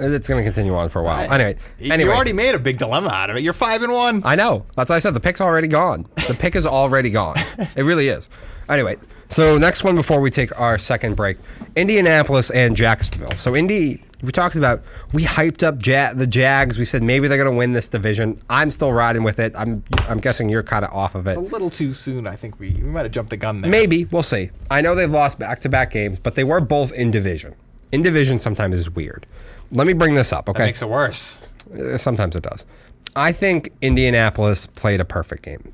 [0.00, 1.28] It's going to continue on for a while.
[1.28, 2.04] Anyway, anyway.
[2.04, 3.42] You already made a big dilemma out of it.
[3.42, 4.22] You're five and one.
[4.24, 4.64] I know.
[4.76, 6.06] That's why I said the pick's already gone.
[6.28, 7.36] The pick is already gone.
[7.76, 8.28] It really is.
[8.68, 8.96] Anyway,
[9.28, 11.36] so next one before we take our second break
[11.76, 13.36] Indianapolis and Jacksonville.
[13.36, 14.82] So, Indy, we talked about,
[15.12, 16.76] we hyped up ja- the Jags.
[16.78, 18.40] We said maybe they're going to win this division.
[18.50, 19.52] I'm still riding with it.
[19.56, 21.36] I'm, I'm guessing you're kind of off of it.
[21.36, 22.26] a little too soon.
[22.26, 23.70] I think we, we might have jumped the gun there.
[23.70, 24.06] Maybe.
[24.06, 24.50] We'll see.
[24.70, 27.54] I know they've lost back to back games, but they were both in division.
[27.92, 29.24] In division sometimes is weird.
[29.70, 30.62] Let me bring this up, okay?
[30.62, 31.38] That makes it worse.
[31.78, 32.66] Uh, Sometimes it does.
[33.14, 35.72] I think Indianapolis played a perfect game.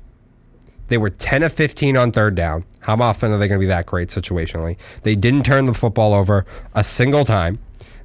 [0.87, 2.63] They were 10 of 15 on third down.
[2.79, 4.77] How often are they going to be that great situationally?
[5.03, 6.45] They didn't turn the football over
[6.75, 7.57] a single time.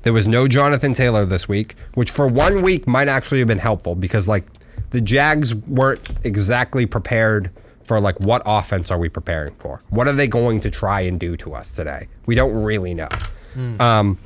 [0.03, 3.59] There was no Jonathan Taylor this week, which for one week might actually have been
[3.59, 4.45] helpful because like
[4.91, 7.51] the Jags weren't exactly prepared
[7.83, 9.83] for like what offense are we preparing for?
[9.91, 12.07] What are they going to try and do to us today?
[12.27, 13.09] We don't really know.
[13.81, 14.17] Um,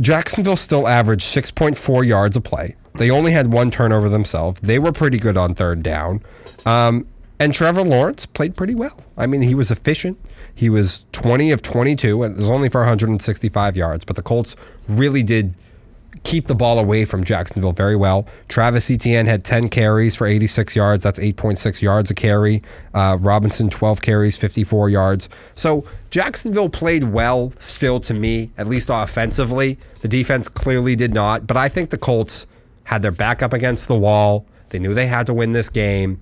[0.00, 2.76] Jacksonville still averaged 6.4 yards a play.
[2.94, 4.60] They only had one turnover themselves.
[4.60, 6.22] They were pretty good on third down.
[6.64, 7.06] Um,
[7.38, 8.98] and Trevor Lawrence played pretty well.
[9.16, 10.18] I mean, he was efficient.
[10.54, 14.04] He was 20 of 22, and it was only for 165 yards.
[14.04, 14.54] But the Colts
[14.88, 15.54] really did
[16.22, 18.26] keep the ball away from Jacksonville very well.
[18.48, 21.02] Travis Etienne had 10 carries for 86 yards.
[21.02, 22.62] That's 8.6 yards a carry.
[22.94, 25.28] Uh, Robinson, 12 carries, 54 yards.
[25.54, 29.78] So Jacksonville played well still to me, at least offensively.
[30.00, 31.46] The defense clearly did not.
[31.46, 32.46] But I think the Colts
[32.84, 34.46] had their back up against the wall.
[34.70, 36.20] They knew they had to win this game.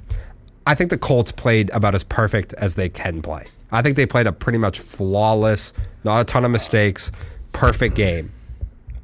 [0.67, 3.45] I think the Colts played about as perfect as they can play.
[3.73, 5.73] I think they played a pretty much flawless,
[6.05, 7.11] not a ton of mistakes,
[7.53, 8.31] perfect game.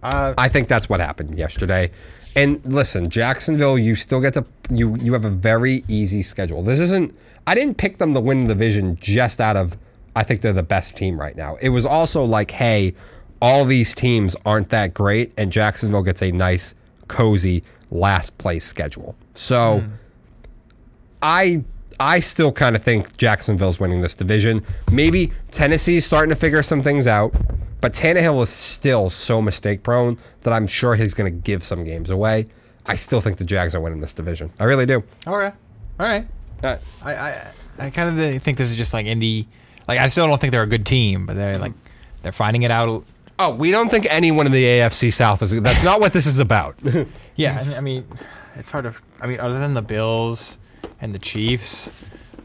[0.03, 1.91] Uh, I think that's what happened yesterday.
[2.37, 6.63] And listen, Jacksonville, you still get to you you have a very easy schedule.
[6.63, 7.17] This isn't
[7.47, 9.77] I didn't pick them to win the division just out of
[10.15, 11.57] I think they're the best team right now.
[11.61, 12.95] It was also like, hey,
[13.41, 16.75] all these teams aren't that great and Jacksonville gets a nice
[17.09, 19.17] cozy last place schedule.
[19.35, 19.93] So hmm.
[21.23, 21.65] I
[22.01, 24.65] I still kind of think Jacksonville's winning this division.
[24.90, 27.35] Maybe Tennessee's starting to figure some things out,
[27.81, 31.85] but Tannehill is still so mistake prone that I'm sure he's going to give some
[31.85, 32.47] games away.
[32.86, 34.51] I still think the Jags are winning this division.
[34.61, 34.99] I really do.
[34.99, 35.07] Okay.
[35.27, 35.53] All
[35.99, 36.27] right.
[36.62, 39.49] Uh, I, I, I kind of think this is just like Indy.
[39.86, 41.73] Like I still don't think they're a good team, but they're like
[42.23, 43.05] they're finding it out
[43.40, 45.53] Oh, we don't think anyone in the AFC South is.
[45.62, 46.77] That's not what this is about.
[47.36, 48.05] Yeah, I mean,
[48.57, 48.95] it's hard to.
[49.20, 50.59] I mean, other than the Bills
[51.01, 51.91] and the Chiefs,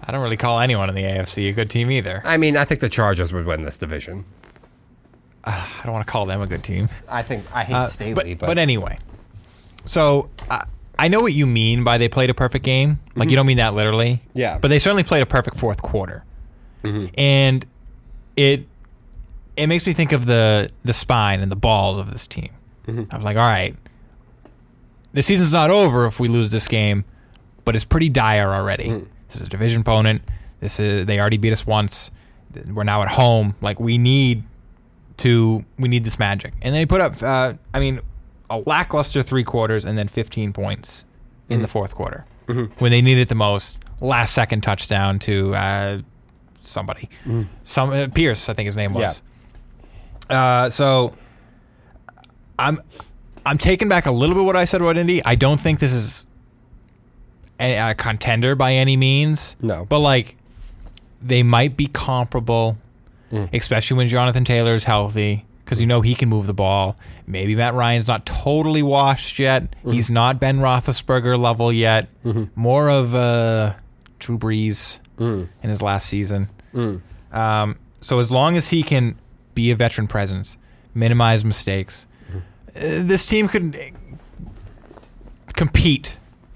[0.01, 2.21] I don't really call anyone in the AFC a good team either.
[2.25, 4.25] I mean, I think the Chargers would win this division.
[5.45, 6.89] Ah, I don't want to call them a good team.
[7.09, 8.97] I think I hate Uh, Staley, but, but anyway,
[9.85, 10.65] so I
[10.97, 12.99] I know what you mean by they played a perfect game.
[13.15, 13.29] Like mm-hmm.
[13.29, 14.21] you don't mean that literally.
[14.33, 14.57] Yeah.
[14.59, 16.23] But they certainly played a perfect fourth quarter,
[16.83, 17.07] mm-hmm.
[17.17, 17.65] and
[18.35, 18.67] it
[19.57, 22.51] it makes me think of the the spine and the balls of this team.
[22.87, 23.13] Mm-hmm.
[23.13, 23.75] I'm like, all right,
[25.13, 27.05] the season's not over if we lose this game,
[27.65, 28.89] but it's pretty dire already.
[29.27, 30.21] This is a division opponent.
[30.59, 32.11] This is they already beat us once.
[32.71, 33.55] We're now at home.
[33.61, 34.43] Like we need
[35.17, 36.53] to we need this magic.
[36.61, 37.99] And they put up uh, I mean
[38.49, 41.05] a lackluster three quarters and then 15 points
[41.49, 42.25] in the fourth quarter
[42.79, 43.83] when they needed it the most.
[44.01, 46.01] Last second touchdown to uh,
[46.61, 47.09] somebody,
[47.63, 49.21] some uh, Pierce I think his name was.
[50.29, 51.13] Uh, so
[52.59, 52.79] I'm
[53.45, 55.23] I'm taking back a little bit what I said about Indy.
[55.25, 56.25] I don't think this is
[57.59, 59.55] a, a contender by any means.
[59.61, 59.85] No.
[59.85, 60.37] but like
[61.21, 62.77] they might be comparable,
[63.53, 66.97] especially when Jonathan Taylor is healthy, because you know he can move the ball.
[67.25, 69.73] Maybe Matt Ryan's not totally washed yet.
[69.85, 72.09] He's not Ben Roethlisberger level yet.
[72.55, 73.73] More of uh,
[74.19, 76.49] Drew Brees in his last season.
[77.31, 79.17] Um, so as long as he can
[79.55, 80.57] be a veteran presence,
[80.93, 82.05] minimize mistakes,
[82.35, 82.39] uh,
[82.75, 83.79] this team could uh,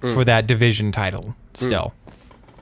[0.01, 1.93] compete for that division title still.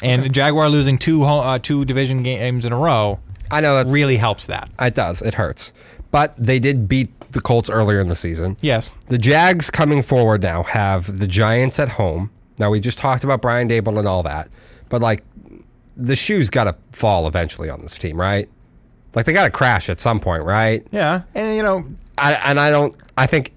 [0.03, 3.20] And Jaguar losing two uh, two division games in a row
[3.52, 4.70] I know that really helps that.
[4.80, 5.22] it does.
[5.22, 5.72] It hurts,
[6.12, 8.57] but they did beat the Colts earlier in the season.
[8.62, 8.91] Yes.
[9.07, 12.32] The Jags coming forward now have the Giants at home.
[12.60, 14.49] Now we just talked about Brian Daboll and all that,
[14.90, 15.24] but like
[15.98, 18.49] the shoes got to fall eventually on this team, right?
[19.14, 20.86] Like they got to crash at some point, right?
[20.91, 21.24] Yeah.
[21.34, 21.84] And you know,
[22.18, 22.95] I, and I don't.
[23.18, 23.53] I think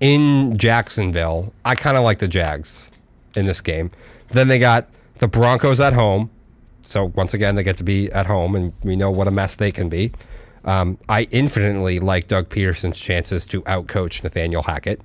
[0.00, 2.90] in Jacksonville, I kind of like the Jags
[3.36, 3.90] in this game.
[4.30, 4.88] Then they got
[5.18, 6.30] the Broncos at home,
[6.82, 9.54] so once again they get to be at home, and we know what a mess
[9.54, 10.12] they can be.
[10.64, 15.00] Um, I infinitely like Doug Pederson's chances to outcoach Nathaniel Hackett.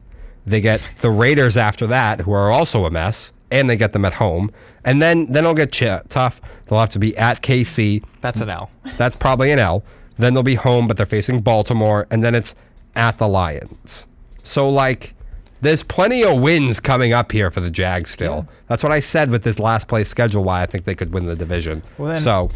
[0.45, 4.05] They get the Raiders after that, who are also a mess, and they get them
[4.05, 4.51] at home.
[4.85, 6.41] And then then it'll get ch- tough.
[6.67, 8.03] They'll have to be at KC.
[8.21, 8.71] that's an L.
[8.97, 9.83] That's probably an L.
[10.17, 12.55] Then they'll be home, but they're facing Baltimore, and then it's
[12.95, 14.05] at the Lions.
[14.43, 15.13] So like,
[15.61, 18.09] there's plenty of wins coming up here for the Jags.
[18.09, 20.43] Still, that's what I said with this last place schedule.
[20.43, 21.83] Why I think they could win the division.
[21.97, 22.49] Well, then- so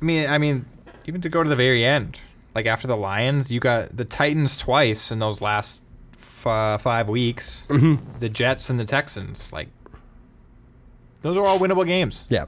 [0.00, 0.64] I mean, I mean,
[1.06, 2.18] even to go to the very end,
[2.54, 5.82] like after the Lions, you got the Titans twice in those last
[6.14, 7.66] f- uh, five weeks.
[7.68, 8.18] Mm-hmm.
[8.18, 9.68] The Jets and the Texans, like
[11.22, 12.26] those are all winnable games.
[12.28, 12.44] yeah.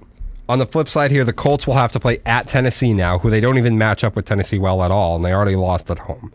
[0.48, 3.30] On the flip side here, the Colts will have to play at Tennessee now, who
[3.30, 6.00] they don't even match up with Tennessee well at all, and they already lost at
[6.00, 6.32] home.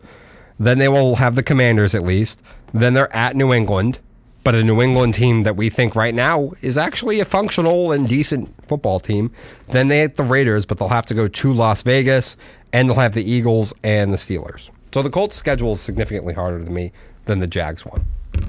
[0.58, 2.40] Then they will have the Commanders at least.
[2.72, 3.98] Then they're at New England,
[4.44, 8.06] but a New England team that we think right now is actually a functional and
[8.08, 9.30] decent football team.
[9.68, 12.36] Then they hit the Raiders, but they'll have to go to Las Vegas,
[12.72, 14.70] and they'll have the Eagles and the Steelers.
[14.92, 16.92] So the Colts schedule is significantly harder to me
[17.26, 18.06] than the Jags one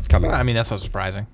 [0.07, 0.31] coming.
[0.31, 1.27] I mean, that's not surprising.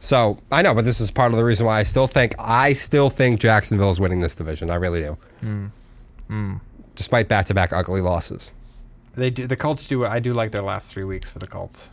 [0.00, 2.72] So I know, but this is part of the reason why I still think I
[2.72, 4.70] still think Jacksonville is winning this division.
[4.70, 5.18] I really do.
[5.40, 5.66] Hmm.
[6.28, 6.54] Hmm.
[6.94, 8.52] Despite back-to-back ugly losses.
[9.14, 9.46] They do.
[9.46, 10.04] The Colts do.
[10.04, 11.90] I do like their last three weeks for the Colts.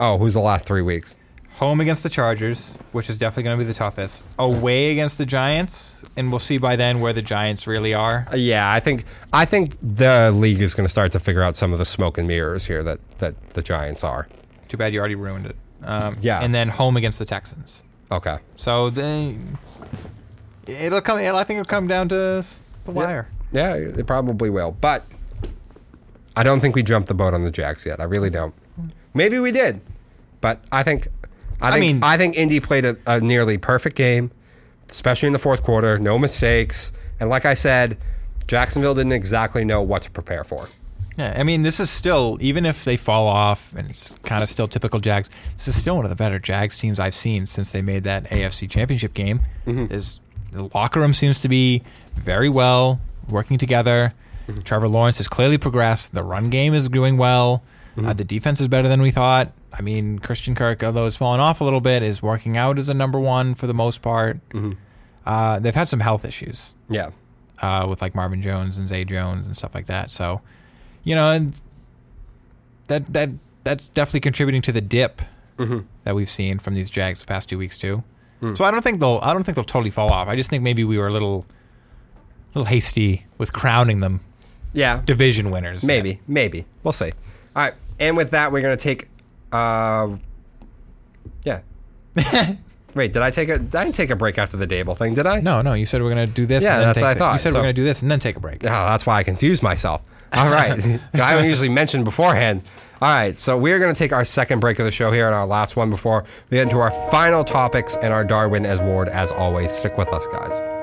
[0.00, 1.14] Oh, who's the last three weeks?
[1.54, 4.26] Home against the Chargers, which is definitely going to be the toughest.
[4.38, 8.26] Away against the Giants, and we'll see by then where the Giants really are.
[8.32, 11.56] Uh, yeah, I think I think the league is going to start to figure out
[11.56, 14.26] some of the smoke and mirrors here that that the Giants are.
[14.68, 15.56] Too bad you already ruined it.
[15.82, 16.40] Um, Yeah.
[16.42, 17.82] And then home against the Texans.
[18.10, 18.38] Okay.
[18.54, 19.36] So they,
[20.66, 21.18] it'll come.
[21.18, 23.28] I think it'll come down to s- the wire.
[23.52, 24.72] Yeah, it probably will.
[24.80, 25.04] But
[26.36, 28.00] I don't think we jumped the boat on the Jacks yet.
[28.00, 28.54] I really don't.
[29.14, 29.80] Maybe we did.
[30.40, 31.08] But I think
[31.60, 34.30] I I think mean- I think Indy played a, a nearly perfect game,
[34.88, 36.92] especially in the fourth quarter, no mistakes.
[37.18, 37.98] And like I said,
[38.46, 40.68] Jacksonville didn't exactly know what to prepare for.
[41.18, 44.48] Yeah, I mean, this is still even if they fall off, and it's kind of
[44.48, 45.28] still typical Jags.
[45.56, 48.24] This is still one of the better Jags teams I've seen since they made that
[48.30, 49.40] AFC Championship game.
[49.66, 49.92] Mm-hmm.
[49.92, 50.20] Is
[50.52, 51.82] the locker room seems to be
[52.14, 54.14] very well working together.
[54.48, 54.62] Mm-hmm.
[54.62, 56.14] Trevor Lawrence has clearly progressed.
[56.14, 57.62] The run game is doing well.
[57.98, 59.52] Uh, the defense is better than we thought.
[59.72, 62.88] I mean, Christian Kirk, although he's fallen off a little bit, is working out as
[62.88, 64.38] a number one for the most part.
[65.26, 67.10] Uh, they've had some health issues Yeah.
[67.60, 70.10] uh, with like Marvin Jones and Zay Jones and stuff like that.
[70.10, 70.40] So,
[71.04, 71.52] you know, and
[72.86, 73.30] that that
[73.64, 75.22] that's definitely contributing to the dip
[76.04, 78.02] that we've seen from these Jags the past two weeks too.
[78.54, 80.26] So I don't think they'll I don't think they'll totally fall off.
[80.26, 81.44] I just think maybe we were a little
[82.54, 84.20] little hasty with crowning them
[84.72, 85.02] Yeah.
[85.04, 85.84] division winners.
[85.84, 86.64] Maybe, maybe.
[86.82, 87.12] We'll see.
[87.56, 87.74] All right.
[87.98, 89.08] and with that, we're gonna take.
[89.52, 90.16] Uh,
[91.44, 91.60] yeah.
[92.94, 93.58] Wait, did I take a?
[93.58, 95.14] Did I take a break after the Daboll thing?
[95.14, 95.40] Did I?
[95.40, 95.74] No, no.
[95.74, 96.64] You said we're gonna do this.
[96.64, 98.02] Yeah, and then that's take what I thought, You said so- we're gonna do this
[98.02, 98.64] and then take a break.
[98.64, 100.02] Oh, that's why I confused myself.
[100.32, 100.72] All right.
[101.14, 102.62] I don't usually mention beforehand.
[103.02, 103.38] All right.
[103.38, 105.74] So we're going to take our second break of the show here and our last
[105.74, 109.10] one before we get into our final topics and our Darwin Awards.
[109.10, 110.79] As always, stick with us, guys.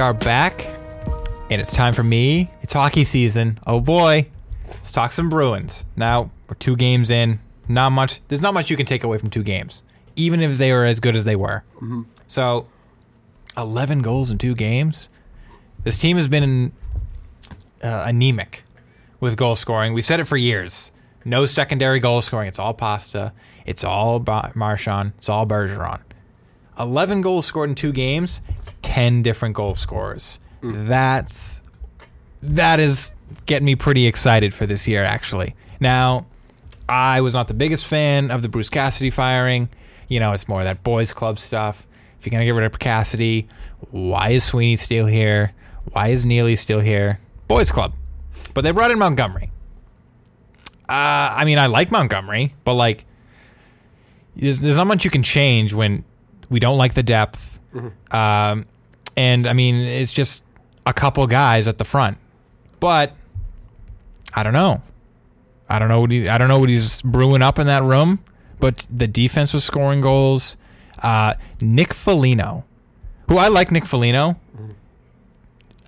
[0.00, 0.66] We are back,
[1.50, 2.50] and it's time for me.
[2.62, 3.60] It's hockey season.
[3.66, 4.30] Oh boy,
[4.66, 5.84] let's talk some Bruins.
[5.94, 7.38] Now we're two games in.
[7.68, 8.22] Not much.
[8.28, 9.82] There's not much you can take away from two games,
[10.16, 11.64] even if they were as good as they were.
[12.28, 12.66] So,
[13.58, 15.10] 11 goals in two games.
[15.84, 16.72] This team has been
[17.84, 18.64] uh, anemic
[19.20, 19.92] with goal scoring.
[19.92, 20.92] We said it for years.
[21.26, 22.48] No secondary goal scoring.
[22.48, 23.34] It's all Pasta.
[23.66, 24.24] It's all
[24.54, 25.12] Marchand.
[25.18, 26.00] It's all Bergeron.
[26.78, 28.40] 11 goals scored in two games,
[28.82, 30.38] 10 different goal scorers.
[30.62, 31.60] That's
[32.42, 33.14] that is
[33.46, 35.54] getting me pretty excited for this year actually.
[35.78, 36.26] Now,
[36.88, 39.68] I was not the biggest fan of the Bruce Cassidy firing.
[40.08, 41.86] You know, it's more that boys club stuff.
[42.18, 43.48] If you're going to get rid of Cassidy,
[43.90, 45.52] why is Sweeney still here?
[45.92, 47.18] Why is Neely still here?
[47.48, 47.94] Boys club.
[48.52, 49.50] But they brought in Montgomery.
[50.88, 53.06] Uh, I mean, I like Montgomery, but like
[54.36, 56.04] there's, there's not much you can change when
[56.48, 57.49] we don't like the depth.
[58.10, 58.66] Um,
[59.16, 60.44] and I mean, it's just
[60.86, 62.18] a couple guys at the front.
[62.80, 63.14] But
[64.34, 64.82] I don't know.
[65.68, 68.20] I don't know what he, I don't know what he's brewing up in that room.
[68.58, 70.56] But the defense was scoring goals.
[71.02, 72.64] Uh, Nick Foligno,
[73.28, 74.38] who I like Nick Foligno.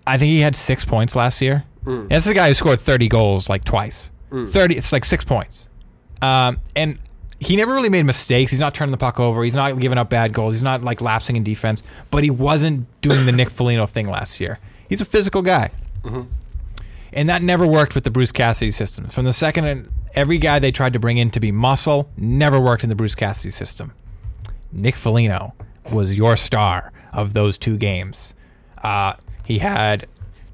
[0.06, 1.64] I think he had six points last year.
[2.08, 4.10] That's the guy who scored 30 goals like twice.
[4.48, 5.68] 30, it's like six points.
[6.22, 6.98] Um, and
[7.44, 8.50] he never really made mistakes.
[8.50, 9.42] He's not turning the puck over.
[9.42, 10.54] He's not giving up bad goals.
[10.54, 11.82] He's not like lapsing in defense.
[12.10, 14.58] But he wasn't doing the Nick Foligno thing last year.
[14.88, 15.70] He's a physical guy.
[17.12, 19.06] And that never worked with the Bruce Cassidy system.
[19.08, 22.84] From the second, every guy they tried to bring in to be muscle never worked
[22.84, 23.92] in the Bruce Cassidy system.
[24.70, 25.54] Nick Foligno
[25.90, 28.34] was your star of those two games.
[28.82, 29.14] Uh,
[29.44, 30.06] he had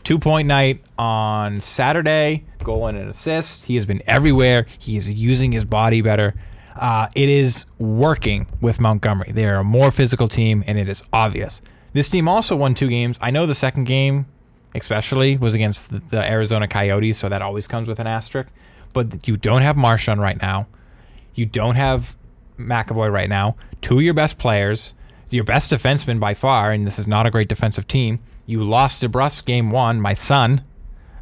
[0.05, 3.67] two point night on Saturday, goal and an assist.
[3.67, 4.67] He has been everywhere.
[4.79, 6.35] He is using his body better.
[6.79, 9.33] Uh, it is working with Montgomery.
[9.33, 11.61] They are a more physical team, and it is obvious.
[11.93, 13.19] This team also won two games.
[13.21, 14.27] I know the second game,
[14.75, 18.49] especially, was against the, the Arizona Coyotes, so that always comes with an asterisk.
[18.93, 20.69] But you don't have Marchand right now.
[21.35, 22.17] You don't have
[22.59, 23.57] McAvoy right now.
[23.83, 24.95] Two of your best players,
[25.31, 28.21] your best defenseman by far, and this is not a great defensive team.
[28.47, 30.63] You lost DeBrus game one, my son.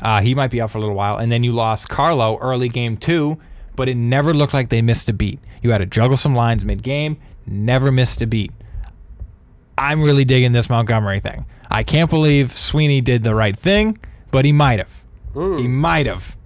[0.00, 1.16] Uh, he might be out for a little while.
[1.16, 3.38] And then you lost Carlo early game two,
[3.76, 5.38] but it never looked like they missed a beat.
[5.62, 8.52] You had to juggle some lines mid game, never missed a beat.
[9.78, 11.44] I'm really digging this Montgomery thing.
[11.70, 13.98] I can't believe Sweeney did the right thing,
[14.30, 15.02] but he might have.
[15.34, 15.74] He hmm.
[15.74, 16.36] might have.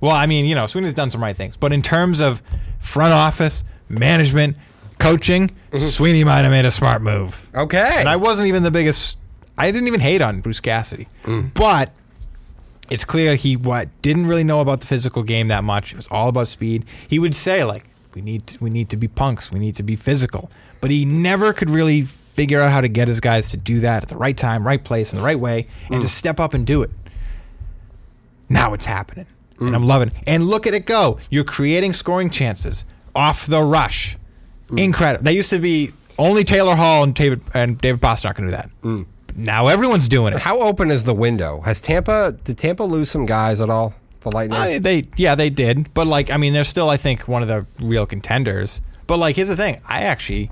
[0.00, 2.42] Well, I mean, you know, Sweeney's done some right things, but in terms of
[2.78, 4.56] front office, management,
[4.98, 5.78] coaching, mm-hmm.
[5.78, 7.48] Sweeney might have made a smart move.
[7.54, 7.96] Okay.
[7.98, 9.18] And I wasn't even the biggest.
[9.56, 11.52] I didn't even hate on Bruce Cassidy, mm.
[11.52, 11.92] but
[12.90, 15.92] it's clear he what didn't really know about the physical game that much.
[15.92, 16.84] It was all about speed.
[17.08, 17.84] He would say like,
[18.14, 19.52] "We need to, we need to be punks.
[19.52, 20.50] We need to be physical,"
[20.80, 24.02] but he never could really figure out how to get his guys to do that
[24.02, 26.00] at the right time, right place, in the right way, and hmm.
[26.02, 26.90] to step up and do it.
[28.48, 29.26] Now it's happening,
[29.58, 29.74] and hmm.
[29.74, 30.08] I'm loving.
[30.08, 30.14] it.
[30.26, 31.18] And look at it go!
[31.30, 32.84] You're creating scoring chances
[33.14, 34.16] off the rush.
[34.70, 34.78] Hmm.
[34.78, 35.24] Incredible.
[35.24, 38.70] That used to be only Taylor Hall and David and David Pastrnak can do that.
[39.38, 40.40] Now everyone's doing it.
[40.40, 41.60] How open is the window?
[41.60, 43.94] Has Tampa did Tampa lose some guys at all?
[44.20, 44.58] The Lightning.
[44.58, 47.48] I- they yeah they did, but like I mean they're still I think one of
[47.48, 48.80] the real contenders.
[49.06, 50.50] But like here's the thing, I actually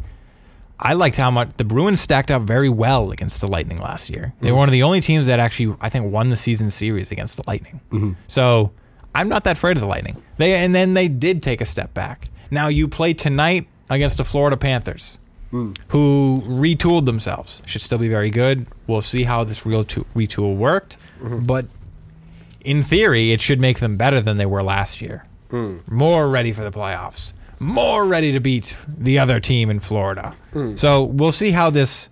[0.78, 4.34] I liked how much the Bruins stacked up very well against the Lightning last year.
[4.40, 4.58] They were mm-hmm.
[4.58, 7.42] one of the only teams that actually I think won the season series against the
[7.46, 7.80] Lightning.
[7.90, 8.12] Mm-hmm.
[8.28, 8.72] So
[9.16, 10.22] I'm not that afraid of the Lightning.
[10.36, 12.28] They and then they did take a step back.
[12.52, 15.18] Now you play tonight against the Florida Panthers.
[15.88, 17.62] Who retooled themselves?
[17.66, 18.66] Should still be very good.
[18.86, 21.44] We'll see how this real to- retool worked, mm-hmm.
[21.44, 21.66] but
[22.60, 25.24] in theory, it should make them better than they were last year.
[25.50, 25.88] Mm.
[25.88, 30.34] more ready for the playoffs, more ready to beat the other team in Florida.
[30.52, 30.76] Mm.
[30.76, 32.08] So we'll see how this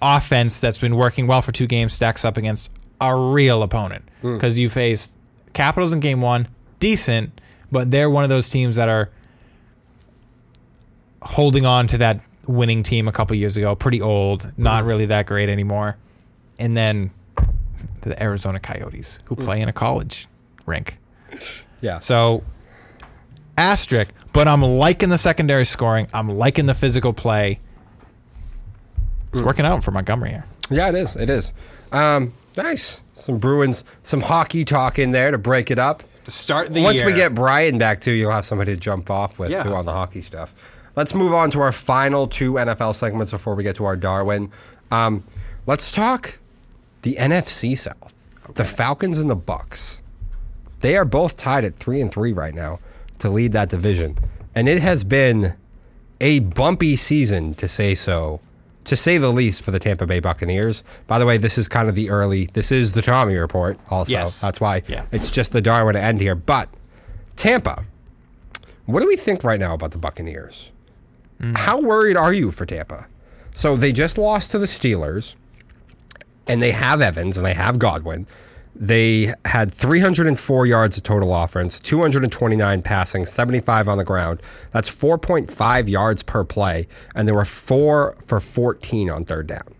[0.00, 2.70] offense that's been working well for two games stacks up against
[3.00, 4.36] a real opponent mm.
[4.36, 5.18] because you faced
[5.52, 6.48] Capitals in game one,
[6.78, 7.38] decent,
[7.70, 9.10] but they're one of those teams that are
[11.22, 15.26] holding on to that winning team a couple years ago, pretty old, not really that
[15.26, 15.96] great anymore.
[16.58, 17.10] And then
[18.02, 20.28] the Arizona Coyotes, who play in a college
[20.66, 20.98] rink.
[21.80, 22.00] Yeah.
[22.00, 22.42] So
[23.56, 26.08] asterisk, but I'm liking the secondary scoring.
[26.12, 27.60] I'm liking the physical play.
[29.32, 30.44] It's working out for Montgomery here.
[30.70, 31.16] Yeah, it is.
[31.16, 31.52] It is.
[31.90, 33.00] Um, nice.
[33.14, 36.02] Some Bruins, some hockey talk in there to break it up.
[36.24, 39.10] To start the Once year, we get Brian back too, you'll have somebody to jump
[39.10, 39.62] off with Yeah.
[39.62, 40.54] too on the hockey stuff.
[40.96, 44.50] Let's move on to our final two NFL segments before we get to our Darwin.
[44.90, 45.24] Um,
[45.66, 46.38] let's talk
[47.02, 48.12] the NFC South.
[48.54, 50.02] The Falcons and the Bucks.
[50.80, 52.80] They are both tied at three and three right now
[53.20, 54.18] to lead that division,
[54.54, 55.54] and it has been
[56.20, 58.40] a bumpy season to say so,
[58.84, 60.82] to say the least, for the Tampa Bay Buccaneers.
[61.06, 62.46] By the way, this is kind of the early.
[62.52, 63.78] This is the Tommy report.
[63.90, 64.40] Also, Yes.
[64.40, 65.04] that's why Yeah.
[65.12, 66.34] it's just the Darwin to end here.
[66.34, 66.68] But
[67.36, 67.84] Tampa,
[68.86, 70.71] what do we think right now about the Buccaneers?
[71.42, 71.56] Mm.
[71.56, 73.06] How worried are you for Tampa?
[73.54, 75.34] So they just lost to the Steelers,
[76.46, 78.26] and they have Evans and they have Godwin.
[78.74, 84.40] They had 304 yards of total offense, 229 passing, 75 on the ground.
[84.70, 89.74] That's 4.5 yards per play, and they were four for 14 on third down.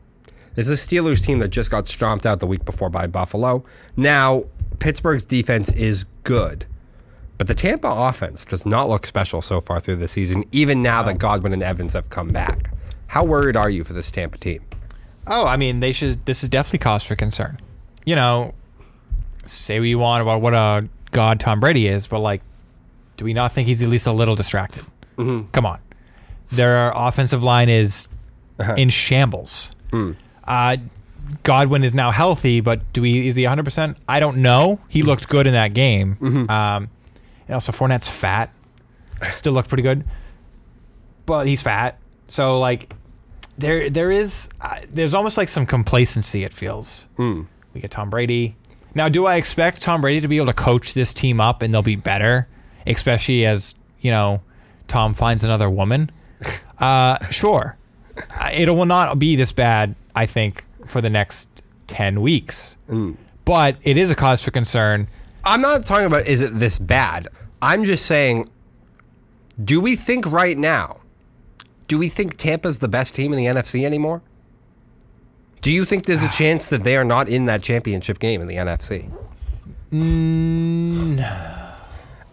[0.54, 3.64] This is a Steelers team that just got stomped out the week before by Buffalo.
[3.96, 4.44] Now,
[4.78, 6.66] Pittsburgh's defense is good,
[7.42, 11.02] but the Tampa offense does not look special so far through the season, even now
[11.02, 12.70] that Godwin and Evans have come back.
[13.08, 14.64] How worried are you for this Tampa team?
[15.26, 16.24] Oh, I mean, they should.
[16.24, 17.58] This is definitely cause for concern.
[18.06, 18.54] You know,
[19.44, 22.42] say what you want about what a god Tom Brady is, but like,
[23.16, 24.84] do we not think he's at least a little distracted?
[25.18, 25.50] Mm-hmm.
[25.50, 25.80] Come on,
[26.52, 28.08] their offensive line is
[28.60, 28.76] uh-huh.
[28.78, 29.74] in shambles.
[29.90, 30.12] Hmm.
[30.44, 30.76] Uh,
[31.42, 33.26] Godwin is now healthy, but do we?
[33.26, 33.64] Is he 100?
[33.64, 34.78] percent I don't know.
[34.88, 35.08] He hmm.
[35.08, 36.18] looked good in that game.
[36.20, 36.48] Mm-hmm.
[36.48, 36.88] Um, and
[37.52, 38.52] also Fournette's fat.
[39.32, 40.04] Still looked pretty good,
[41.26, 41.98] but he's fat.
[42.28, 42.92] So like,
[43.58, 46.42] there there is uh, there's almost like some complacency.
[46.44, 47.06] It feels.
[47.18, 48.56] We get Tom Brady.
[48.94, 51.72] Now, do I expect Tom Brady to be able to coach this team up and
[51.72, 52.46] they'll be better,
[52.86, 54.42] especially as you know
[54.88, 56.10] Tom finds another woman?
[56.78, 57.76] Uh, sure,
[58.16, 59.94] Uh, it will not be this bad.
[60.16, 61.46] I think for the next
[61.86, 62.76] ten weeks,
[63.44, 65.06] but it is a cause for concern.
[65.44, 67.28] I'm not talking about is it this bad.
[67.62, 68.50] I'm just saying,
[69.62, 70.98] do we think right now,
[71.88, 74.20] do we think Tampa's the best team in the NFC anymore?
[75.60, 78.48] Do you think there's a chance that they are not in that championship game in
[78.48, 79.08] the NFC?
[79.92, 81.24] Mm,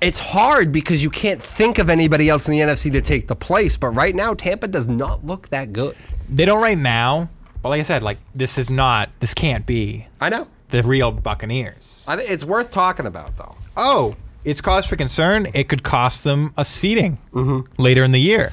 [0.01, 3.35] it's hard because you can't think of anybody else in the NFC to take the
[3.35, 5.95] place, but right now Tampa does not look that good.
[6.29, 7.29] They don't right now,
[7.61, 9.09] but like I said, like this is not.
[9.19, 10.47] This can't be I know.
[10.69, 12.05] the real Buccaneers.
[12.07, 13.55] I think it's worth talking about though.
[13.75, 14.15] Oh,
[14.49, 15.47] it's cause for concern.
[15.53, 17.81] It could cost them a seating mm-hmm.
[17.81, 18.51] later in the year.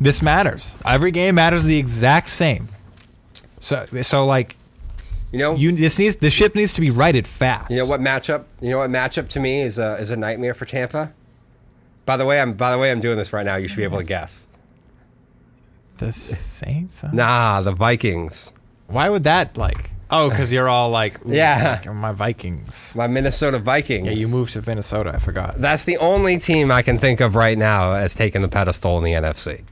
[0.00, 0.74] This matters.
[0.84, 2.68] Every game matters the exact same.
[3.60, 4.56] So, so like
[5.32, 7.70] You know, you, this needs the ship needs to be righted fast.
[7.70, 8.44] You know what matchup?
[8.60, 11.12] You know what matchup to me is a is a nightmare for Tampa.
[12.06, 13.56] By the way, I'm by the way I'm doing this right now.
[13.56, 14.46] You should be able to guess.
[15.98, 17.02] The Saints.
[17.12, 18.52] Nah, the Vikings.
[18.86, 19.90] Why would that like?
[20.10, 21.80] Oh, because you're all like, Yeah.
[21.84, 22.94] like, my Vikings.
[22.96, 24.06] My Minnesota Vikings.
[24.06, 25.12] Yeah, you moved to Minnesota.
[25.14, 25.56] I forgot.
[25.60, 29.04] That's the only team I can think of right now as taking the pedestal in
[29.04, 29.64] the NFC.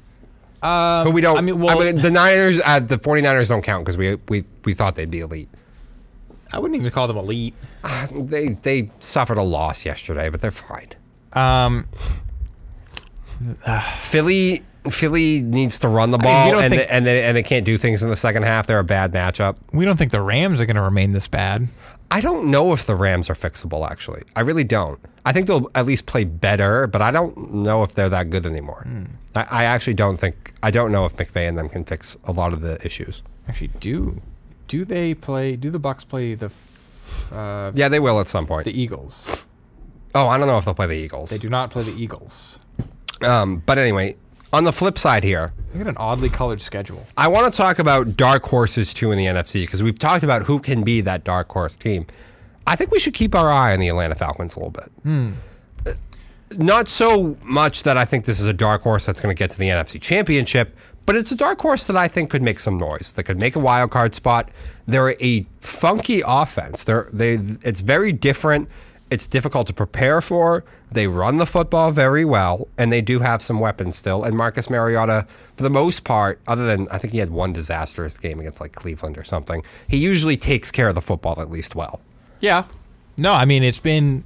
[0.62, 1.38] Um, Who we don't.
[1.38, 4.94] I mean, well, the Niners, uh, the 49ers don't count because we, we we thought
[4.96, 5.48] they'd be elite.
[6.52, 7.54] I wouldn't even call them elite.
[8.12, 10.88] They they suffered a loss yesterday, but they're fine.
[11.34, 11.86] Um,
[14.00, 17.36] Philly Philly needs to run the ball, you don't and think- they, and they, and
[17.36, 18.66] they can't do things in the second half.
[18.66, 19.56] They're a bad matchup.
[19.72, 21.68] we don't think the Rams are going to remain this bad.
[22.10, 23.88] I don't know if the Rams are fixable.
[23.90, 25.00] Actually, I really don't.
[25.24, 28.46] I think they'll at least play better, but I don't know if they're that good
[28.46, 28.82] anymore.
[28.86, 29.04] Hmm.
[29.34, 30.54] I, I actually don't think.
[30.62, 33.22] I don't know if McVay and them can fix a lot of the issues.
[33.48, 34.22] Actually, do
[34.68, 35.56] do they play?
[35.56, 36.50] Do the Bucks play the
[37.32, 38.66] uh, Yeah, they will at some point.
[38.66, 39.44] the Eagles?
[40.14, 41.30] oh, I don't know if they'll play the Eagles.
[41.30, 42.58] They do not play the Eagles.
[43.20, 44.14] Um, but anyway,
[44.52, 47.04] on the flip side here, They got an oddly colored schedule.
[47.16, 50.42] I want to talk about dark horses too in the NFC because we've talked about
[50.44, 52.06] who can be that dark horse team.
[52.66, 54.90] I think we should keep our eye on the Atlanta Falcons a little bit.
[55.86, 55.92] Uh,
[56.56, 59.50] Not so much that I think this is a dark horse that's going to get
[59.50, 62.78] to the NFC Championship, but it's a dark horse that I think could make some
[62.78, 63.12] noise.
[63.12, 64.48] That could make a wild card spot.
[64.86, 66.84] They're a funky offense.
[66.84, 67.34] They're they.
[67.62, 68.68] It's very different.
[69.10, 70.64] It's difficult to prepare for.
[70.90, 74.22] They run the football very well, and they do have some weapons still.
[74.22, 75.26] And Marcus Mariota,
[75.56, 78.72] for the most part, other than I think he had one disastrous game against like
[78.72, 82.00] Cleveland or something, he usually takes care of the football at least well.
[82.40, 82.64] Yeah.
[83.16, 84.24] No, I mean it's been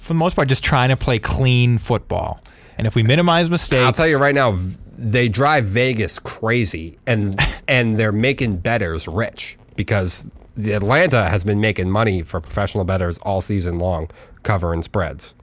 [0.00, 2.40] for the most part just trying to play clean football.
[2.78, 4.58] And if we minimize mistakes, I'll tell you right now,
[4.94, 7.38] they drive Vegas crazy, and
[7.68, 10.24] and they're making betters rich because
[10.56, 14.08] the Atlanta has been making money for professional betters all season long,
[14.42, 15.34] covering spreads.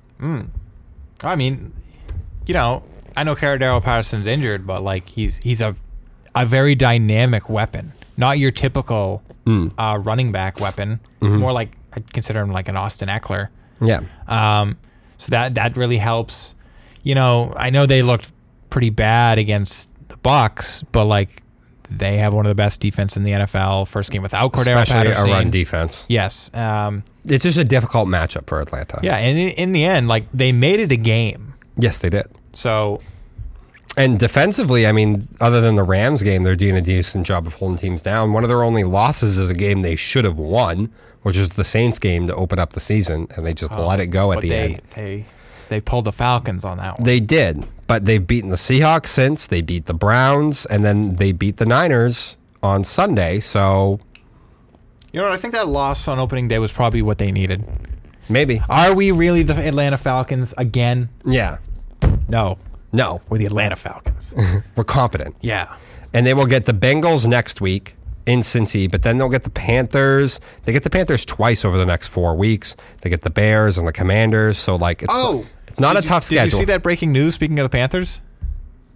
[1.23, 1.73] I mean,
[2.45, 2.83] you know,
[3.15, 5.75] I know Cordarrelle Patterson's injured, but like he's he's a
[6.35, 9.23] a very dynamic weapon, not your typical
[9.79, 10.99] uh, running back weapon.
[11.39, 13.49] More like I'd consider him like an Austin Ekeler.
[13.81, 14.77] Yeah, Um,
[15.17, 16.53] so that that really helps.
[17.01, 18.31] You know, I know they looked
[18.69, 21.41] pretty bad against the Bucks, but like
[21.89, 23.87] they have one of the best defense in the NFL.
[23.87, 26.05] First game without Cordarrelle especially a run defense.
[26.07, 26.53] Yes.
[26.53, 28.99] Um, It's just a difficult matchup for Atlanta.
[29.01, 31.53] yeah, and in, in the end, like they made it a game.
[31.77, 32.27] Yes, they did.
[32.53, 33.01] So
[33.97, 37.55] And defensively, I mean, other than the Rams game, they're doing a decent job of
[37.55, 38.33] holding teams down.
[38.33, 40.91] One of their only losses is a game they should have won,
[41.23, 44.07] which is the Saints game to open up the season, and they just let it
[44.07, 44.81] go at the they, end.
[44.95, 45.25] They
[45.69, 47.05] they pulled the Falcons on that one.
[47.05, 49.47] They did, but they've beaten the Seahawks since.
[49.47, 53.39] They beat the Browns, and then they beat the Niners on Sunday.
[53.39, 53.99] So
[55.11, 55.33] you know what?
[55.33, 57.63] I think that loss on opening day was probably what they needed.
[58.29, 61.09] maybe, Are we really the Atlanta Falcons again?
[61.25, 61.57] yeah,
[62.27, 62.59] No,
[62.91, 64.35] no, we're the Atlanta Falcons.
[64.75, 65.35] we're competent.
[65.41, 65.75] yeah.
[66.13, 67.95] and they will get the Bengals next week
[68.27, 70.39] in Cincy, but then they'll get the Panthers.
[70.63, 72.75] They get the Panthers twice over the next four weeks.
[73.01, 74.59] They get the Bears and the Commanders.
[74.59, 75.49] So like, it's, it's
[75.79, 76.59] not Did a you- tough Did schedule.
[76.59, 77.35] you see that breaking news?
[77.35, 78.21] Speaking of the Panthers,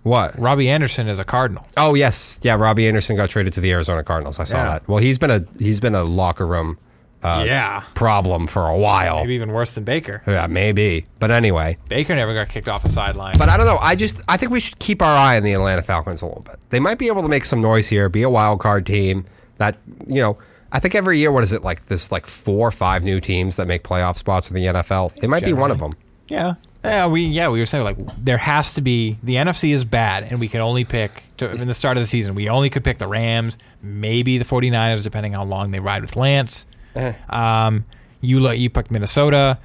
[0.03, 0.37] What?
[0.37, 1.65] Robbie Anderson is a Cardinal.
[1.77, 2.55] Oh yes, yeah.
[2.55, 4.39] Robbie Anderson got traded to the Arizona Cardinals.
[4.39, 4.65] I saw Yeah.
[4.65, 4.87] that.
[4.87, 6.77] Well, he's been a he's been a locker room
[7.23, 9.21] uh, yeah, problem for a while.
[9.21, 10.21] maybe even worse than Baker.
[10.27, 11.05] Yeah, maybe.
[11.19, 13.37] But anyway, Baker never got kicked off a sideline.
[13.37, 13.77] But I don't know.
[13.77, 16.41] I just I think we should keep our eye on the Atlanta Falcons a little
[16.41, 16.55] bit.
[16.69, 19.23] They might be able to make some noise here, be a wild card team.
[19.57, 20.37] That you know,
[20.73, 21.85] I think every year, what is it like?
[21.85, 25.13] This like four or five new teams that make playoff spots in the NFL.
[25.21, 25.93] They might be one of them.
[26.27, 29.85] yeah, yeah, we yeah we were saying like there has to be the NFC is
[29.85, 32.35] bad, and we can only pick to, in the start of the season.
[32.35, 36.15] We only could pick the Rams, maybe the 49ers, depending how long they ride with
[36.15, 36.65] Lance.
[36.95, 37.13] Eh.
[37.29, 37.85] Um,
[38.21, 39.59] you let you picked Minnesota,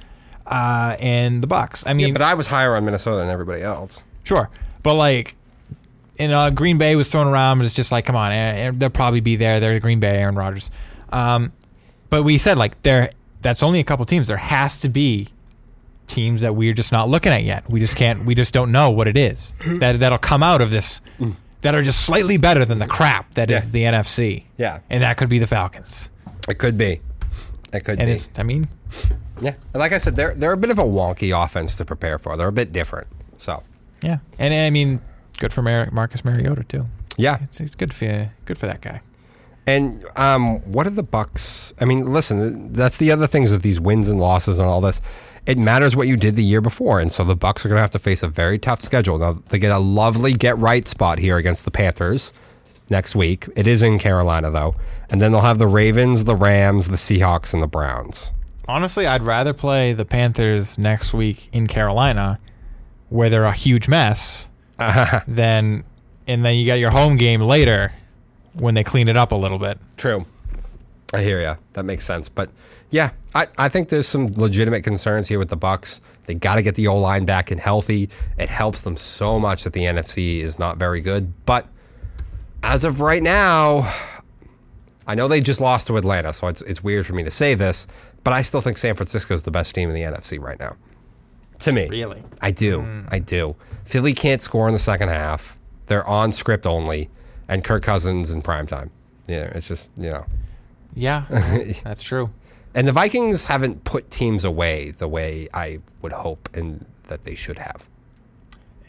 [0.47, 1.83] uh, and the Bucks.
[1.85, 4.01] I mean, But I was higher on Minnesota than everybody else.
[4.23, 4.49] Sure,
[4.83, 5.35] but like,
[6.17, 8.71] and uh, Green Bay was thrown around, but it's just like, come on, eh, eh,
[8.73, 9.59] they'll probably be there.
[9.59, 10.71] They're the Green Bay, Aaron Rodgers.
[11.11, 11.51] Um,
[12.09, 14.27] but we said like there, that's only a couple teams.
[14.27, 15.27] There has to be
[16.09, 17.69] teams that we're just not looking at yet.
[17.69, 18.25] We just can't.
[18.25, 20.99] We just don't know what it is that that'll come out of this.
[21.61, 23.69] That are just slightly better than the crap that is Yeah.
[23.71, 24.45] the NFC.
[24.57, 24.79] Yeah.
[24.89, 26.09] and that could be the Falcons.
[26.47, 27.01] It could be.
[27.73, 28.13] It could And be.
[28.13, 28.69] it's, I mean,
[29.41, 29.53] Yeah.
[29.73, 32.35] And like I said, they're they're a bit of a wonky offense to prepare for.
[32.37, 33.07] They're a bit different.
[33.37, 33.63] So
[34.01, 35.01] yeah, and I mean,
[35.39, 36.85] good for Mar- Marcus Mariota too.
[37.17, 37.39] yeah.
[37.43, 39.01] It's, it's good for good for that guy.
[39.67, 41.73] And um, what are the Bucks?
[41.79, 44.99] I mean, listen, that's the other things with these wins and losses and all this.
[45.45, 47.81] It matters what you did the year before, and so the Bucks are going to
[47.81, 49.17] have to face a very tough schedule.
[49.17, 52.31] Now they get a lovely get right spot here against the Panthers
[52.89, 53.47] next week.
[53.55, 54.75] It is in Carolina though,
[55.09, 58.31] and then they'll have the Ravens, the Rams, the Seahawks, and the Browns.
[58.67, 62.39] Honestly, I'd rather play the Panthers next week in Carolina,
[63.09, 64.47] where they're a huge mess,
[65.27, 65.83] than
[66.27, 67.91] and then you got your home game later
[68.53, 69.79] when they clean it up a little bit.
[69.97, 70.25] True.
[71.11, 71.57] I hear you.
[71.73, 72.29] That makes sense.
[72.29, 72.51] But
[72.91, 76.01] yeah, I, I think there's some legitimate concerns here with the Bucks.
[76.25, 78.09] They got to get the O line back and healthy.
[78.37, 81.33] It helps them so much that the NFC is not very good.
[81.45, 81.67] But
[82.63, 83.91] as of right now,
[85.07, 87.55] I know they just lost to Atlanta, so it's it's weird for me to say
[87.55, 87.87] this,
[88.23, 90.75] but I still think San Francisco is the best team in the NFC right now.
[91.59, 92.23] To me, Really?
[92.41, 92.79] I do.
[92.81, 93.09] Mm.
[93.11, 93.55] I do.
[93.83, 95.57] Philly can't score in the second half.
[95.87, 97.09] They're on script only,
[97.47, 98.91] and Kirk Cousins in prime time.
[99.27, 100.25] Yeah, it's just you know.
[100.95, 101.25] Yeah,
[101.83, 102.31] that's true.
[102.79, 107.35] And the Vikings haven't put teams away the way I would hope and that they
[107.35, 107.89] should have.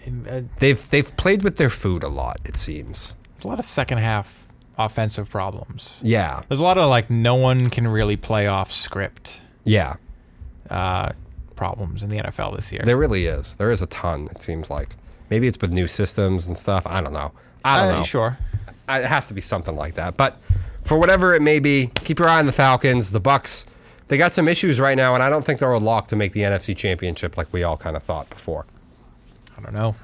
[0.05, 3.17] And, uh, They've they've played with their food a lot, it seems.
[3.35, 4.47] there's a lot of second half
[4.79, 6.01] offensive problems.
[6.05, 6.41] Yeah.
[6.49, 9.97] There's a lot of like no one can really play off script Yeah.
[10.71, 11.11] uh,
[11.57, 12.83] problems in the NFL this year.
[12.85, 13.57] There really is.
[13.57, 14.95] There is a ton, it seems like.
[15.31, 16.87] Maybe it's with new systems and stuff.
[16.87, 17.33] I don't know.
[17.65, 18.05] I don't Uh, know.
[18.05, 18.39] Sure.
[18.89, 20.17] It has to be something like that.
[20.17, 20.39] But
[20.83, 23.67] for whatever it may be, keep your eye on the Falcons, the Bucks.
[24.11, 26.33] They got some issues right now, and I don't think they're a lock to make
[26.33, 28.67] the NFC Championship like we all kind of thought before.
[29.57, 29.95] I don't know.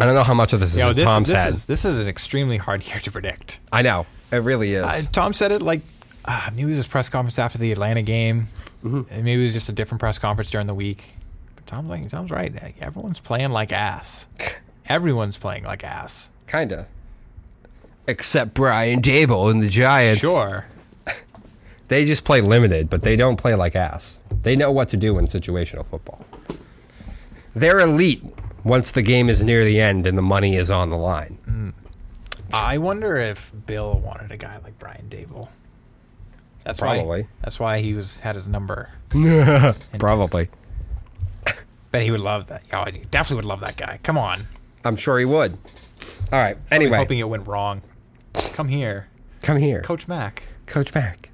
[0.00, 1.54] I don't know how much of this is know, this, Tom's this head.
[1.54, 3.60] is this is an extremely hard year to predict.
[3.72, 4.06] I know.
[4.32, 4.82] It really is.
[4.82, 5.82] Uh, Tom said it like
[6.24, 8.48] uh, maybe it was his press conference after the Atlanta game.
[8.82, 11.12] And maybe it was just a different press conference during the week.
[11.54, 12.74] But Tom's like, Tom's right.
[12.80, 14.26] Everyone's playing like ass.
[14.88, 16.28] Everyone's playing like ass.
[16.48, 16.88] Kinda.
[18.08, 20.22] Except Brian Daboll and the Giants.
[20.22, 20.66] Sure.
[21.88, 24.18] They just play limited, but they don't play like ass.
[24.42, 26.24] They know what to do in situational football.
[27.54, 28.22] They're elite
[28.64, 31.38] once the game is near the end and the money is on the line.
[31.48, 31.72] Mm.
[32.52, 35.48] I wonder if Bill wanted a guy like Brian Daboll.
[36.64, 37.22] That's Probably.
[37.22, 37.28] why.
[37.42, 38.90] That's why he was had his number.
[39.98, 40.48] Probably.
[41.90, 42.62] Bet he would love that.
[42.72, 44.00] Oh, he definitely would love that guy.
[44.02, 44.48] Come on.
[44.84, 45.58] I'm sure he would.
[46.32, 46.56] All right.
[46.70, 47.82] Anyway, I'm hoping it went wrong.
[48.34, 49.06] Come here,
[49.42, 49.82] come here.
[49.82, 50.42] Coach Mack.
[50.66, 51.30] Coach Mack.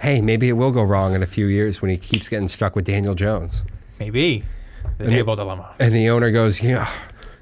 [0.00, 2.74] Hey, maybe it will go wrong in a few years when he keeps getting stuck
[2.74, 3.64] with Daniel Jones.
[3.98, 4.44] Maybe
[4.96, 5.74] the And Daboll dilemma.
[5.78, 6.90] And the owner goes, yeah,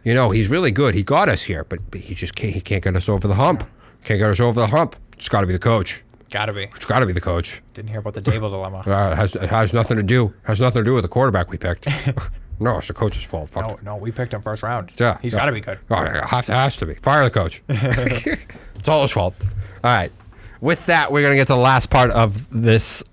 [0.02, 0.94] you know, he's really good.
[0.94, 3.68] He got us here, but, he just can't, he can't get us over the hump.
[4.05, 4.97] Can't get us over the hump.
[5.12, 6.02] It's got to be the coach.
[6.30, 6.64] Gotta be.
[6.64, 7.62] It's got to be the coach.
[7.74, 8.82] Didn't hear about the Daboll dilemma.
[8.86, 11.51] Uh, it has, it has nothing to do has nothing to do with the quarterback
[11.51, 11.86] we picked.
[12.60, 13.51] no, it's the coach's fault.
[13.51, 13.82] Fuck.
[13.82, 14.93] No, no, we picked him first round.
[14.98, 15.39] Yeah, he's yeah.
[15.39, 15.78] got to be good.
[15.90, 16.94] Oh, has has to be.
[16.94, 17.62] Fire the coach.
[17.68, 19.43] it's all his fault.
[19.82, 20.12] All right.
[20.60, 23.05] With that, we're going to get to the last part of this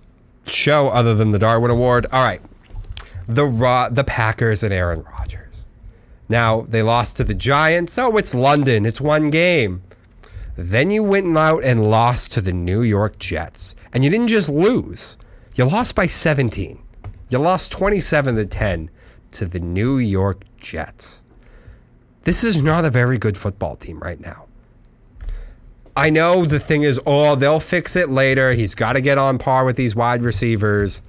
[0.47, 2.07] show, other than the Darwin Award.
[2.11, 2.41] All right.
[3.27, 5.67] The Ro- the Packers and Aaron Rodgers.
[6.27, 7.97] Now, they lost to the Giants.
[7.97, 8.85] Oh, it's London.
[8.85, 9.83] It's one game.
[10.57, 13.75] Then you went out and lost to the New York Jets.
[13.93, 15.17] And you didn't just lose,
[15.55, 16.81] you lost by 17.
[17.29, 18.89] You lost 27 to 10
[19.31, 21.21] to the New York Jets.
[22.23, 24.44] This is not a very good football team right now.
[25.97, 28.51] I know the thing is, oh, they'll fix it later.
[28.51, 31.01] He's got to get on par with these wide receivers.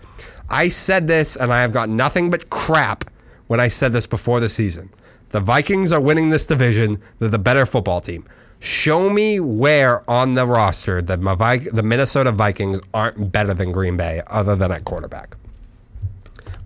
[0.49, 3.05] I said this, and I have got nothing but crap
[3.49, 4.89] when I said this before the season.
[5.31, 7.03] The Vikings are winning this division.
[7.19, 8.25] They're the better football team.
[8.61, 11.17] Show me where on the roster the,
[11.73, 15.37] the Minnesota Vikings aren't better than Green Bay, other than at quarterback.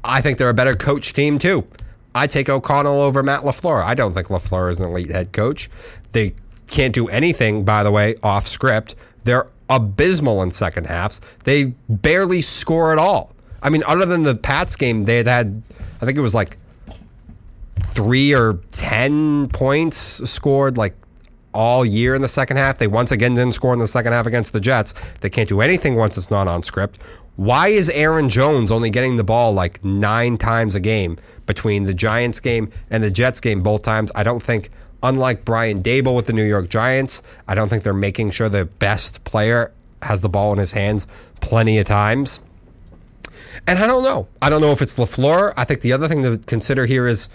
[0.05, 1.67] I think they're a better coach team too.
[2.15, 3.83] I take O'Connell over Matt LaFleur.
[3.83, 5.71] I don't think LaFleur is an elite head coach.
[6.13, 6.35] They
[6.71, 8.95] can't do anything, by the way, off script.
[9.25, 11.21] They're abysmal in second halves.
[11.45, 13.33] They barely score at all.
[13.63, 15.63] I mean, other than the Pats game, they had had,
[16.01, 16.57] I think it was like
[17.83, 19.97] three or 10 points
[20.31, 20.95] scored like
[21.53, 22.79] all year in the second half.
[22.79, 24.95] They once again didn't score in the second half against the Jets.
[25.21, 26.99] They can't do anything once it's not on script.
[27.37, 31.17] Why is Aaron Jones only getting the ball like nine times a game
[31.47, 34.13] between the Giants game and the Jets game both times?
[34.15, 34.71] I don't think,
[35.03, 38.65] unlike Brian Daboll with the New York Giants, I don't think they're making sure the
[38.65, 39.73] best player
[40.03, 41.07] has the ball in his hands
[41.41, 42.41] plenty of times.
[43.67, 44.27] And I don't know.
[44.41, 45.53] I don't know if it's LaFleur.
[45.57, 47.29] I think the other thing to consider here is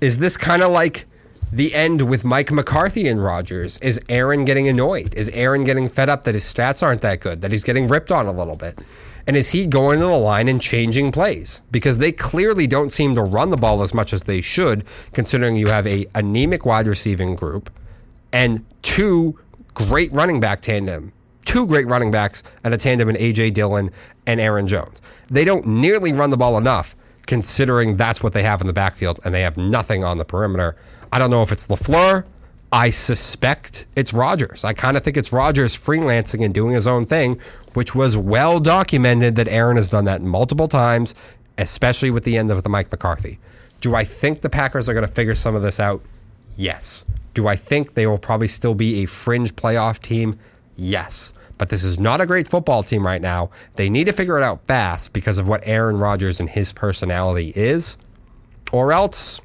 [0.00, 1.06] is this kind of like
[1.52, 3.78] the end with Mike McCarthy and Rodgers?
[3.80, 5.14] Is Aaron getting annoyed?
[5.14, 8.12] Is Aaron getting fed up that his stats aren't that good, that he's getting ripped
[8.12, 8.78] on a little bit?
[9.30, 11.62] And is he going to the line and changing plays?
[11.70, 15.54] Because they clearly don't seem to run the ball as much as they should, considering
[15.54, 17.70] you have a anemic wide receiving group
[18.32, 19.38] and two
[19.72, 21.12] great running back tandem,
[21.44, 23.92] two great running backs and a tandem in AJ Dillon
[24.26, 25.00] and Aaron Jones.
[25.28, 26.96] They don't nearly run the ball enough
[27.28, 30.74] considering that's what they have in the backfield and they have nothing on the perimeter.
[31.12, 32.24] I don't know if it's LaFleur.
[32.72, 34.64] I suspect it's Rodgers.
[34.64, 37.40] I kind of think it's Rodgers freelancing and doing his own thing,
[37.74, 41.14] which was well documented that Aaron has done that multiple times,
[41.58, 43.38] especially with the end of the Mike McCarthy.
[43.80, 46.00] Do I think the Packers are going to figure some of this out?
[46.56, 47.04] Yes.
[47.34, 50.38] Do I think they will probably still be a fringe playoff team?
[50.76, 51.32] Yes.
[51.58, 53.50] But this is not a great football team right now.
[53.74, 57.52] They need to figure it out fast because of what Aaron Rodgers and his personality
[57.56, 57.98] is,
[58.72, 59.40] or else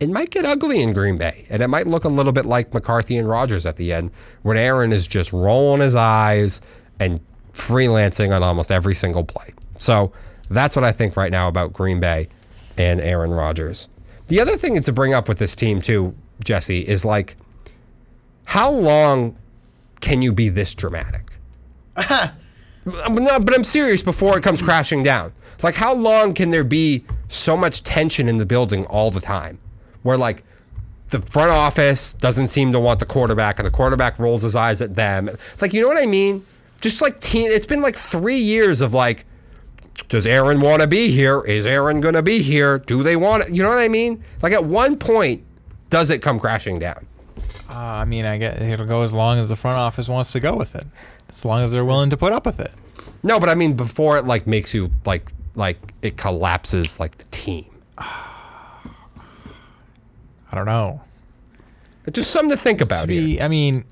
[0.00, 1.44] it might get ugly in Green Bay.
[1.50, 4.10] And it might look a little bit like McCarthy and Rodgers at the end,
[4.42, 6.60] when Aaron is just rolling his eyes
[7.00, 7.20] and
[7.52, 9.52] freelancing on almost every single play.
[9.78, 10.12] So
[10.50, 12.28] that's what I think right now about Green Bay
[12.76, 13.88] and Aaron Rodgers.
[14.28, 16.14] The other thing to bring up with this team, too,
[16.44, 17.36] Jesse, is like,
[18.44, 19.36] how long
[20.00, 21.32] can you be this dramatic?
[21.96, 25.32] no, but I'm serious before it comes crashing down.
[25.62, 29.58] Like, how long can there be so much tension in the building all the time?
[30.02, 30.44] Where, like,
[31.08, 34.80] the front office doesn't seem to want the quarterback, and the quarterback rolls his eyes
[34.82, 35.30] at them.
[35.60, 36.44] Like, you know what I mean?
[36.80, 39.24] Just like, teen, it's been like three years of like,
[40.08, 41.42] does Aaron want to be here?
[41.42, 42.78] Is Aaron going to be here?
[42.78, 43.50] Do they want it?
[43.50, 44.22] You know what I mean?
[44.42, 45.44] Like, at one point,
[45.90, 47.06] does it come crashing down?
[47.68, 50.40] Uh, I mean, I get it'll go as long as the front office wants to
[50.40, 50.86] go with it,
[51.28, 52.72] as long as they're willing to put up with it.
[53.22, 57.24] No, but I mean, before it like makes you like like it collapses like the
[57.24, 57.66] team.
[60.50, 61.00] I don't know.
[62.10, 63.42] Just something to think about To here.
[63.42, 63.84] I mean,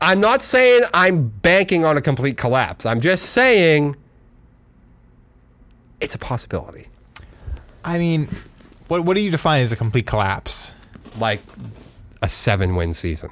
[0.00, 2.84] I'm not saying I'm banking on a complete collapse.
[2.84, 3.96] I'm just saying
[6.00, 6.88] it's a possibility.
[7.84, 8.28] I mean,
[8.88, 10.74] what what do you define as a complete collapse?
[11.18, 11.40] Like
[12.20, 13.30] a seven win season,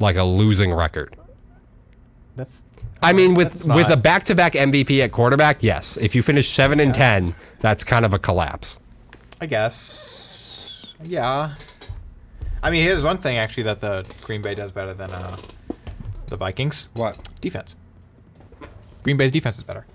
[0.00, 1.14] like a losing record.
[2.34, 2.64] That's
[3.02, 5.96] I mean, with That's with a back to back MVP at quarterback, yes.
[5.98, 8.80] If you finish seven and ten, that's kind of a collapse.
[9.40, 10.15] I guess.
[11.02, 11.54] Yeah.
[12.62, 15.36] I mean, here's one thing actually that the Green Bay does better than uh,
[16.26, 16.88] the Vikings.
[16.94, 17.16] What?
[17.40, 17.76] Defense.
[19.02, 19.86] Green Bay's defense is better.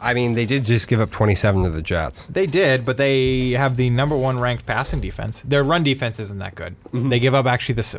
[0.00, 2.24] I mean, they did just give up twenty seven to the Jets.
[2.24, 5.42] They did, but they have the number one ranked passing defense.
[5.44, 6.74] Their run defense isn't that good.
[6.92, 7.94] They give up actually this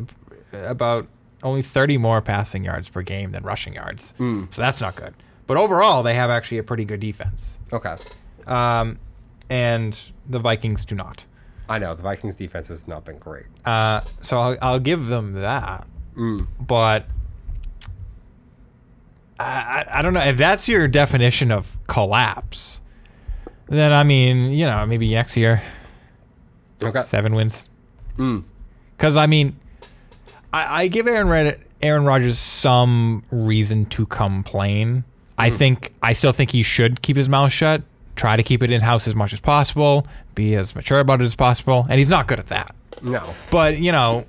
[0.51, 1.07] about
[1.43, 4.13] only 30 more passing yards per game than rushing yards.
[4.19, 5.13] So that's not good.
[5.47, 7.57] But overall, they have actually a pretty good defense.
[7.73, 7.95] Okay,
[8.45, 8.99] Um,
[9.49, 9.97] and
[10.29, 11.23] the Vikings do not.
[11.71, 13.45] I know the Vikings defense has not been great.
[13.63, 15.87] Uh, so I'll, I'll give them that.
[16.17, 16.47] Mm.
[16.59, 17.05] But
[19.39, 22.81] I, I, I don't know if that's your definition of collapse.
[23.67, 25.63] Then I mean, you know, maybe next year
[26.83, 27.69] Okay, seven wins.
[28.17, 28.43] Mm.
[28.97, 29.57] Because I mean,
[30.51, 35.05] I, I give Aaron Red, Aaron Rodgers some reason to complain.
[35.37, 35.55] I mm.
[35.55, 37.83] think I still think he should keep his mouth shut.
[38.21, 40.05] Try to keep it in house as much as possible.
[40.35, 42.75] Be as mature about it as possible, and he's not good at that.
[43.01, 43.33] no.
[43.49, 44.25] But you know,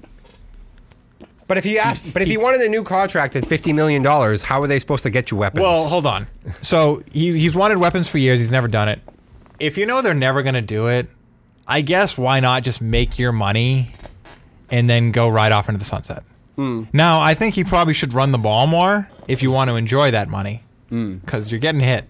[1.46, 4.42] But if he asked, but if he wanted a new contract at fifty million dollars,
[4.42, 5.62] how are they supposed to get you weapons?
[5.62, 6.26] Well, hold on.
[6.62, 8.40] So he, he's wanted weapons for years.
[8.40, 9.00] He's never done it.
[9.60, 11.08] If you know they're never going to do it,
[11.68, 13.92] I guess why not just make your money
[14.70, 16.24] and then go right off into the sunset?
[16.56, 16.84] Hmm.
[16.94, 20.10] Now, I think he probably should run the ball more if you want to enjoy
[20.12, 21.16] that money hmm.
[21.16, 22.08] because you're getting hit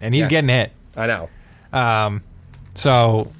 [0.00, 0.28] and he's Yeah.
[0.28, 0.72] getting hit.
[0.96, 1.30] I know.
[1.72, 2.22] Um,
[2.74, 3.30] so,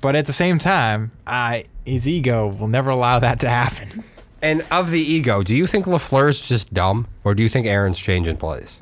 [0.00, 4.04] but at the same time, I his ego will never allow that to happen.
[4.42, 7.98] And of the ego, do you think LaFleur's just dumb, or do you think Aaron's
[7.98, 8.80] changing plays?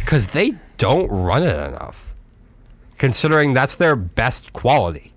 [0.00, 2.04] Because they don't run it enough,
[2.98, 5.12] considering that's their best quality.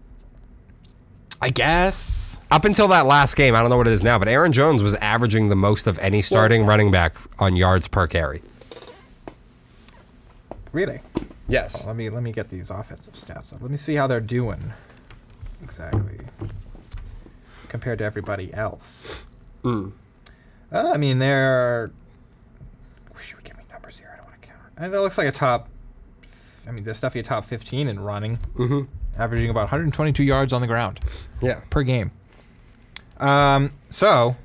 [1.42, 2.38] I guess.
[2.52, 4.82] Up until that last game, I don't know what it is now, but Aaron Jones
[4.82, 8.42] was averaging the most of any starting running back on yards per carry.
[10.72, 11.00] Really?
[11.48, 11.86] Yes.
[11.86, 13.62] Let me let me get these offensive stats up.
[13.62, 14.74] Let me see how they're doing
[15.64, 16.20] exactly
[17.70, 19.26] compared to everybody else.
[19.66, 19.90] Uh,
[20.72, 21.92] I mean, they're.
[23.16, 24.10] Wish you would give me numbers here.
[24.14, 24.60] I don't want to count.
[24.78, 25.70] And that looks like a top.
[26.68, 28.82] I mean, there's definitely a top 15 in running, mm-hmm.
[29.20, 31.00] averaging about 122 yards on the ground
[31.42, 31.62] Yeah.
[31.70, 32.12] per game.
[33.18, 33.72] Um.
[33.90, 34.38] So, want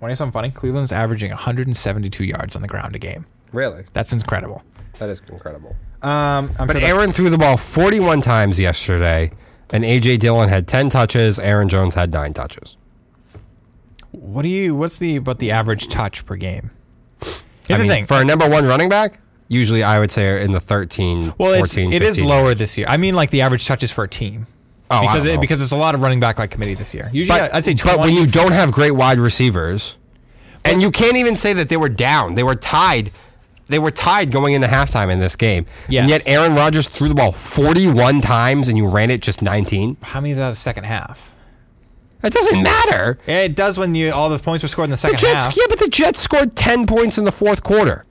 [0.00, 0.50] to hear something funny?
[0.50, 3.26] Cleveland's averaging 172 yards on the ground a game.
[3.52, 3.84] Really?
[3.92, 4.62] That's incredible.
[4.98, 5.76] That is incredible.
[6.02, 9.30] Um, I'm But sure Aaron threw the ball 41 times yesterday,
[9.72, 10.18] and A.J.
[10.18, 11.38] Dillon had 10 touches.
[11.38, 12.76] Aaron Jones had 9 touches.
[14.12, 14.74] What do you?
[14.74, 16.70] What's the about the average touch per game?
[17.20, 18.06] Here's I the mean, thing.
[18.06, 19.18] for a number one running back,
[19.48, 22.28] usually I would say in the 13, well, it's 14, it is 15.
[22.28, 22.86] lower this year.
[22.88, 24.46] I mean, like the average touches for a team.
[24.90, 25.40] Oh, I because don't it, know.
[25.40, 27.10] because it's a lot of running back by committee this year.
[27.12, 29.96] Usually, But, I'd say but when you don't have great wide receivers,
[30.64, 33.10] and you can't even say that they were down, they were tied.
[33.66, 35.66] They were tied going into halftime in this game.
[35.88, 36.02] Yes.
[36.02, 39.96] And yet Aaron Rodgers threw the ball 41 times and you ran it just 19.
[40.02, 41.32] how many of that is second half?
[42.22, 43.18] It doesn't matter.
[43.26, 45.56] It does when you all the points were scored in the The second Jets, half.
[45.56, 48.06] yeah, but the Jets scored 10 points in the fourth quarter.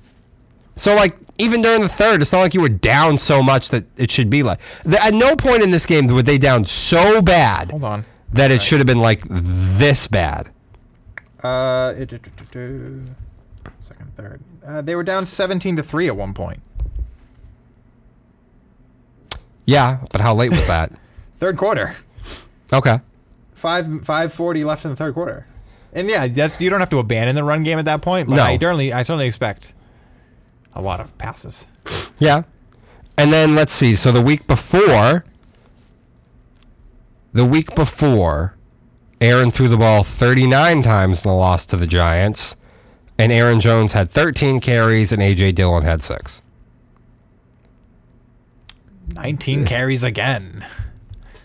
[0.75, 3.85] So, like, even during the third, it's not like you were down so much that
[3.97, 4.59] it should be like.
[4.83, 8.05] The, at no point in this game were they down so bad Hold on.
[8.33, 10.51] that it should have been like this bad.
[11.41, 13.15] Uh, second,
[14.15, 14.41] third.
[14.65, 16.61] Uh, they were down 17 to three at one point.
[19.65, 20.91] Yeah, but how late was that?
[21.37, 21.95] Third quarter.
[22.71, 22.99] okay.
[23.55, 25.45] Five five forty left in the third quarter.
[25.93, 28.27] And yeah, that's you don't have to abandon the run game at that point.
[28.27, 28.43] But No.
[28.43, 29.73] I certainly I certainly expect
[30.73, 31.65] a lot of passes.
[32.19, 32.43] Yeah.
[33.17, 33.95] And then let's see.
[33.95, 35.23] So the week before,
[37.33, 38.55] the week before,
[39.21, 42.55] Aaron threw the ball 39 times in the loss to the Giants,
[43.17, 45.53] and Aaron Jones had 13 carries, and A.J.
[45.53, 46.41] Dillon had six.
[49.15, 50.65] 19 carries again.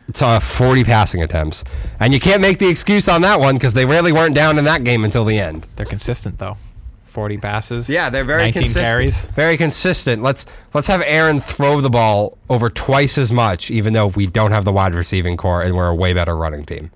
[0.09, 1.65] It's uh, 40 passing attempts.
[2.01, 4.65] And you can't make the excuse on that one because they really weren't down in
[4.65, 5.67] that game until the end.
[5.77, 6.57] They're consistent though.
[7.05, 7.89] 40 passes.
[7.91, 8.85] Yeah, they're very 19 consistent.
[8.87, 9.25] carries.
[9.27, 10.23] Very consistent.
[10.23, 14.53] Let's let's have Aaron throw the ball over twice as much, even though we don't
[14.53, 16.91] have the wide receiving core and we're a way better running team.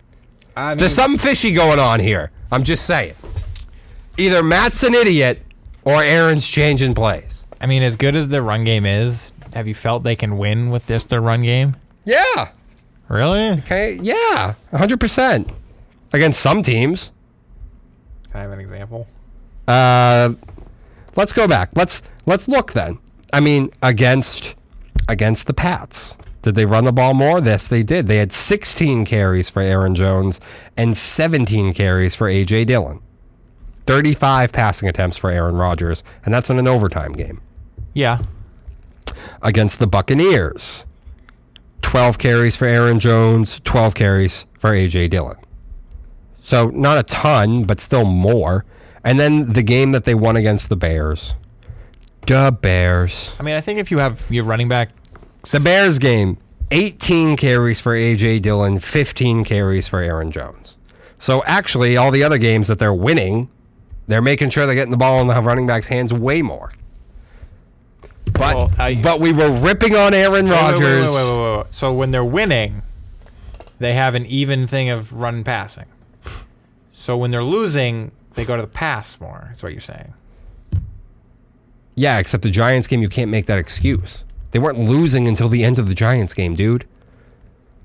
[0.56, 2.30] I mean, There's something fishy going on here.
[2.50, 3.14] I'm just saying.
[4.18, 5.42] Either Matt's an idiot
[5.84, 7.46] or Aaron's changing plays.
[7.60, 10.70] I mean, as good as their run game is, have you felt they can win
[10.70, 11.76] with this their run game?
[12.04, 12.50] Yeah.
[13.08, 13.50] Really?
[13.60, 13.98] Okay.
[14.00, 14.54] Yeah.
[14.72, 15.52] 100%.
[16.12, 17.10] Against some teams.
[18.30, 19.06] Can I have an example?
[19.68, 20.34] Uh,
[21.16, 21.70] let's go back.
[21.74, 22.98] Let's let's look then.
[23.32, 24.56] I mean, against
[25.08, 26.16] against the Pats.
[26.42, 27.40] Did they run the ball more?
[27.40, 28.08] Yes, they did.
[28.08, 30.40] They had 16 carries for Aaron Jones
[30.76, 33.00] and 17 carries for AJ Dillon.
[33.86, 37.40] 35 passing attempts for Aaron Rodgers, and that's in an overtime game.
[37.94, 38.22] Yeah.
[39.42, 40.84] Against the Buccaneers,
[41.82, 45.36] 12 carries for Aaron Jones, 12 carries for AJ Dillon.
[46.40, 48.64] So not a ton, but still more.
[49.04, 51.34] And then the game that they won against the Bears.
[52.26, 53.34] The Bears.
[53.38, 54.90] I mean, I think if you have your running back,
[55.50, 56.38] The Bears game,
[56.70, 60.76] 18 carries for AJ Dillon, 15 carries for Aaron Jones.
[61.18, 63.50] So actually, all the other games that they're winning,
[64.08, 66.72] they're making sure they're getting the ball in the running back's hands way more.
[68.32, 71.10] But Well, I- but we were ripping on Aaron Rodgers.
[71.10, 71.66] wait, wait, wait.
[71.70, 72.82] So when they're winning,
[73.78, 75.84] they have an even thing of run passing.
[76.92, 79.44] So when they're losing, they go to the pass more.
[79.48, 80.14] That's what you're saying.
[81.94, 84.24] Yeah, except the Giants game, you can't make that excuse.
[84.52, 86.84] They weren't losing until the end of the Giants game, dude.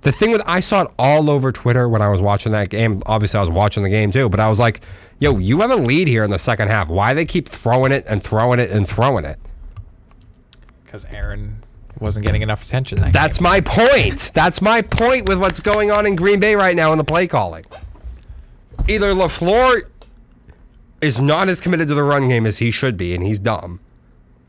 [0.02, 3.02] The thing with I saw it all over Twitter when I was watching that game.
[3.06, 4.82] Obviously, I was watching the game too, but I was like,
[5.20, 6.88] "Yo, you have a lead here in the second half.
[6.88, 9.38] Why they keep throwing it and throwing it and throwing it?"
[10.86, 11.58] Because Aaron
[12.00, 13.00] wasn't getting enough attention.
[13.00, 14.32] That That's my point.
[14.34, 17.28] That's my point with what's going on in Green Bay right now in the play
[17.28, 17.66] calling.
[18.88, 19.84] Either LaFleur
[21.02, 23.80] is not as committed to the run game as he should be, and he's dumb,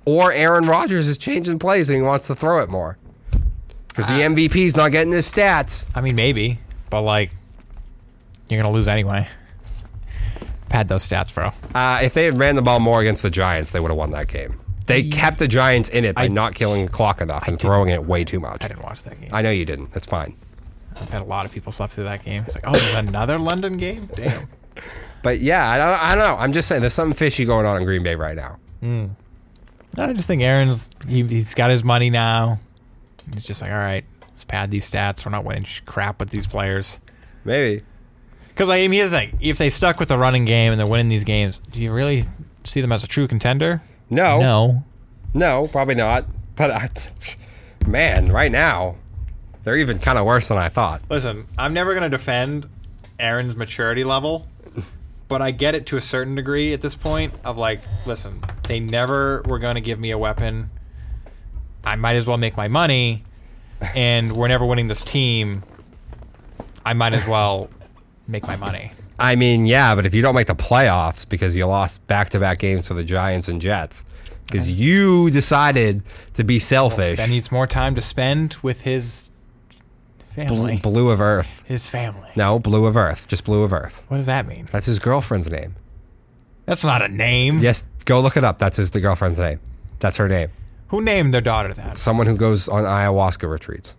[0.04, 2.98] or Aaron Rodgers is changing plays and he wants to throw it more.
[3.98, 5.88] Because the MVP's not getting his stats.
[5.94, 7.32] I mean, maybe, but like,
[8.48, 9.26] you're gonna lose anyway.
[10.68, 11.50] Pad those stats, bro.
[11.74, 14.12] Uh, if they had ran the ball more against the Giants, they would have won
[14.12, 14.60] that game.
[14.86, 17.90] They kept the Giants in it by I- not killing the clock enough and throwing
[17.90, 18.64] it way too much.
[18.64, 19.30] I didn't watch that game.
[19.32, 19.90] I know you didn't.
[19.90, 20.34] That's fine.
[21.00, 22.44] I've had a lot of people slept through that game.
[22.46, 24.08] It's like, oh, there's another London game.
[24.14, 24.48] Damn.
[25.20, 26.36] But yeah, I don't, I don't know.
[26.40, 28.56] I'm just saying there's something fishy going on in Green Bay right now.
[29.98, 32.60] I just think Aaron's he, he's got his money now.
[33.34, 35.24] He's just like, all right, let's pad these stats.
[35.24, 37.00] We're not winning crap with these players.
[37.44, 37.84] Maybe.
[38.48, 40.86] Because I mean, here's the thing: if they stuck with the running game and they're
[40.86, 42.24] winning these games, do you really
[42.64, 43.82] see them as a true contender?
[44.10, 44.40] No.
[44.40, 44.84] No.
[45.34, 46.24] No, probably not.
[46.56, 46.90] But I,
[47.86, 48.96] man, right now,
[49.64, 51.02] they're even kind of worse than I thought.
[51.08, 52.68] Listen, I'm never going to defend
[53.18, 54.46] Aaron's maturity level,
[55.28, 57.34] but I get it to a certain degree at this point.
[57.44, 60.70] Of like, listen, they never were going to give me a weapon.
[61.84, 63.24] I might as well make my money,
[63.94, 65.62] and we're never winning this team.
[66.84, 67.70] I might as well
[68.26, 68.92] make my money.
[69.18, 72.40] I mean, yeah, but if you don't make the playoffs because you lost back to
[72.40, 74.04] back games for the Giants and Jets,
[74.46, 76.02] because you decided
[76.34, 79.30] to be selfish, Ben needs more time to spend with his
[80.30, 80.76] family.
[80.76, 81.62] Bl- Blu of Earth.
[81.66, 82.30] his family.
[82.36, 83.26] No, Blu of Earth.
[83.28, 84.04] Just Blu of Earth.
[84.08, 84.68] What does that mean?
[84.70, 85.74] That's his girlfriend's name.
[86.66, 87.58] That's not a name.
[87.58, 88.58] Yes, go look it up.
[88.58, 89.58] That's his the girlfriend's name.
[89.98, 90.50] That's her name.
[90.88, 91.96] Who named their daughter that?
[91.96, 93.94] Someone who goes on ayahuasca retreats.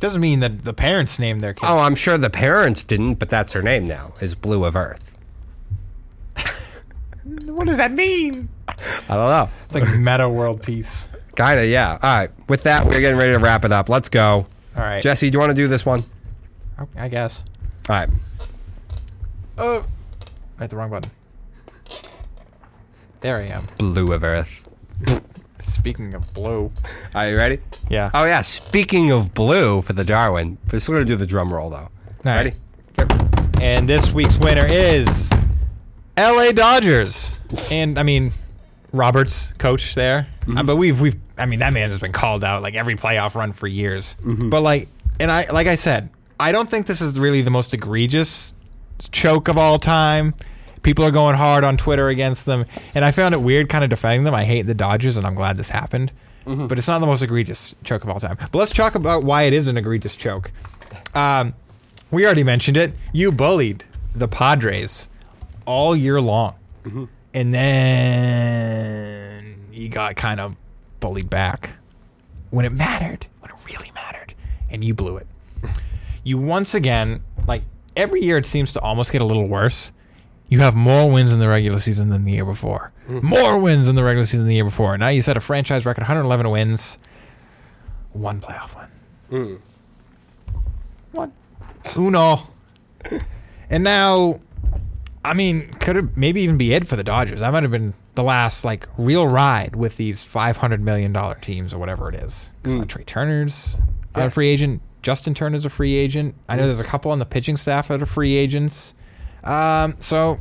[0.00, 1.66] Doesn't mean that the parents named their kid.
[1.66, 4.12] Oh, I'm sure the parents didn't, but that's her name now.
[4.20, 5.16] Is Blu of Earth.
[7.24, 8.48] What does that mean?
[8.68, 8.74] I
[9.08, 9.50] don't know.
[9.66, 11.08] It's like Metta World Peace.
[11.36, 11.92] Kind of, yeah.
[11.92, 12.30] All right.
[12.48, 13.90] With that, we're getting ready to wrap it up.
[13.90, 14.46] Let's go.
[14.76, 15.02] All right.
[15.02, 16.04] Jesse, do you want to do this one?
[16.96, 17.44] I guess.
[17.90, 18.08] All right.
[19.58, 19.84] Oh,
[20.58, 21.10] I hit the wrong button.
[23.20, 23.64] There I am.
[23.76, 24.66] Blu of Earth.
[25.68, 26.70] Speaking of blue.
[27.14, 27.60] Are you ready?
[27.88, 28.10] Yeah.
[28.14, 28.42] Oh, yeah.
[28.42, 31.76] Speaking of blue for the Darwin, we're still going to do the drum roll, though.
[31.76, 31.90] All
[32.24, 32.54] right.
[32.98, 33.14] Ready?
[33.60, 35.28] And this week's winner is
[36.16, 36.52] L.A.
[36.52, 37.38] Dodgers.
[37.70, 38.32] and I mean,
[38.92, 40.26] Roberts, coach there.
[40.56, 43.34] Uh, but we've we've I mean that man has been called out like every playoff
[43.34, 44.16] run for years.
[44.24, 44.88] But like,
[45.20, 46.08] and I like I said,
[46.40, 48.54] I don't think this is really the most egregious
[49.12, 50.34] choke of all time.
[50.82, 52.64] People are going hard on Twitter against them,
[52.94, 54.34] and I found it weird kind of defending them.
[54.34, 56.12] I hate the Dodgers, and I'm glad this happened.
[56.46, 58.38] But it's not the most egregious choke of all time.
[58.40, 60.50] But let's talk about why it is an egregious choke.
[61.14, 61.52] Um,
[62.10, 62.94] we already mentioned it.
[63.12, 63.84] You bullied
[64.14, 65.10] the Padres
[65.66, 66.54] all year long.
[67.34, 70.56] And then you got kind of
[71.00, 71.74] bullied back
[72.48, 74.32] when it mattered, when it really mattered.
[74.70, 75.26] And you blew it.
[76.24, 77.62] You once again, like
[77.96, 79.92] every year, it seems to almost get a little worse.
[80.48, 82.92] You have more wins in the regular season than the year before.
[83.06, 83.20] Hmm.
[83.22, 84.96] More wins in the regular season than the year before.
[84.96, 86.98] Now you set a franchise record 111 wins,
[88.12, 88.88] one playoff win.
[89.30, 89.56] Hmm.
[91.12, 91.32] One.
[91.96, 92.48] Uno.
[93.70, 94.40] And now,
[95.24, 97.40] I mean, could it maybe even be it for the Dodgers?
[97.40, 101.34] That might have been the last like real ride with these five hundred million dollar
[101.36, 102.50] teams or whatever it is.
[102.62, 102.78] 'Cause hmm.
[102.80, 103.76] now Trea Turner's
[104.16, 104.82] uh, a free agent.
[105.02, 106.34] Justin Turner's a free agent.
[106.48, 108.94] I know there's a couple on the pitching staff that are free agents.
[109.44, 110.40] Um, so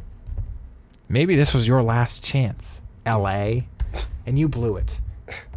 [1.09, 3.67] maybe this was your last chance, L.A.,
[4.25, 4.99] and you blew it.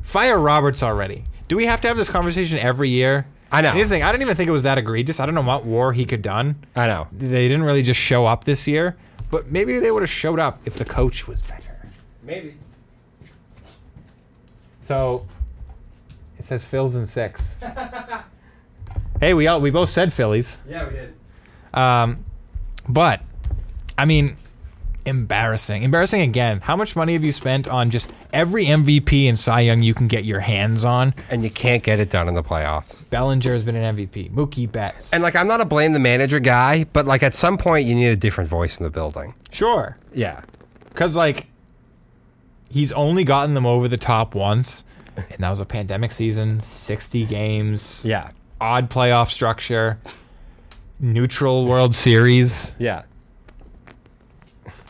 [0.02, 1.24] Fire Roberts already.
[1.48, 3.26] Do we have to have this conversation every year?
[3.52, 3.68] I know.
[3.68, 5.18] And here's the thing, I don't even think it was that egregious.
[5.18, 6.64] I don't know what war he could done.
[6.76, 7.08] I know.
[7.12, 8.96] They didn't really just show up this year,
[9.30, 11.88] but maybe they would have showed up if the coach was better.
[12.22, 12.54] Maybe.
[14.82, 15.26] So
[16.38, 17.54] it says Phil's in six.
[19.20, 20.58] hey, we all we both said Phillies.
[20.68, 21.14] Yeah, we did.
[21.74, 22.24] Um,
[22.88, 23.22] but
[24.00, 24.36] I mean,
[25.04, 26.60] embarrassing, embarrassing again.
[26.60, 30.08] How much money have you spent on just every MVP and Cy Young you can
[30.08, 31.14] get your hands on?
[31.28, 33.08] And you can't get it done in the playoffs.
[33.10, 34.30] Bellinger has been an MVP.
[34.32, 35.12] Mookie Betts.
[35.12, 37.94] And like, I'm not a blame the manager guy, but like at some point you
[37.94, 39.34] need a different voice in the building.
[39.50, 40.40] sure, Yeah.
[40.88, 41.46] because like
[42.70, 44.82] he's only gotten them over the top once,
[45.16, 48.30] and that was a pandemic season, sixty games, Yeah.
[48.62, 49.98] odd playoff structure,
[50.98, 52.74] neutral World Series.
[52.78, 53.02] Yeah.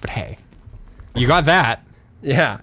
[0.00, 0.38] But hey,
[1.14, 1.84] you got that.
[2.22, 2.60] Yeah.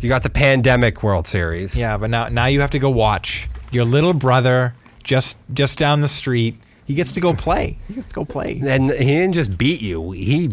[0.00, 1.76] You got the pandemic World Series.
[1.76, 6.00] Yeah, but now now you have to go watch your little brother just just down
[6.00, 6.56] the street.
[6.84, 7.78] He gets to go play.
[7.88, 8.60] He gets to go play.
[8.66, 10.10] And he didn't just beat you.
[10.10, 10.50] He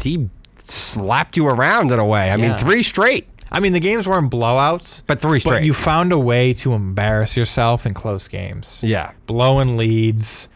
[0.00, 0.28] he
[0.58, 2.30] slapped you around in a way.
[2.30, 5.58] I mean, three straight, I mean, the games weren't blowouts, but three straight.
[5.58, 8.80] but you found a way to embarrass yourself in close games.
[8.82, 9.12] yeah.
[9.26, 10.48] blowing leads.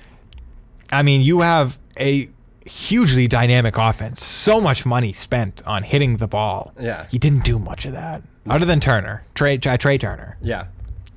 [0.90, 2.30] I mean, you have a
[2.66, 4.22] hugely dynamic offense.
[4.24, 6.72] So much money spent on hitting the ball.
[6.80, 7.06] Yeah.
[7.10, 10.66] He didn't do much of that, other than Turner, Trea, Trea, Trea Turner, Yeah.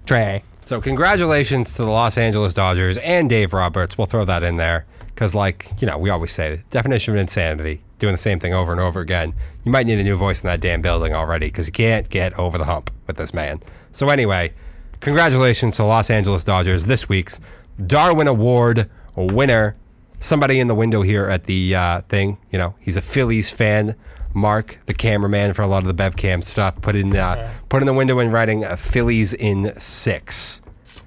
[0.05, 0.41] Trea.
[0.61, 3.97] So congratulations to the Los Angeles Dodgers and Dave Roberts.
[3.97, 7.81] We'll throw that in there because, like you know, we always say definition of insanity,
[7.97, 9.34] doing the same thing over and over again.
[9.63, 12.38] You might need a new voice in that damn building already because you can't get
[12.38, 13.61] over the hump with this man.
[13.91, 14.53] So anyway,
[14.99, 17.39] congratulations to Los Angeles Dodgers this week's
[17.88, 19.76] Darwin Award winner.
[20.19, 23.95] Somebody in the window here at the uh, thing, you know, he's a Phillies fan.
[24.33, 27.87] Mark, the cameraman for a lot of the BevCam stuff, put in uh, put in
[27.87, 30.61] the window and writing uh, Phillies in six.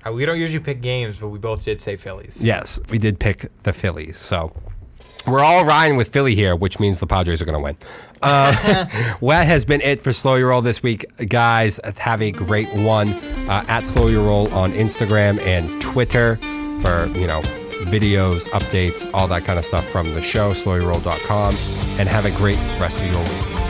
[0.04, 2.42] Uh, we don't usually pick games, but we both did say Phillies.
[2.42, 4.18] Yes, we did pick the Phillies.
[4.18, 4.52] So
[5.26, 7.76] we're all riding with Philly here, which means the Padres are going to win.
[8.20, 8.86] Uh,
[9.20, 11.78] well, that has been it for Slow Your Roll this week, guys.
[11.98, 13.14] Have a great one
[13.48, 16.36] uh, at Slow Your Roll on Instagram and Twitter
[16.80, 17.42] for you know
[17.86, 20.52] videos, updates, all that kind of stuff from the show.
[20.52, 21.54] SlowYourRoll.com,
[21.98, 23.61] and have a great rest of your week.